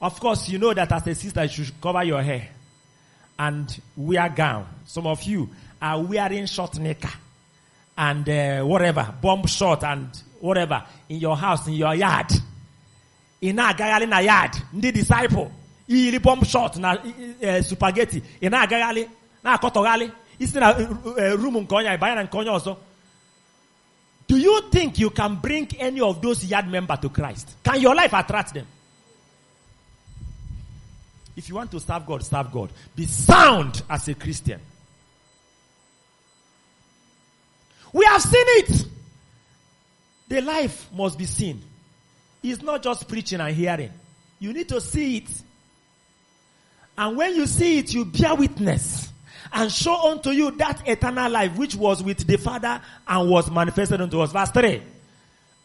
[0.00, 2.50] of course, you know that as a sister, you should cover your hair
[3.36, 4.64] and wear gown.
[4.86, 5.50] Some of you
[5.82, 7.10] are wearing short knicker
[7.96, 10.08] and uh, whatever, bomb shot and
[10.38, 12.30] whatever in your house, in your yard.
[13.40, 15.50] In Ina agaghali na yard, ndị disciple,
[15.88, 19.08] iyiri bomb shot na uh, spaghetti, ina agaghali,
[19.42, 22.76] na akọtọghali, isi na uh, room nke onye, ibanya na nke onye ọzọ.
[24.28, 27.56] Do you think you can bring any of those yard members to Christ?
[27.64, 28.66] Can your life attract them?
[31.34, 32.70] If you want to serve God, serve God.
[32.94, 34.60] Be sound as a Christian.
[37.92, 38.86] We have seen it.
[40.28, 41.62] The life must be seen.
[42.42, 43.90] It's not just preaching and hearing.
[44.40, 45.30] You need to see it.
[46.98, 49.10] And when you see it, you bear witness
[49.52, 54.00] and show unto you that eternal life which was with the Father and was manifested
[54.00, 54.32] unto us.
[54.32, 54.82] Verse 3.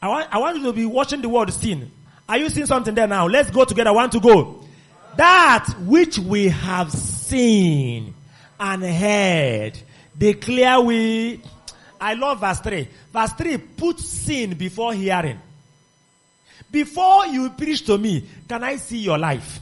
[0.01, 1.91] I want, I want you to be watching the word seen.
[2.27, 3.27] Are you seeing something there now?
[3.27, 3.93] Let's go together.
[3.93, 4.63] Want to go.
[5.17, 8.13] That which we have seen
[8.59, 9.77] and heard,
[10.17, 11.41] declare we
[12.03, 12.87] I love verse 3.
[13.13, 15.39] Verse 3 put sin before hearing.
[16.69, 19.61] Before you preach to me, can I see your life?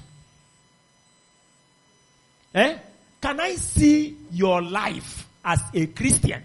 [2.56, 2.78] Eh?
[3.22, 6.42] Can I see your life as a Christian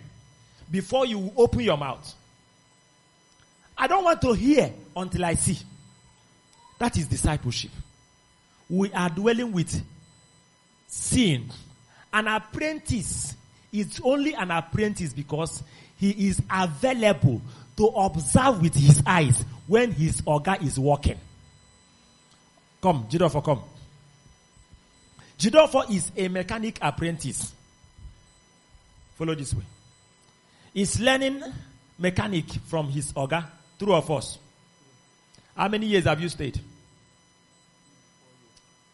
[0.71, 2.15] before you open your mouth?
[3.79, 5.59] I don't want to hear until I see.
[6.79, 7.71] That is discipleship.
[8.69, 9.83] We are dwelling with
[10.87, 11.51] sin.
[12.13, 13.37] An apprentice
[13.73, 15.63] is only an apprentice because
[15.97, 17.41] he is available
[17.77, 21.19] to observe with his eyes when his organ is working.
[22.83, 23.63] Come, Jidofo, come.
[25.39, 27.53] Jidofo is a mechanic apprentice.
[29.17, 29.65] Follow this way.
[30.73, 31.43] He's learning
[31.99, 33.45] mechanic from his organ,
[33.79, 34.39] true of us.
[35.57, 36.61] How many years have you stayed?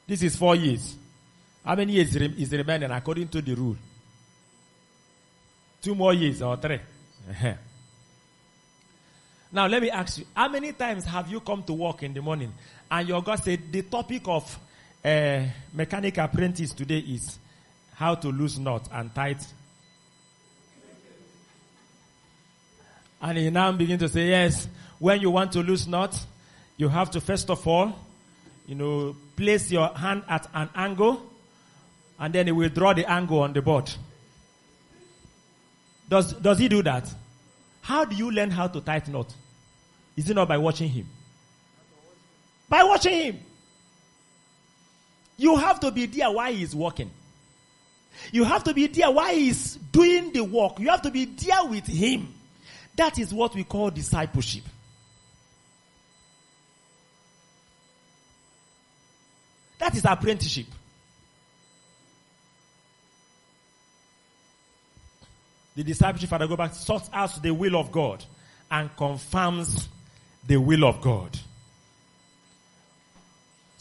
[0.06, 0.96] This is four years.
[1.64, 3.76] How many years is remaining according to the rule?
[5.80, 6.80] Two more years or three.
[9.52, 12.22] now let me ask you, how many times have you come to work in the
[12.22, 12.52] morning
[12.90, 14.58] and your God said the topic of
[15.04, 15.42] uh,
[15.72, 17.38] mechanic apprentice today is
[17.94, 19.44] how to lose knot and tight.
[23.20, 24.68] And he now begin to say, yes,
[24.98, 26.18] when you want to lose knot,
[26.76, 27.94] you have to first of all,
[28.66, 31.22] you know, place your hand at an angle
[32.18, 33.90] and then he will draw the angle on the board.
[36.08, 37.12] Does, does he do that?
[37.80, 39.34] How do you learn how to tie knot?
[40.16, 41.08] Is it not by watching him?
[42.68, 43.40] By watching him.
[45.36, 47.10] You have to be there while he's working.
[48.30, 50.78] You have to be there while he's doing the work.
[50.78, 52.34] You have to be there with him.
[52.96, 54.64] That is what we call discipleship.
[59.78, 60.66] That is apprenticeship.
[65.74, 68.24] The discipleship, Father, go back, sorts out the will of God
[68.70, 69.88] and confirms
[70.46, 71.36] the will of God.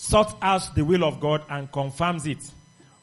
[0.01, 2.39] Sort out the will of God and confirms it.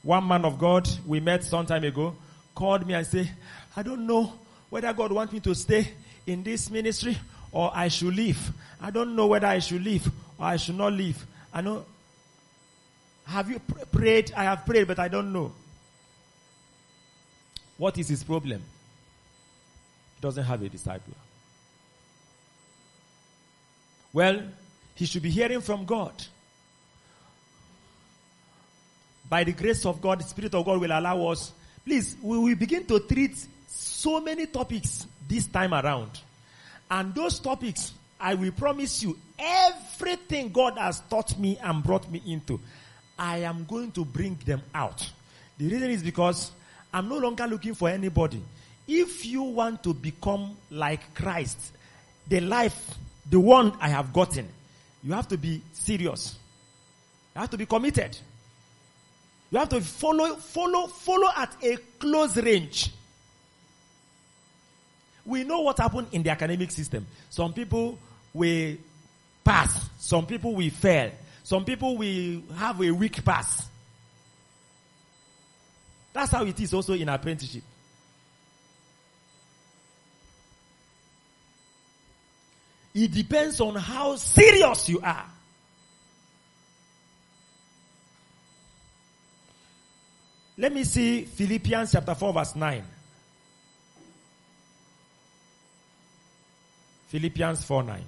[0.02, 2.16] One man of God we met some time ago
[2.56, 3.30] called me and said,
[3.76, 4.32] I don't know
[4.68, 5.92] whether God wants me to stay
[6.26, 7.16] in this ministry
[7.52, 8.50] or I should leave.
[8.80, 10.08] I don't know whether I should leave
[10.38, 11.24] or I should not leave.
[11.54, 11.84] I know.
[13.26, 14.32] Have you pr- prayed?
[14.36, 15.52] I have prayed, but I don't know.
[17.76, 18.60] What is his problem?
[20.16, 21.14] He doesn't have a disciple.
[24.12, 24.42] Well,
[24.96, 26.12] he should be hearing from God.
[29.28, 31.52] By the grace of God, the Spirit of God will allow us.
[31.84, 36.10] Please, we will begin to treat so many topics this time around.
[36.90, 42.22] And those topics, I will promise you, everything God has taught me and brought me
[42.26, 42.60] into,
[43.18, 45.10] I am going to bring them out.
[45.58, 46.52] The reason is because
[46.92, 48.42] I'm no longer looking for anybody.
[48.86, 51.72] If you want to become like Christ,
[52.26, 52.94] the life,
[53.28, 54.48] the one I have gotten,
[55.02, 56.38] you have to be serious.
[57.34, 58.16] You have to be committed.
[59.50, 62.90] You have to follow, follow, follow at a close range.
[65.24, 67.06] We know what happened in the academic system.
[67.30, 67.98] Some people
[68.32, 68.76] will
[69.44, 69.88] pass.
[69.98, 71.10] Some people will fail.
[71.42, 73.66] Some people will have a weak pass.
[76.12, 77.62] That's how it is also in apprenticeship.
[82.94, 85.24] It depends on how serious you are.
[90.60, 92.82] Let me see Philippians chapter 4 verse 9.
[97.06, 98.02] Philippians 4 9.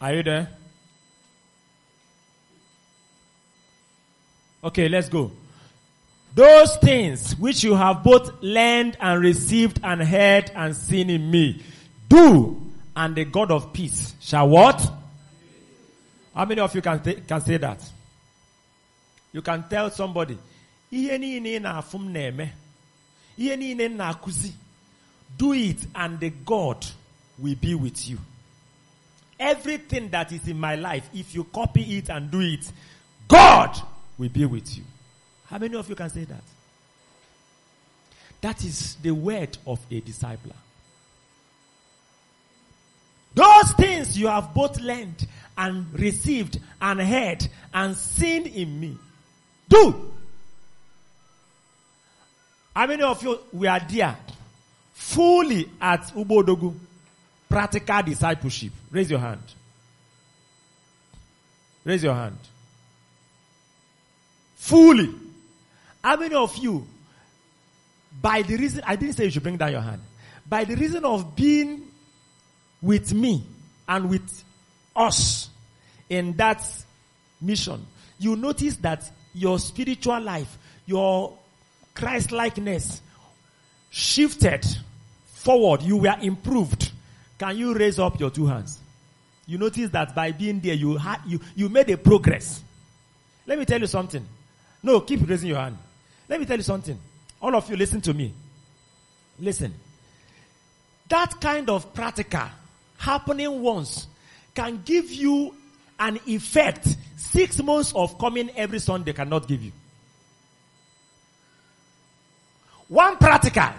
[0.00, 0.48] Are you there?
[4.64, 5.30] Okay, let's go.
[6.38, 11.64] Those things which you have both learned and received and heard and seen in me,
[12.08, 12.62] do,
[12.94, 14.80] and the God of peace shall what?
[16.32, 17.82] How many of you can, th- can say that?
[19.32, 20.38] You can tell somebody,
[20.92, 24.52] ihe na-afụ m na-eme, na-akụzi,
[25.36, 26.86] do it and the God
[27.36, 28.18] will be with you.
[29.40, 32.70] Everything that is in my life, if you copy it and do it,
[33.26, 33.76] God
[34.16, 34.84] will be with you.
[35.48, 36.42] How many of you can say that?
[38.40, 40.54] That is the word of a discipler.
[43.34, 48.96] Those things you have both learned and received and heard and seen in me.
[49.68, 50.12] Do.
[52.74, 54.16] How many of you were there
[54.92, 56.74] fully at Ubodogu?
[57.48, 58.72] Practical discipleship.
[58.90, 59.42] Raise your hand.
[61.84, 62.38] Raise your hand.
[64.56, 65.14] Fully.
[66.08, 66.86] How many of you,
[68.22, 70.00] by the reason, I didn't say you should bring down your hand,
[70.48, 71.82] by the reason of being
[72.80, 73.44] with me
[73.86, 74.42] and with
[74.96, 75.50] us
[76.08, 76.66] in that
[77.42, 77.86] mission,
[78.18, 80.56] you notice that your spiritual life,
[80.86, 81.36] your
[81.92, 83.02] Christ likeness
[83.90, 84.64] shifted
[85.26, 85.82] forward.
[85.82, 86.90] You were improved.
[87.38, 88.78] Can you raise up your two hands?
[89.44, 92.62] You notice that by being there, you had, you, you made a progress.
[93.46, 94.26] Let me tell you something.
[94.82, 95.76] No, keep raising your hand.
[96.28, 96.98] Let me tell you something.
[97.40, 98.34] All of you listen to me.
[99.38, 99.74] Listen.
[101.08, 102.48] That kind of practical
[102.98, 104.06] happening once
[104.54, 105.54] can give you
[105.98, 109.72] an effect six months of coming every Sunday cannot give you.
[112.88, 113.70] One practical.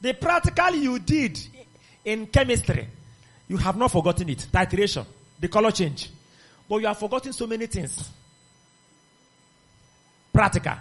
[0.00, 1.38] The practical you did
[2.04, 2.86] in chemistry,
[3.48, 4.46] you have not forgotten it.
[4.52, 5.04] Titration,
[5.40, 6.10] the color change.
[6.68, 8.10] But you have forgotten so many things.
[10.32, 10.76] Practical.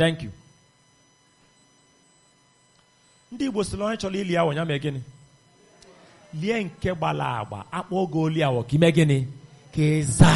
[0.00, 0.30] Thank you.
[3.32, 5.00] Ndị Igbo sịrị onye chọrọ ili awọ ya mee gịnị?
[6.40, 9.18] Lie nke gbara agba, akpọ oge oli awọ ka ime gịnị?
[9.74, 10.32] Ka ịza.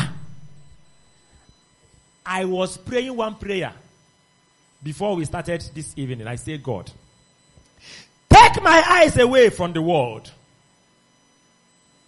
[2.27, 3.73] I was praying one prayer
[4.83, 6.27] before we started this evening.
[6.29, 6.91] I say, God,
[8.29, 10.31] take my eyes away from the world.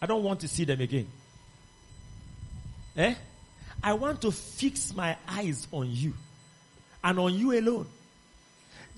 [0.02, 1.06] I don't want to see them again.
[2.96, 3.14] Eh?
[3.82, 6.12] I want to fix my eyes on you
[7.06, 7.86] and on you alone.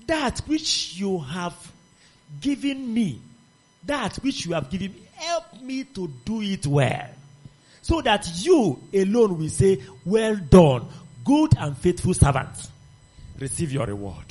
[0.07, 1.55] That which you have
[2.41, 3.21] given me,
[3.85, 7.07] that which you have given me, help me to do it well.
[7.83, 10.87] So that you alone will say, well done,
[11.23, 12.49] good and faithful servant.
[13.37, 14.25] Receive your reward.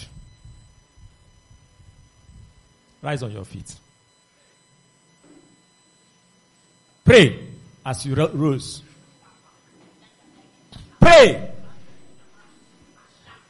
[3.00, 3.76] Rise on your feet.
[7.04, 7.46] Pray
[7.86, 8.82] as you rose.
[11.00, 11.52] Pray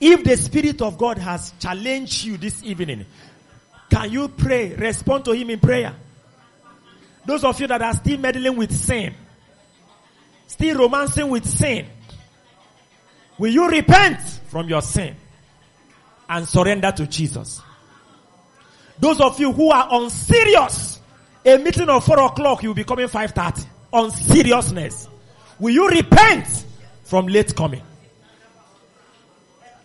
[0.00, 3.04] If the Spirit of God has challenged you this evening,
[3.90, 4.74] can you pray?
[4.74, 5.94] Respond to Him in prayer.
[7.26, 9.14] Those of you that are still meddling with sin,
[10.46, 11.86] still romancing with sin,
[13.38, 15.14] will you repent from your sin
[16.28, 17.60] and surrender to Jesus?
[18.98, 21.00] Those of you who are on serious,
[21.44, 25.08] a meeting of four o'clock, you will be coming 5.30 on seriousness.
[25.58, 26.46] Will you repent
[27.04, 27.82] from late coming?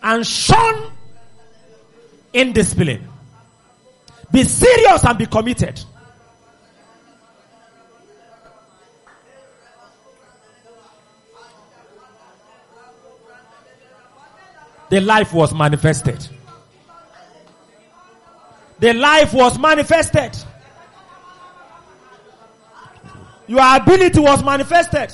[0.04, 0.92] And shun
[2.34, 3.08] indiscipline.
[4.32, 5.80] Be serious and be committed.
[14.90, 16.28] The life was manifested.
[18.80, 20.38] The life was manifested.
[23.48, 25.14] Your ability was manifested.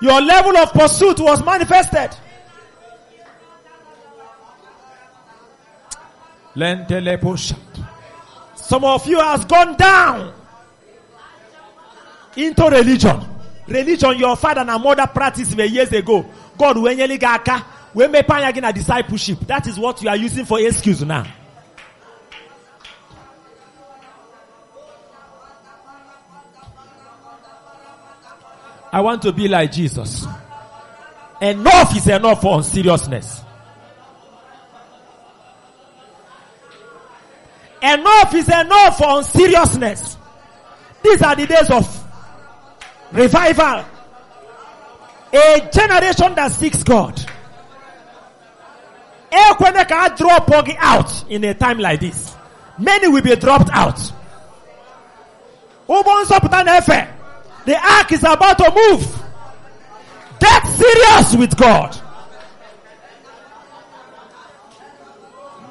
[0.00, 2.10] Your level of pursuit was manifested.
[8.54, 10.34] Some of you has gone down
[12.36, 13.20] into religion.
[13.68, 16.24] Religion your father and mother practiced years ago.
[16.56, 17.62] God when you aka
[17.94, 19.40] we may again a discipleship.
[19.40, 21.26] That is what you are using for excuse now.
[28.92, 30.26] I want to be like Jesus.
[31.40, 33.42] Enough is enough for seriousness.
[37.82, 40.16] Enough is enough for seriousness.
[41.02, 42.04] These are the days of
[43.12, 43.84] revival.
[45.32, 47.22] A generation that seeks God.
[49.84, 50.48] can drop
[50.78, 52.34] out in a time like this.
[52.78, 54.00] Many will be dropped out.
[57.66, 59.22] The ark is about to move.
[60.38, 62.00] Get serious with God.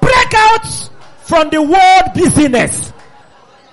[0.02, 0.90] Break out
[1.22, 2.92] from the world busyness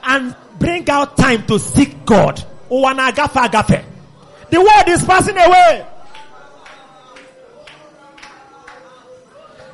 [0.05, 2.43] and bring out time to seek God.
[2.69, 5.87] The world is passing away.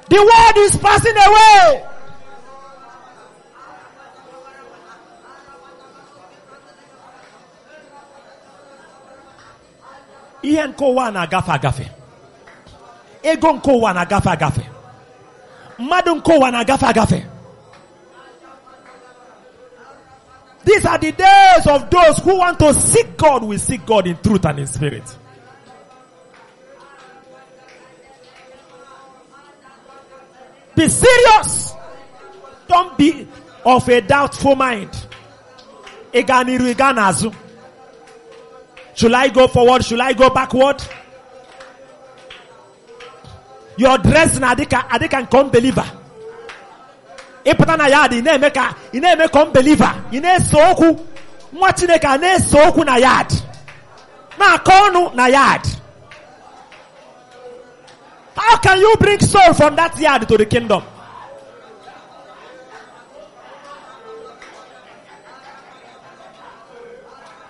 [0.09, 1.85] The world is passing away.
[10.43, 11.91] Ihe nke ụwa na-agafe agafe
[13.23, 14.71] ego nke ụwa na-agafe agafe
[15.79, 17.27] mmadụ nke ụwa na-agafe agafe
[20.65, 24.19] These are the days of those who want to seek God will seek God in
[24.19, 25.17] truth and in spirit.
[30.75, 31.73] Be serious.
[32.69, 33.27] Don't be
[33.65, 34.91] of a doubtful mind.
[36.13, 37.35] Iganiru iganazu.
[38.99, 39.85] Should I go forward?
[39.85, 40.83] Should I go backward?
[43.77, 45.85] Your dress na adika adika come believer.
[47.45, 50.89] ịpụta na yard ị na-eme ka ị na-eme ka unbeliever ị na-ese okwu
[51.53, 53.31] nwa chineke a na-ese okwu na yard
[54.39, 55.65] na-akọ na yard
[58.37, 60.83] how can you bring soul from that yard to the kingdom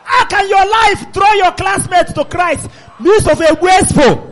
[0.08, 2.68] how can your life draw your classmates to christ
[3.00, 4.28] news of a wasteful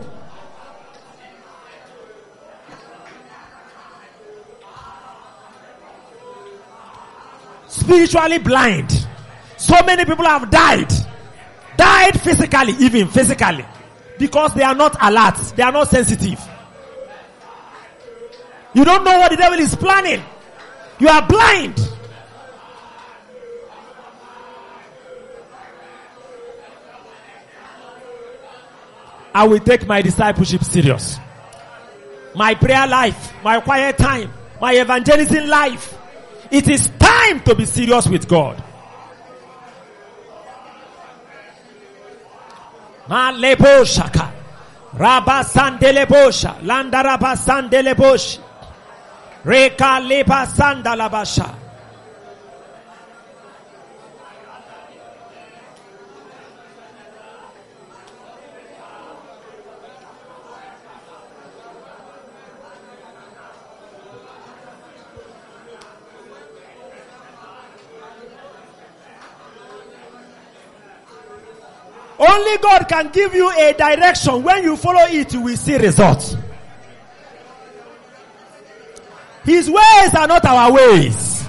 [7.87, 9.07] spiritually blind.
[9.57, 10.93] So many people have died.
[11.77, 13.65] Died physically, even physically.
[14.19, 15.37] Because they are not alert.
[15.55, 16.41] They are not sensitive.
[18.75, 20.23] You don't know what the devil is planning.
[20.99, 21.79] You are blind.
[29.37, 31.19] I will take my discipleship serious.
[32.35, 34.33] My prayer life, my quiet time,
[34.63, 35.95] my evangelism life,
[36.51, 38.65] it is time to be serious with God.
[43.09, 44.33] Malebo shaka.
[44.95, 46.65] Raba sandelebosha.
[46.65, 48.39] Landa raba sandelebosh.
[49.45, 50.47] Reka leba
[72.19, 74.43] Only God can give you a direction.
[74.43, 76.35] When you follow it, you will see results.
[79.45, 81.47] His ways are not our ways.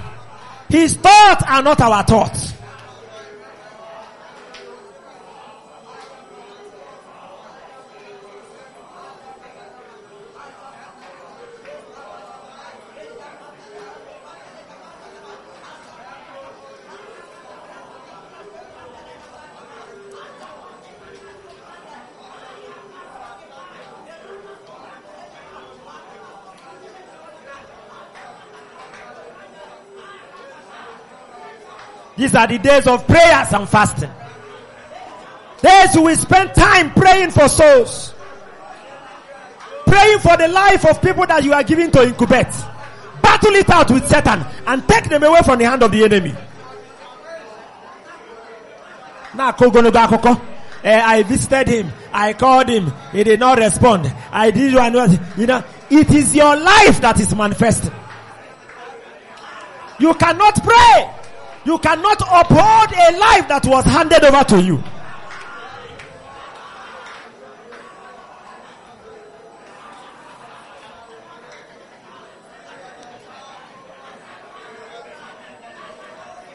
[0.68, 2.52] His thoughts are not our thoughts.
[32.18, 34.10] These are the days of prayers and fasting.
[35.62, 38.12] Days we spend time praying for souls.
[39.86, 42.52] Praying for the life of people that you are giving to incubate.
[43.22, 46.34] Battle it out with Satan and take them away from the hand of the enemy.
[49.36, 50.36] Now, uh,
[50.84, 51.92] I visited him.
[52.12, 52.92] I called him.
[53.12, 54.12] He did not respond.
[54.32, 54.92] I did one.
[55.36, 57.92] You know, it is your life that is manifesting.
[60.00, 61.17] You cannot pray.
[61.68, 64.82] You cannot uphold a life that was handed over to you.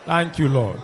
[0.08, 0.82] Thank you, Lord.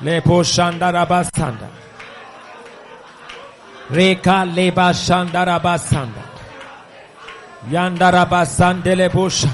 [0.00, 1.68] Lepo shandarabasanda.
[3.90, 6.35] Reka leba shandarabasanda.
[7.70, 9.48] Yandarabasandele bosha.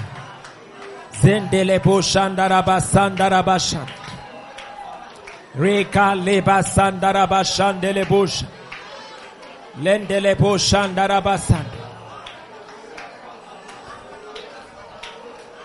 [1.12, 3.88] Zendele boshandarabasandarabasan.
[5.54, 6.62] Reka leba.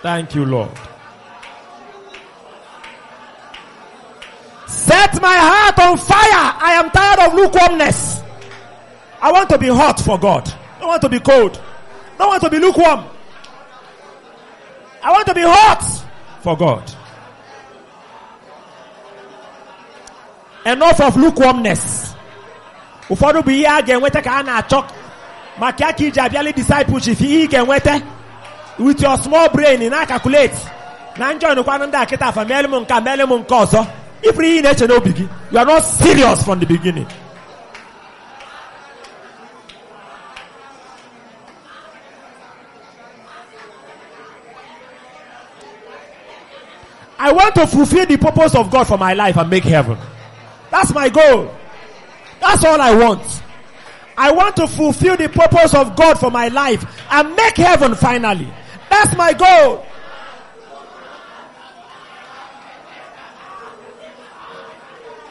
[0.02, 0.70] Thank you, Lord.
[4.68, 6.54] Set my heart on fire.
[6.62, 8.22] I am tired of lukewarmness.
[9.22, 10.48] I want to be hot for God.
[10.80, 11.60] I want to be cold.
[12.20, 13.06] I want to be lukewarm.
[15.04, 15.84] I want to be hot
[16.42, 16.84] for God.
[20.66, 22.14] Enough of lukewarmness.
[23.10, 24.84] Ụfọdụ bụ ihe a ga-enweta ka a na-achọ
[25.60, 28.02] maka aka iji abịali discipleship ihe ị ga-enweta
[28.80, 30.56] with your small brain na calculate
[31.18, 33.86] na njọ nụkwanụ ndị akịta afa meele m nke a meele m nke ọzọ
[34.24, 37.08] ịpụrụ ihe you are not serious from the beginning
[47.20, 49.98] I want to fulfill the purpose of God for my life and make heaven.
[50.70, 51.54] That's my goal.
[52.40, 53.44] That's all I want.
[54.18, 58.52] I want to fulfill the purpose of God for my life and make heaven finally.
[58.90, 59.86] That's my goal.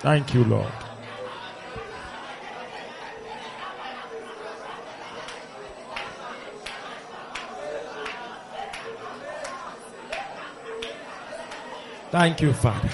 [0.01, 0.73] Thank you, Lord.
[12.19, 12.89] Thank you, Father.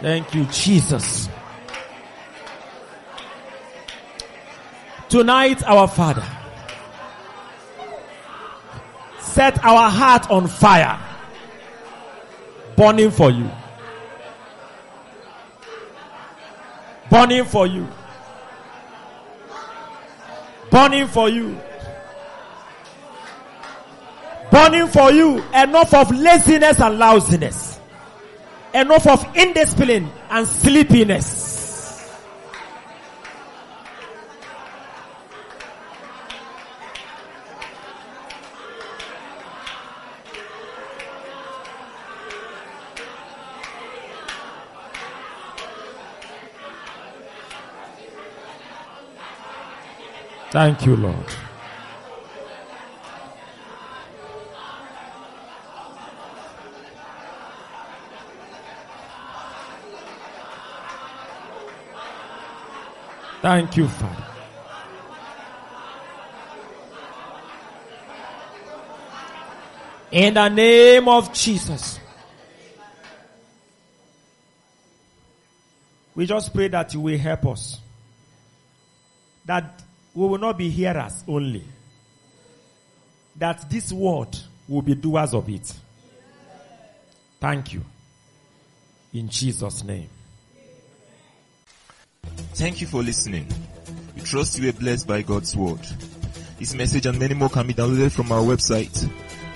[0.00, 1.28] Thank you, Jesus.
[5.10, 6.24] Tonight, our Father,
[9.20, 10.98] set our heart on fire,
[12.74, 13.50] burning for you.
[17.10, 17.86] Burning for you.
[20.70, 21.60] Burning for you.
[24.52, 25.42] Burning for you.
[25.54, 27.80] Enough of laziness and lousiness.
[28.74, 31.48] Enough of indiscipline and sleepiness.
[50.50, 51.24] Thank you, Lord.
[63.42, 64.24] Thank you, Father.
[70.12, 71.98] In the name of Jesus.
[76.14, 77.80] We just pray that you will help us.
[79.46, 79.82] That
[80.14, 81.64] we will not be hearers only.
[83.34, 84.38] That this word
[84.68, 85.74] will be doers of it.
[87.40, 87.82] Thank you.
[89.12, 90.08] In Jesus' name.
[92.54, 93.46] Thank you for listening.
[94.14, 95.80] We trust you were blessed by God's word.
[96.58, 99.08] This message and many more can be downloaded from our website